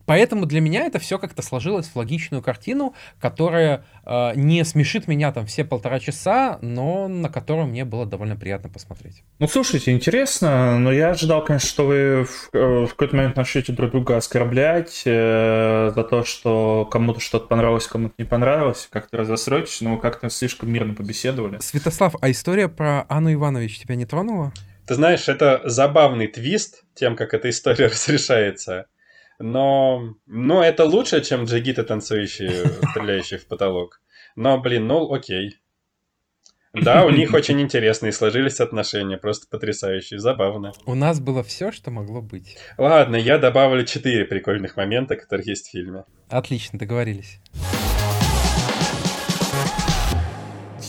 [0.06, 5.32] Поэтому для меня это все как-то сложилось в логичную картину, которая э, не смешит меня
[5.32, 9.22] там все полтора часа, но на которую мне было довольно приятно посмотреть.
[9.38, 13.72] Ну, слушайте, интересно, но я ожидал, конечно, что вы в, э, в какой-то момент начнете
[13.72, 19.80] друг друга оскорблять э, за то, что кому-то что-то понравилось, кому-то не понравилось, как-то разостроитесь,
[19.80, 21.58] но вы как-то слишком мирно побеседовали.
[21.60, 24.52] Святослав, а история про Анну Иванович тебя не тронула?
[24.86, 28.86] Ты знаешь, это забавный твист, тем, как эта история разрешается.
[29.38, 34.00] Но, но это лучше, чем джигиты танцующие, стреляющие в потолок.
[34.36, 35.56] Но, блин, ну окей.
[36.72, 40.72] Да, у них очень интересные сложились отношения, просто потрясающие, забавно.
[40.86, 42.56] У нас было все, что могло быть.
[42.78, 46.04] Ладно, я добавлю четыре прикольных момента, которые есть в фильме.
[46.28, 47.40] Отлично, договорились.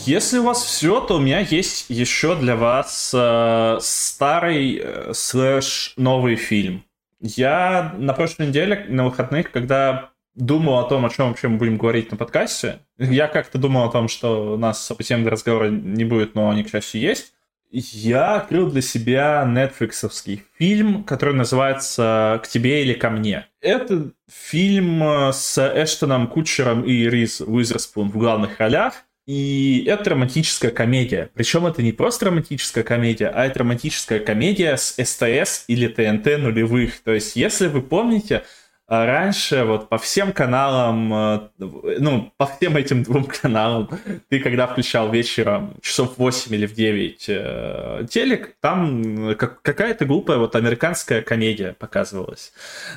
[0.06, 5.94] Если у вас все, то у меня есть еще для вас э, старый э, слэш
[5.96, 6.84] новый фильм.
[7.20, 11.78] Я на прошлой неделе на выходных, когда думал о том, о чем вообще мы будем
[11.78, 16.34] говорить на подкасте, я как-то думал о том, что у нас теме разговора не будет,
[16.34, 17.32] но они, к счастью, есть.
[17.70, 23.46] Я открыл для себя нетфликсовский фильм, который называется «К тебе или ко мне».
[23.60, 25.02] Это фильм
[25.32, 29.05] с Эштоном Кутчером и Риз Уизерспун в главных ролях.
[29.26, 31.30] И это романтическая комедия.
[31.34, 37.00] Причем это не просто романтическая комедия, а это романтическая комедия с СТС или ТНТ нулевых.
[37.00, 38.44] То есть, если вы помните,
[38.88, 43.90] а, раньше вот по всем каналам, а, ну, по всем этим двум каналам,
[44.28, 50.54] ты когда включал вечером часов 8 или в 9 э, телек, там какая-то глупая вот
[50.54, 52.52] американская комедия показывалась.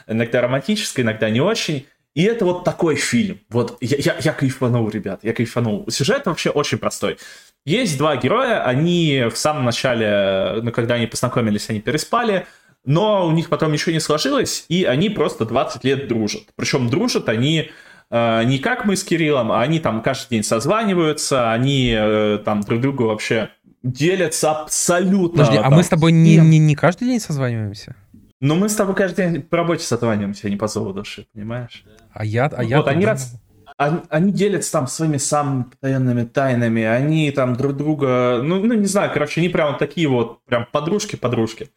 [0.05, 1.87] Иногда романтическая, иногда не очень.
[2.15, 3.39] И это вот такой фильм.
[3.49, 5.85] Вот я, я, я кайфанул, ребят, я кайфанул.
[5.89, 7.17] Сюжет вообще очень простой.
[7.65, 12.47] Есть два героя, они в самом начале, ну, когда они познакомились, они переспали,
[12.85, 16.43] но у них потом ничего не сложилось, и они просто 20 лет дружат.
[16.55, 17.69] Причем дружат они
[18.09, 22.61] э, не как мы с Кириллом, а они там каждый день созваниваются, они э, там
[22.61, 23.49] друг другу вообще
[23.83, 25.43] делятся абсолютно.
[25.43, 27.95] Подожди, а там, а мы с тобой не, не, не каждый день созваниваемся?
[28.41, 31.83] Ну, мы с тобой каждый день по работе созваниваемся, не по зову души, понимаешь?
[32.13, 33.35] А я, а я вот, они, раз,
[33.75, 38.85] они, они делятся там своими самыми постоянными тайнами, они там друг друга, ну, ну не
[38.85, 41.69] знаю, короче, они прям такие вот, прям подружки-подружки.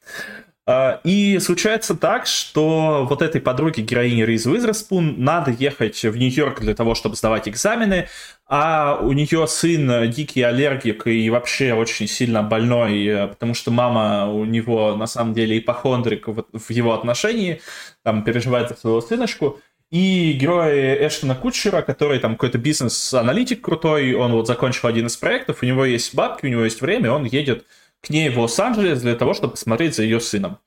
[0.65, 6.61] А, и случается так, что вот этой подруге героине Риз Уизерспун надо ехать в Нью-Йорк
[6.61, 8.09] для того, чтобы сдавать экзамены,
[8.47, 14.31] а у нее сын дикий аллергик и вообще очень сильно больной, э, потому что мама
[14.31, 17.61] у него на самом деле ипохондрик в его отношении,
[18.05, 19.59] там переживает за своего сыночку,
[19.91, 25.59] и герой Эштона Кутчера, который там какой-то бизнес-аналитик крутой, он вот закончил один из проектов,
[25.63, 27.67] у него есть бабки, у него есть время, он едет
[28.03, 30.59] к ней в Лос-Анджелес для того, чтобы посмотреть за ее сыном.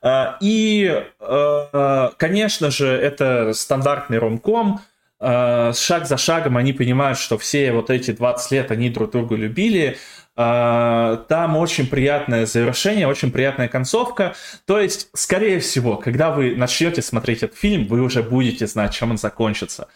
[0.00, 4.80] А, и, а, конечно же, это стандартный ромком.
[5.20, 9.34] А, шаг за шагом они понимают, что все вот эти 20 лет они друг друга
[9.36, 9.98] любили.
[10.36, 14.36] Там очень приятное завершение, очень приятная концовка.
[14.66, 19.10] То есть, скорее всего, когда вы начнете смотреть этот фильм, вы уже будете знать, чем
[19.10, 19.88] он закончится.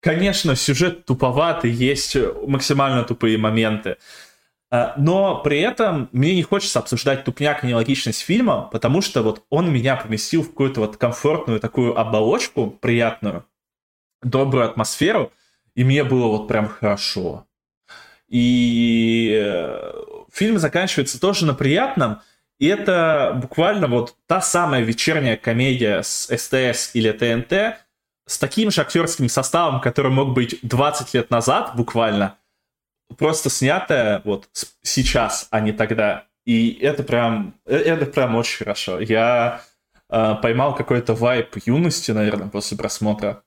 [0.00, 2.16] Конечно, сюжет туповатый, есть
[2.46, 3.98] максимально тупые моменты.
[4.70, 9.44] А, но при этом мне не хочется обсуждать тупняк и нелогичность фильма, потому что вот
[9.48, 13.46] он меня поместил в какую-то вот комфортную такую оболочку приятную,
[14.22, 15.32] добрую атмосферу,
[15.74, 17.46] и мне было вот прям хорошо.
[18.28, 19.92] И э,
[20.30, 22.20] фильм заканчивается тоже на приятном,
[22.58, 27.78] и это буквально вот та самая вечерняя комедия с СТС или ТНТ
[28.26, 32.36] с таким же актерским составом, который мог быть 20 лет назад буквально–
[33.16, 34.48] просто снятое вот
[34.82, 36.26] сейчас, а не тогда.
[36.44, 39.00] И это прям, э, это прям очень хорошо.
[39.00, 39.60] Я
[40.08, 43.42] э, поймал какой-то вайп юности, наверное, после просмотра.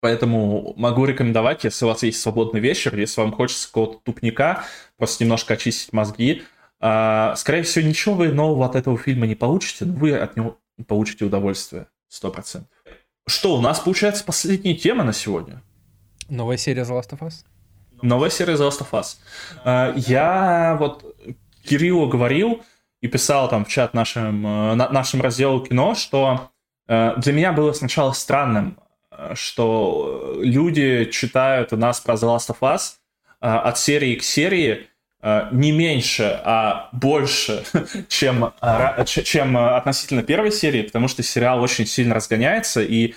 [0.00, 4.64] Поэтому могу рекомендовать, если у вас есть свободный вечер, если вам хочется какого-то тупника,
[4.96, 6.44] просто немножко очистить мозги.
[6.80, 10.58] Э, скорее всего, ничего вы нового от этого фильма не получите, но вы от него
[10.86, 11.88] получите удовольствие.
[12.08, 12.70] Сто процентов.
[13.26, 15.62] Что, у нас получается последняя тема на сегодня?
[16.30, 17.44] Новая серия The Last of Us?
[18.02, 19.16] Новая серия The Last of Us.
[19.64, 21.04] А, я вот
[21.64, 22.62] Кириллу говорил
[23.00, 26.50] и писал там в чат нашим, э, нашим разделу кино, что
[26.88, 28.78] э, для меня было сначала странным,
[29.10, 32.94] э, что люди читают у нас про The Last of Us
[33.40, 34.88] от серии к серии
[35.52, 37.62] не меньше, а больше,
[38.08, 38.52] чем,
[39.06, 43.14] чем относительно первой серии, потому что сериал очень сильно разгоняется, и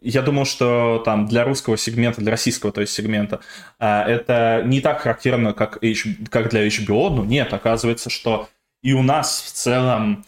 [0.00, 3.40] я думал, что там для русского сегмента, для российского, то есть сегмента,
[3.78, 8.48] а, это не так характерно, как, H, как для HBO, но нет, оказывается, что
[8.82, 10.24] и у нас в целом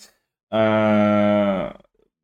[0.51, 1.73] э,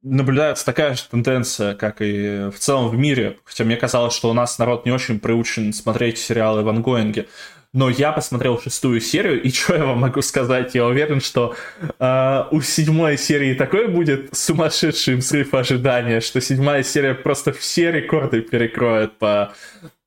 [0.03, 3.39] наблюдается такая же тенденция, как и в целом в мире.
[3.45, 7.29] Хотя мне казалось, что у нас народ не очень приучен смотреть сериалы в ангоинге.
[7.75, 10.75] Но я посмотрел шестую серию, и что я вам могу сказать?
[10.75, 11.55] Я уверен, что
[11.99, 18.41] э, у седьмой серии такой будет сумасшедший взрыв ожидания, что седьмая серия просто все рекорды
[18.41, 19.53] перекроет по,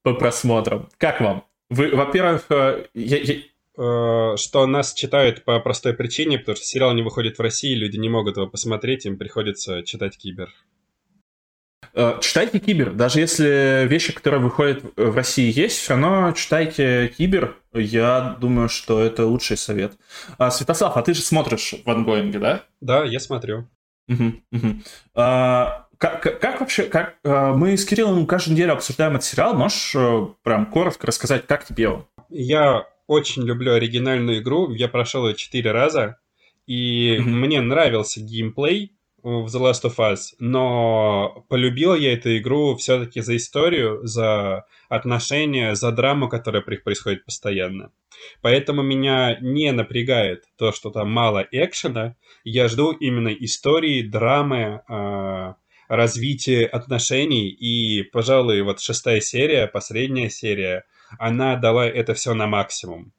[0.03, 0.89] по просмотрам.
[0.97, 1.43] Как вам?
[1.69, 3.35] Вы, во-первых, э, я, я,
[3.77, 7.97] Э, что нас читают по простой причине, потому что сериал не выходит в России, люди
[7.97, 10.49] не могут его посмотреть, им приходится читать Кибер.
[11.93, 12.93] Э, читайте Кибер.
[12.93, 17.57] Даже если вещи, которые выходят в России, есть, все равно читайте Кибер.
[17.73, 19.93] Я думаю, что это лучший совет.
[20.37, 22.63] А, Святослав, а ты же смотришь в ангоинге, да?
[22.79, 23.67] Да, я смотрю.
[24.07, 24.67] Угу, угу.
[25.15, 29.93] А, как, как вообще, как а, мы с Кириллом каждую неделю обсуждаем этот сериал, можешь
[29.95, 32.05] э, прям коротко рассказать, как тебе он?
[32.29, 36.17] Я очень люблю оригинальную игру, я прошел ее четыре раза,
[36.65, 37.23] и mm-hmm.
[37.23, 43.35] мне нравился геймплей в The Last of Us, но полюбил я эту игру все-таки за
[43.35, 47.91] историю, за отношения, за драму, которая происходит постоянно.
[48.41, 52.15] Поэтому меня не напрягает то, что там мало экшена.
[52.43, 55.53] Я жду именно истории, драмы, э,
[55.87, 57.49] развития отношений.
[57.49, 60.85] И, пожалуй, вот шестая серия, последняя серия,
[61.19, 63.13] она дала это все на максимум.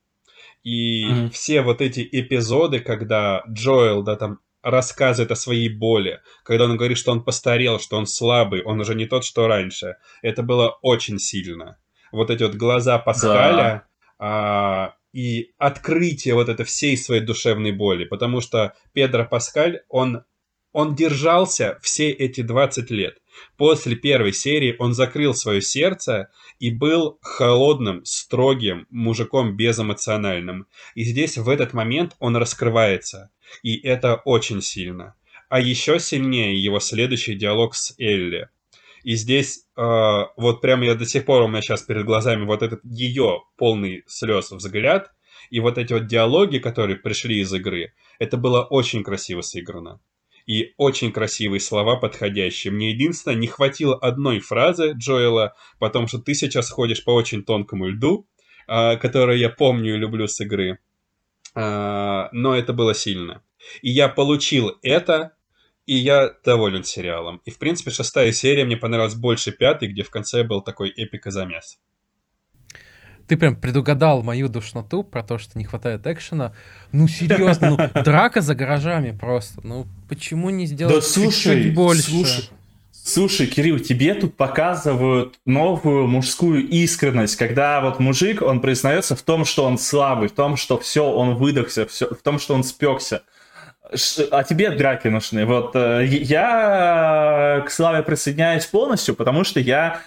[0.63, 1.31] И mm-hmm.
[1.31, 6.99] все вот эти эпизоды, когда Джоэл, да, там рассказывает о своей боли, когда он говорит,
[6.99, 11.19] что он постарел, что он слабый, он уже не тот, что раньше, это было очень
[11.19, 11.79] сильно.
[12.13, 13.85] Вот эти вот глаза Паскаля да.
[14.19, 20.25] а, и открытие вот это всей своей душевной боли, потому что Педро Паскаль, он,
[20.73, 23.19] он держался все эти 20 лет.
[23.57, 30.67] После первой серии он закрыл свое сердце и был холодным, строгим мужиком безэмоциональным.
[30.95, 33.31] И здесь в этот момент он раскрывается.
[33.63, 35.15] И это очень сильно.
[35.49, 38.49] А еще сильнее его следующий диалог с Элли.
[39.03, 39.83] И здесь э,
[40.37, 44.05] вот прямо я до сих пор у меня сейчас перед глазами вот этот ее полный
[44.07, 45.11] слез взгляд,
[45.51, 50.01] и вот эти вот диалоги, которые пришли из игры, это было очень красиво сыграно
[50.53, 52.75] и очень красивые слова подходящие.
[52.75, 57.87] Мне единственное, не хватило одной фразы Джоэла, потому что ты сейчас ходишь по очень тонкому
[57.87, 58.29] льду,
[58.69, 60.79] э, которое я помню и люблю с игры.
[61.55, 63.43] Э, но это было сильно.
[63.81, 65.33] И я получил это,
[65.87, 67.41] и я доволен сериалом.
[67.47, 71.27] И, в принципе, шестая серия мне понравилась больше пятой, где в конце был такой эпик
[71.27, 71.79] и замес
[73.27, 76.53] ты прям предугадал мою душноту про то, что не хватает экшена.
[76.93, 79.61] Ну, серьезно, ну, драка за гаражами просто.
[79.65, 82.03] Ну, почему не сделать да, слушай, чуть-чуть больше?
[82.03, 82.51] Слушай,
[82.93, 89.45] слушай, Кирилл, тебе тут показывают новую мужскую искренность, когда вот мужик, он признается в том,
[89.45, 93.23] что он слабый, в том, что все, он выдохся, все, в том, что он спекся.
[94.31, 95.45] А тебе драки нужны.
[95.45, 100.01] Вот э, я к Славе присоединяюсь полностью, потому что я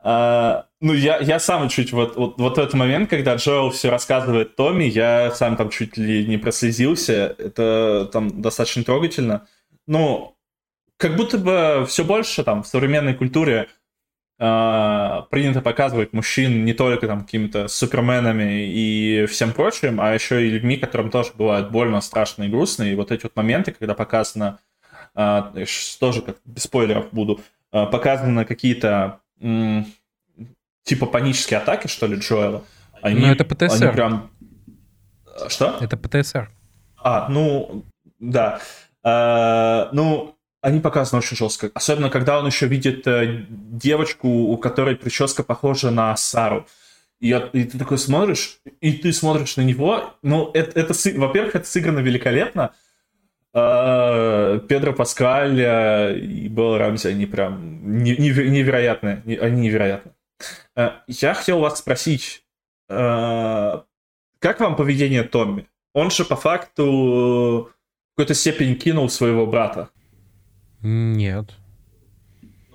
[0.00, 4.56] а, ну, я, я сам чуть вот, вот, вот этот момент, когда Джоэл все рассказывает
[4.56, 7.34] Томми, я сам там чуть ли не прослезился.
[7.38, 9.46] Это там достаточно трогательно.
[9.86, 10.36] Ну,
[10.96, 13.68] как будто бы все больше там в современной культуре
[14.38, 20.50] э, принято показывать мужчин не только там какими-то суперменами и всем прочим, а еще и
[20.50, 22.84] людьми, которым тоже бывает больно, страшно и грустно.
[22.84, 24.58] И вот эти вот моменты, когда показано,
[25.14, 25.64] э,
[25.98, 27.40] тоже как без спойлеров буду,
[27.72, 32.64] э, показаны какие-то типа панические атаки, что ли, Джоэла.
[33.02, 33.84] Они, ну, это ПТСР.
[33.84, 34.30] Они прям...
[35.48, 35.76] Что?
[35.80, 36.50] Это ПТСР.
[36.96, 37.84] А, ну,
[38.18, 38.60] да.
[39.02, 41.70] А, ну, они показаны очень жестко.
[41.74, 46.66] Особенно, когда он еще видит э, девочку, у которой прическа похожа на Сару.
[47.20, 50.14] И, и ты такой смотришь, и ты смотришь на него.
[50.22, 52.72] Ну, это, это во-первых, это сыграно великолепно.
[53.56, 59.22] А, Педро Паскаль э, и Белл Рамзи, они прям невероятные.
[59.40, 60.10] Они невероятны.
[60.74, 62.44] А, я хотел вас спросить,
[62.88, 63.84] а,
[64.40, 65.68] как вам поведение Томми?
[65.92, 69.88] Он же по факту в какой-то степени кинул своего брата.
[70.82, 71.54] Нет.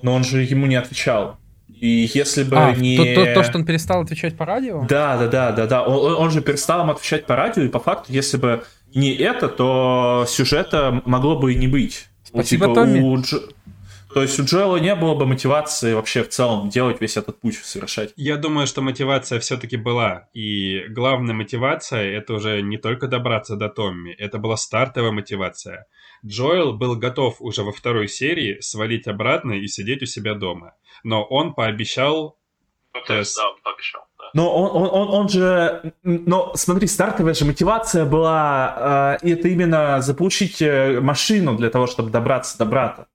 [0.01, 1.37] Но он же ему не отвечал.
[1.67, 2.95] И если бы а, не...
[2.95, 4.85] То, то, то, что он перестал отвечать по радио?
[4.87, 5.83] Да, да, да, да, да.
[5.83, 8.63] Он, он же перестал им отвечать по радио, и по факту, если бы
[8.93, 12.07] не это, то сюжета могло бы и не быть.
[12.23, 12.99] Спасибо, типа, Томми.
[12.99, 13.35] У Дж...
[14.13, 17.57] То есть у Джоэла не было бы мотивации вообще в целом делать весь этот путь,
[17.57, 18.11] совершать.
[18.15, 20.29] Я думаю, что мотивация все-таки была.
[20.33, 25.85] И главная мотивация— это уже не только добраться до Томми, это была стартовая мотивация.
[26.25, 30.73] Джоэл был готов уже во второй серии свалить обратно и сидеть у себя дома.
[31.03, 32.39] Но он пообещал...
[32.95, 34.01] Ну, то есть, да, он пообещал.
[34.33, 35.93] Но он, он, он, он же...
[36.03, 39.17] Но смотри, стартовая же мотивация была...
[39.21, 43.07] Э, это именно заполучить э, машину для того, чтобы добраться до брата.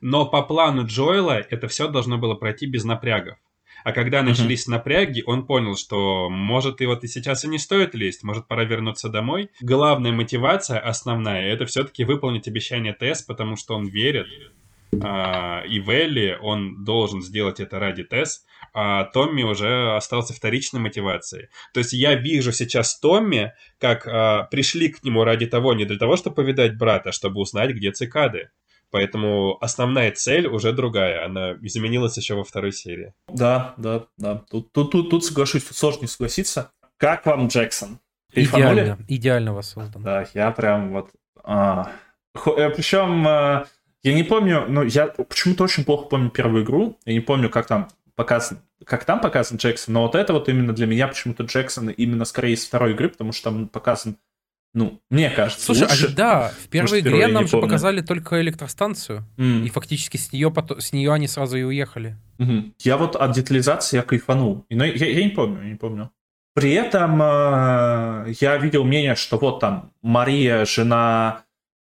[0.00, 3.38] Но по плану Джоэла это все должно было пройти без напрягов.
[3.84, 4.72] А когда начались uh-huh.
[4.72, 8.64] напряги, он понял, что может и вот и сейчас и не стоит лезть, может пора
[8.64, 9.50] вернуться домой.
[9.60, 14.26] Главная мотивация, основная, это все-таки выполнить обещание Тесс, потому что он верит.
[15.00, 18.44] А, и Велли, он должен сделать это ради Тесс,
[18.78, 21.48] а Томми уже остался вторичной мотивацией.
[21.72, 25.96] То есть я вижу сейчас Томми, как а, пришли к нему ради того, не для
[25.96, 28.50] того, чтобы повидать брата, а чтобы узнать, где цикады.
[28.90, 31.24] Поэтому основная цель уже другая.
[31.24, 33.14] Она изменилась еще во второй серии.
[33.28, 34.44] Да, да, да.
[34.50, 36.70] Тут, тут, тут, тут соглашусь, тут сложно не согласиться.
[36.98, 37.98] Как вам Джексон?
[38.34, 40.02] Идеально, идеально вас создан.
[40.02, 41.08] Да, я прям вот...
[41.42, 41.92] А...
[42.34, 43.64] Э, Причем э,
[44.02, 46.98] я не помню, но я почему-то очень плохо помню первую игру.
[47.06, 50.72] Я не помню, как там показан, как там показан Джексон, но вот это вот именно
[50.72, 54.16] для меня почему-то Джексон именно скорее из второй игры, потому что там показан
[54.76, 56.08] ну, мне кажется, Слушай, а лучше.
[56.08, 57.66] а да, в первой Может, игре нам же помню.
[57.66, 59.64] показали только электростанцию, mm.
[59.64, 62.18] и фактически с нее, с нее они сразу и уехали.
[62.38, 62.72] Mm-hmm.
[62.80, 64.66] Я вот от детализации я кайфанул.
[64.68, 66.10] Но я, я не помню, я не помню.
[66.52, 71.45] При этом э, я видел мнение, что вот там Мария, жена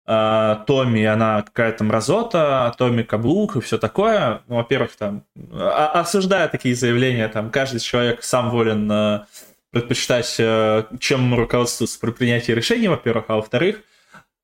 [0.06, 4.42] Томми, она какая-то мразота, а Томми каблук и все такое.
[4.46, 9.24] Ну, во-первых, там, а, осуждая такие заявления, там, каждый человек сам волен э,
[9.72, 13.80] предпочитать, э, чем руководствоваться при принятии решений, во-первых, а во-вторых,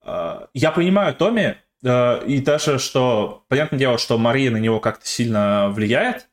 [0.05, 5.69] э, я понимаю Томми, и даже, что, понятное дело, что Мария на него как-то сильно
[5.69, 6.29] влияет,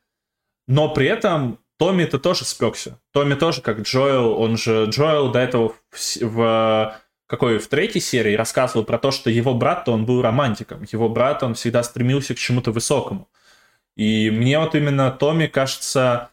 [0.68, 3.00] но при этом Томми-то тоже спекся.
[3.12, 6.94] Томми тоже, как Джоэл, он же Джоэл до этого в, в
[7.30, 10.84] какой в третьей серии рассказывал про то, что его брат-то он был романтиком.
[10.90, 13.28] Его брат, он всегда стремился к чему-то высокому.
[13.96, 16.30] И мне вот именно Томми кажется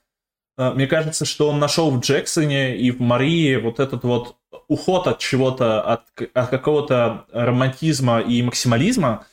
[0.58, 4.38] а, мне кажется, что он нашел в Джексоне и в Марии вот этот вот
[4.68, 6.02] уход от чего-то, от,
[6.34, 9.26] от какого-то романтизма и максимализма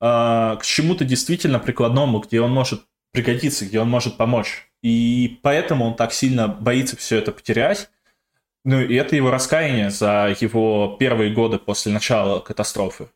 [0.00, 2.82] э, к чему-то действительно прикладному, где он может
[3.12, 4.68] пригодиться, где он может помочь.
[4.82, 7.90] И поэтому он так сильно боится все это потерять.
[8.70, 13.08] Ну и это его раскаяние за его первые годы после начала катастрофы,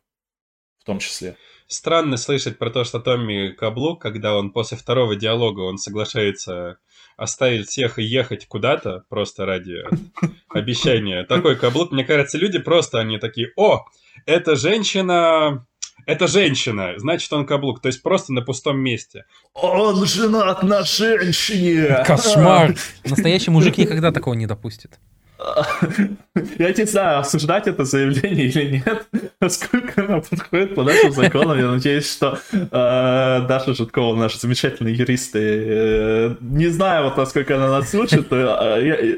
[0.79, 1.37] в том числе.
[1.67, 6.79] Странно слышать про то, что Томми каблук, когда он после второго диалога он соглашается
[7.17, 9.75] оставить всех и ехать куда-то просто ради
[10.49, 11.23] обещания.
[11.23, 13.85] Такой каблук, мне кажется, люди просто, они такие, о,
[14.25, 15.67] эта женщина,
[16.07, 17.79] это женщина, значит, он каблук.
[17.79, 19.25] То есть просто на пустом месте.
[19.53, 22.03] Он женат на женщине!
[22.07, 22.75] Кошмар!
[23.03, 24.97] Настоящий мужик никогда такого не допустит.
[26.57, 29.07] Я не знаю, осуждать это заявление или нет,
[29.39, 31.57] насколько оно подходит по нашим законам.
[31.57, 37.69] Я надеюсь, что э, Даша Житкова, наши замечательные юристы, э, не знаю, вот насколько она
[37.69, 38.27] нас слушает.
[38.31, 39.17] Э,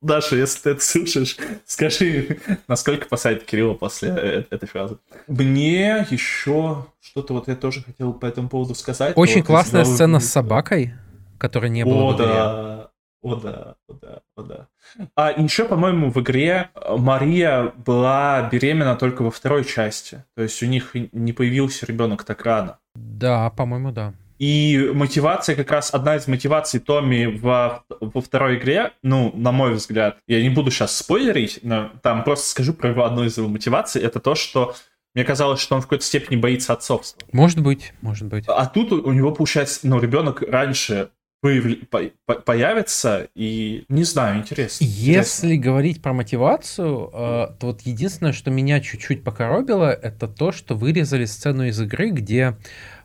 [0.00, 1.36] Даша, если ты это слушаешь,
[1.66, 4.96] скажи, насколько посадит Кирилла после э, этой фразы.
[5.26, 9.12] Мне еще что-то вот я тоже хотел по этому поводу сказать.
[9.16, 10.94] Очень классная сцена с собакой,
[11.38, 12.87] которая не было О, да.
[13.22, 14.68] О да, о да, о да.
[15.16, 20.24] А еще, по-моему, в игре Мария была беременна только во второй части.
[20.36, 22.78] То есть у них не появился ребенок так рано.
[22.94, 24.14] Да, по-моему, да.
[24.38, 29.72] И мотивация, как раз одна из мотиваций Томми во, во второй игре, ну, на мой
[29.74, 33.48] взгляд, я не буду сейчас спойлерить, но там просто скажу про его одну из его
[33.48, 34.76] мотиваций, это то, что
[35.14, 37.26] мне казалось, что он в какой-то степени боится отцовства.
[37.32, 38.44] Может быть, может быть.
[38.46, 44.84] А тут у него, получается, ну, ребенок раньше появится, и не знаю, интересно.
[44.84, 45.64] Если интересно.
[45.64, 51.26] говорить про мотивацию, э, то вот единственное, что меня чуть-чуть покоробило, это то, что вырезали
[51.26, 52.56] сцену из игры, где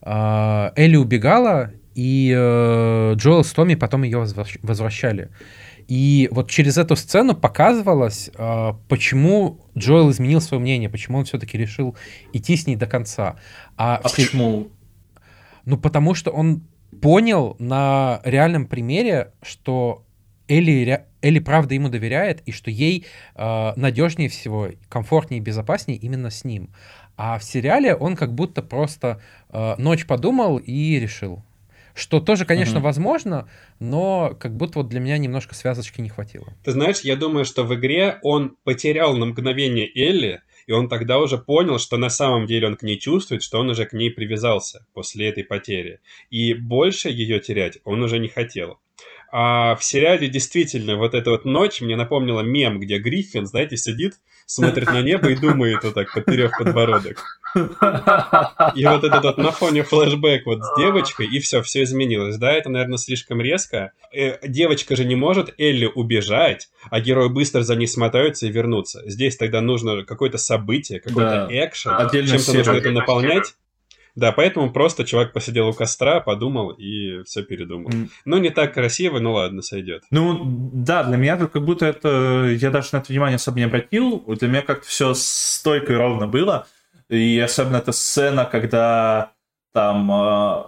[0.02, 4.26] э, Элли убегала, и э, Джоэл с Томми потом ее
[4.64, 5.30] возвращали.
[5.88, 8.32] И вот через эту сцену показывалось,
[8.88, 11.98] почему Джоэл изменил свое мнение, почему он все-таки решил
[12.32, 13.36] идти с ней до конца.
[13.76, 14.24] А, а все...
[14.24, 14.70] почему?
[15.66, 16.64] Ну, потому что он
[17.02, 20.06] понял на реальном примере, что
[20.48, 23.06] Элли, Элли правда ему доверяет, и что ей
[23.36, 26.70] э, надежнее всего, комфортнее и безопаснее именно с ним.
[27.16, 31.44] А в сериале он как будто просто э, ночь подумал и решил.
[31.96, 32.86] Что тоже, конечно, угу.
[32.86, 33.48] возможно,
[33.80, 36.48] но как будто вот для меня немножко связочки не хватило.
[36.64, 41.20] Ты знаешь, я думаю, что в игре он потерял на мгновение Элли, и он тогда
[41.20, 44.10] уже понял, что на самом деле он к ней чувствует, что он уже к ней
[44.10, 46.00] привязался после этой потери.
[46.30, 48.80] И больше ее терять он уже не хотел.
[49.36, 54.14] А в сериале действительно вот эта вот ночь мне напомнила мем, где Гриффин, знаете, сидит,
[54.46, 57.24] смотрит на небо и думает вот так, потеряв подбородок.
[57.56, 62.38] И вот этот вот на фоне флешбэк вот с девочкой, и все, все изменилось.
[62.38, 63.94] Да, это, наверное, слишком резко.
[64.12, 69.02] Э, девочка же не может Элли убежать, а герои быстро за ней смотаются и вернутся.
[69.08, 71.66] Здесь тогда нужно какое-то событие, какой-то да.
[71.66, 73.56] экшен, чем-то нужно это наполнять.
[74.16, 77.90] Да, поэтому просто чувак посидел у костра, подумал и все передумал.
[77.90, 78.10] Mm.
[78.26, 80.04] Ну, не так красиво, но ладно, сойдет.
[80.12, 82.48] Ну, да, для меня как будто это...
[82.50, 84.24] Я даже на это внимание особо не обратил.
[84.28, 86.68] Для меня как-то все стойко и ровно было.
[87.10, 89.32] И особенно эта сцена, когда
[89.74, 90.64] там э,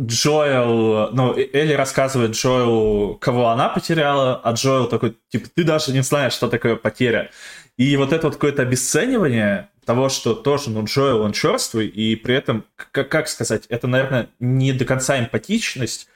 [0.00, 6.02] Джоэл, ну, Элли рассказывает Джоэлу, кого она потеряла, а Джоэл такой, типа, ты даже не
[6.02, 7.30] знаешь, что такое потеря.
[7.76, 12.34] И вот это вот какое-то обесценивание того, что тоже, ну, Джоэл, он черствый, и при
[12.34, 16.08] этом, как, как сказать, это, наверное, не до конца эмпатичность,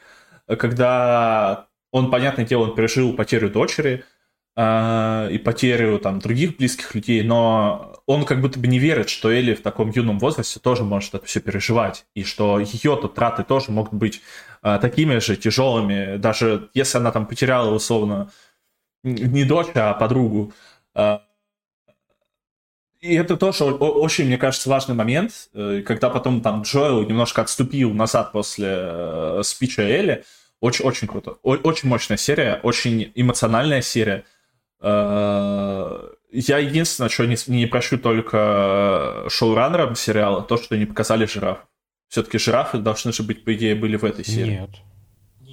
[0.47, 4.05] когда он, понятное дело, он пережил потерю дочери,
[4.57, 9.31] э, и потерю там других близких людей, но он как будто бы не верит, что
[9.31, 13.71] Элли в таком юном возрасте тоже может это все переживать, и что ее-то траты тоже
[13.71, 14.23] могут быть
[14.63, 18.31] э, такими же тяжелыми, даже если она там потеряла условно
[19.03, 20.53] не дочь, а подругу.
[20.95, 21.19] Э,
[23.01, 27.93] и это тоже очень, мне кажется, важный момент, э, когда потом там Джоэл немножко отступил
[27.93, 30.25] назад после э, спича Элли.
[30.61, 31.33] Очень, очень круто.
[31.43, 34.25] Очень мощная серия, очень эмоциональная серия.
[34.81, 41.59] Э, я единственное, что не, не прощу только шоураннерам сериала, то, что не показали жираф.
[42.09, 44.61] Все-таки жирафы должны же быть, по идее, были в этой серии.
[44.61, 44.71] Нет.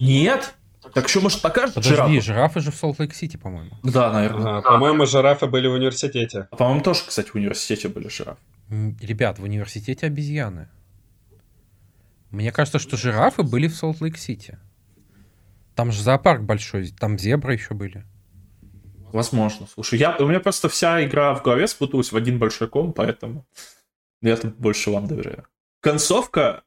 [0.01, 0.55] Нет?
[0.93, 2.21] Так что, может, покажут Подожди, жирафы?
[2.21, 3.71] жирафы же в Солт-Лейк-Сити, по-моему.
[3.83, 4.57] Да, наверное.
[4.57, 6.47] А, по-моему, жирафы были в университете.
[6.51, 8.41] А, по-моему, тоже, кстати, в университете были жирафы.
[8.69, 10.69] Ребят, в университете обезьяны.
[12.31, 14.57] Мне кажется, что жирафы были в Солт-Лейк-Сити.
[15.75, 18.05] Там же зоопарк большой, там зебры еще были.
[19.11, 19.67] Возможно.
[19.67, 23.45] Слушай, я, у меня просто вся игра в голове спуталась в один большой ком, поэтому
[24.21, 25.45] я тут больше вам доверяю.
[25.81, 26.63] Концовка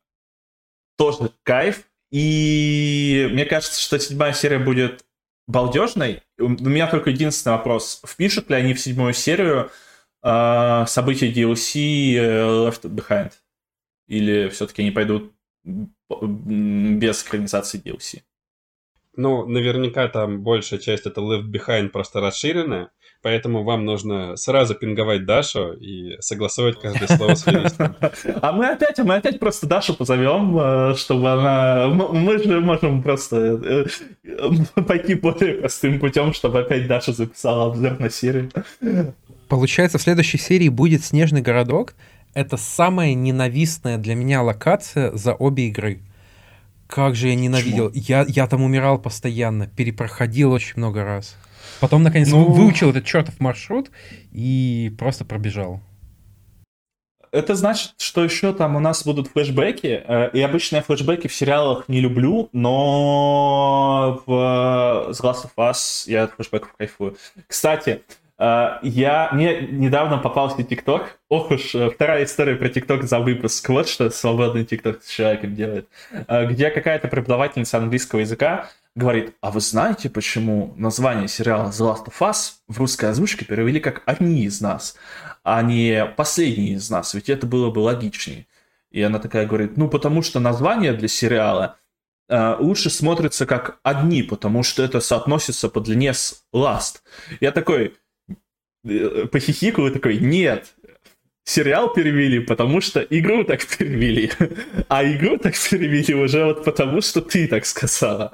[0.97, 5.05] тоже кайф, и мне кажется, что седьмая серия будет
[5.47, 6.23] балдежной.
[6.39, 8.03] У меня только единственный вопрос.
[8.07, 9.71] Впишут ли они в седьмую серию
[10.23, 13.33] э, события DLC Left Behind?
[14.07, 15.33] Или все-таки они пойдут
[15.65, 18.23] без экранизации DLC?
[19.17, 22.91] Ну, наверняка там большая часть это Left Behind просто расширенная,
[23.23, 27.97] поэтому вам нужно сразу пинговать Дашу и согласовать каждое слово с юристом.
[28.40, 31.89] А мы опять, мы опять просто Дашу позовем, э, чтобы она...
[31.89, 33.86] Мы же можем просто
[34.27, 38.51] э, пойти более простым путем, чтобы опять Даша записала обзор на серию.
[39.49, 41.95] Получается, в следующей серии будет Снежный городок.
[42.35, 46.01] Это самая ненавистная для меня локация за обе игры.
[46.86, 47.90] Как же я ненавидел.
[47.93, 51.36] Я, я там умирал постоянно, перепроходил очень много раз.
[51.81, 52.45] Потом, наконец, ну...
[52.45, 53.91] выучил этот чертов маршрут
[54.33, 55.81] и просто пробежал.
[57.31, 60.03] Это значит, что еще там у нас будут флешбеки.
[60.07, 66.05] Э, и обычно я флешбеки в сериалах не люблю, но в The Last of Us
[66.07, 67.17] я от флешбеков кайфую.
[67.47, 68.03] Кстати,
[68.41, 71.19] Uh, я, мне недавно попался ТикТок.
[71.29, 73.69] Ох уж, э, вторая история про ТикТок за выпуск.
[73.69, 75.89] Вот что свободный ТикТок с человеком делает.
[76.29, 78.69] Где какая-то преподавательница английского языка
[78.99, 83.81] говорит, а вы знаете, почему название сериала The Last of Us в русской озвучке перевели
[83.81, 84.97] как «Одни из нас»,
[85.43, 88.47] а не «Последние из нас», ведь это было бы логичнее.
[88.91, 91.77] И она такая говорит, ну потому что название для сериала
[92.31, 96.97] Uh, лучше смотрится как одни, потому что это соотносится по длине с Last.
[97.41, 97.95] Я такой,
[98.85, 100.75] Э, похихикал и такой, нет,
[101.49, 104.31] сериал перевели, потому что игру так перевели.
[104.89, 108.33] А игру так перевели уже вот потому, что ты так сказала.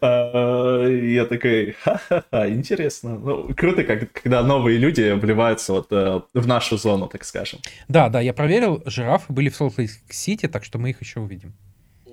[0.00, 3.18] А, я такой, ха-ха-ха, интересно.
[3.18, 7.60] Ну, круто, как, когда новые люди вливаются вот э, в нашу зону, так скажем.
[7.86, 11.54] Да, да, я проверил, жирафы были в Солт-Лейк-Сити, так что мы их еще увидим.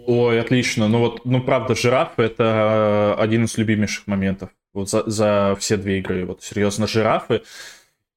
[0.06, 0.88] Ой, отлично.
[0.88, 4.50] Ну вот, ну правда, жирафы это один из любимейших моментов.
[4.74, 6.26] Вот за, за все две игры.
[6.26, 7.42] Вот серьезно, жирафы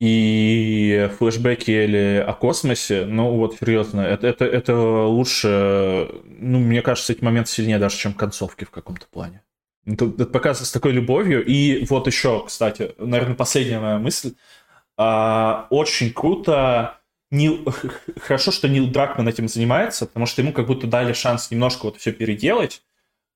[0.01, 7.13] и флешбеки или о космосе, ну вот серьезно, это, это, это лучше, ну мне кажется,
[7.13, 9.43] эти моменты сильнее даже, чем концовки в каком-то плане.
[9.87, 11.45] Это, это показывает с такой любовью.
[11.45, 14.35] И вот еще, кстати, наверное, последняя моя мысль.
[14.97, 16.99] А, очень круто,
[17.31, 17.65] Нил...
[18.21, 21.97] хорошо, что Нил Дракман этим занимается, потому что ему как будто дали шанс немножко вот
[21.97, 22.83] все переделать,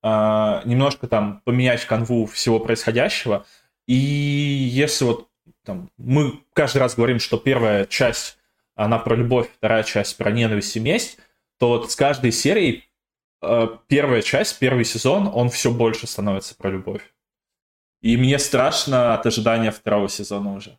[0.03, 3.47] а, немножко там поменять канву всего происходящего.
[3.87, 5.29] И если вот
[5.65, 8.39] там, мы каждый раз говорим, что первая часть,
[8.75, 11.19] она про любовь, вторая часть про ненависть и месть,
[11.59, 12.89] то вот с каждой серией
[13.43, 17.03] э, первая часть, первый сезон, он все больше становится про любовь.
[18.01, 20.79] И мне страшно от ожидания второго сезона уже.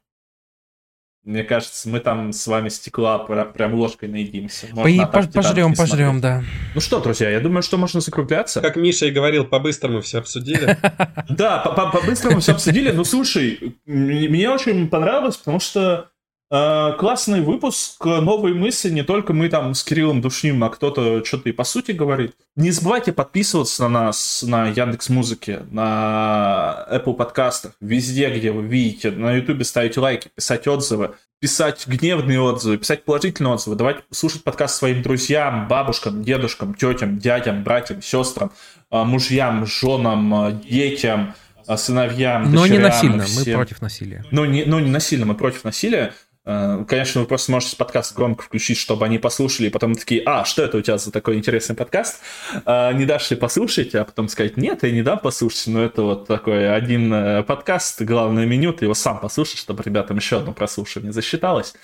[1.26, 4.68] Мне кажется, мы там с вами стекла прям ложкой наедимся.
[4.74, 6.44] Можно По- пожрем, пожрем, да.
[6.76, 8.60] Ну что, друзья, я думаю, что можно закругляться.
[8.60, 10.78] Как Миша и говорил, по-быстрому все обсудили.
[11.30, 12.92] Да, по-быстрому все обсудили.
[12.92, 16.10] Ну слушай, мне очень понравилось, потому что
[16.50, 21.52] классный выпуск, новые мысли, не только мы там с Кириллом душним, а кто-то что-то и
[21.52, 22.36] по сути говорит.
[22.56, 29.10] Не забывайте подписываться на нас на Яндекс Музыке, на Apple подкастах, везде, где вы видите,
[29.10, 34.76] на Ютубе ставить лайки, писать отзывы, писать гневные отзывы, писать положительные отзывы, давать слушать подкаст
[34.76, 38.52] своим друзьям, бабушкам, дедушкам, тетям, дядям, братьям, сестрам,
[38.92, 41.34] э, мужьям, женам, э, детям,
[41.76, 43.44] сыновьям, Но не насильно, всем.
[43.46, 44.24] мы против насилия.
[44.32, 46.14] Но не, но не насильно, мы против насилия.
[46.46, 50.44] Э, конечно, вы просто можете подкаст громко включить, чтобы они послушали, и потом такие, а,
[50.44, 52.20] что это у тебя за такой интересный подкаст?
[52.66, 56.02] Э, не дашь ли послушать, а потом сказать, нет, я не дам послушать, но это
[56.02, 60.52] вот такой один э, подкаст, главное меню, ты его сам послушай, чтобы ребятам еще одно
[60.52, 61.76] прослушивание засчиталось.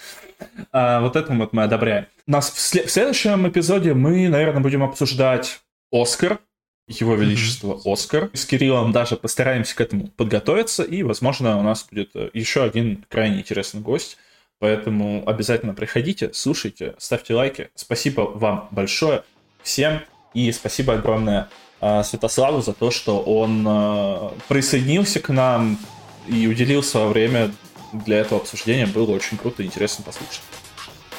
[0.72, 2.06] Вот это вот мы одобряем.
[2.26, 5.60] У нас в, след- в следующем эпизоде мы, наверное, будем обсуждать
[5.92, 6.40] Оскар,
[6.88, 7.94] его Величество mm-hmm.
[7.94, 8.30] Оскар.
[8.34, 13.40] С Кириллом даже постараемся к этому подготовиться, и, возможно, у нас будет еще один крайне
[13.40, 14.18] интересный гость.
[14.60, 17.70] Поэтому обязательно приходите, слушайте, ставьте лайки.
[17.76, 19.24] Спасибо вам большое
[19.64, 20.02] всем.
[20.34, 21.50] И спасибо огромное
[21.82, 25.80] э, Святославу за то, что он э, присоединился к нам
[26.28, 27.52] и уделил свое время
[27.94, 28.86] для этого обсуждения.
[28.86, 30.42] Было очень круто и интересно послушать.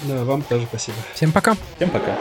[0.03, 0.97] Да, вам тоже спасибо.
[1.15, 1.57] Всем пока.
[1.77, 2.17] Всем пока.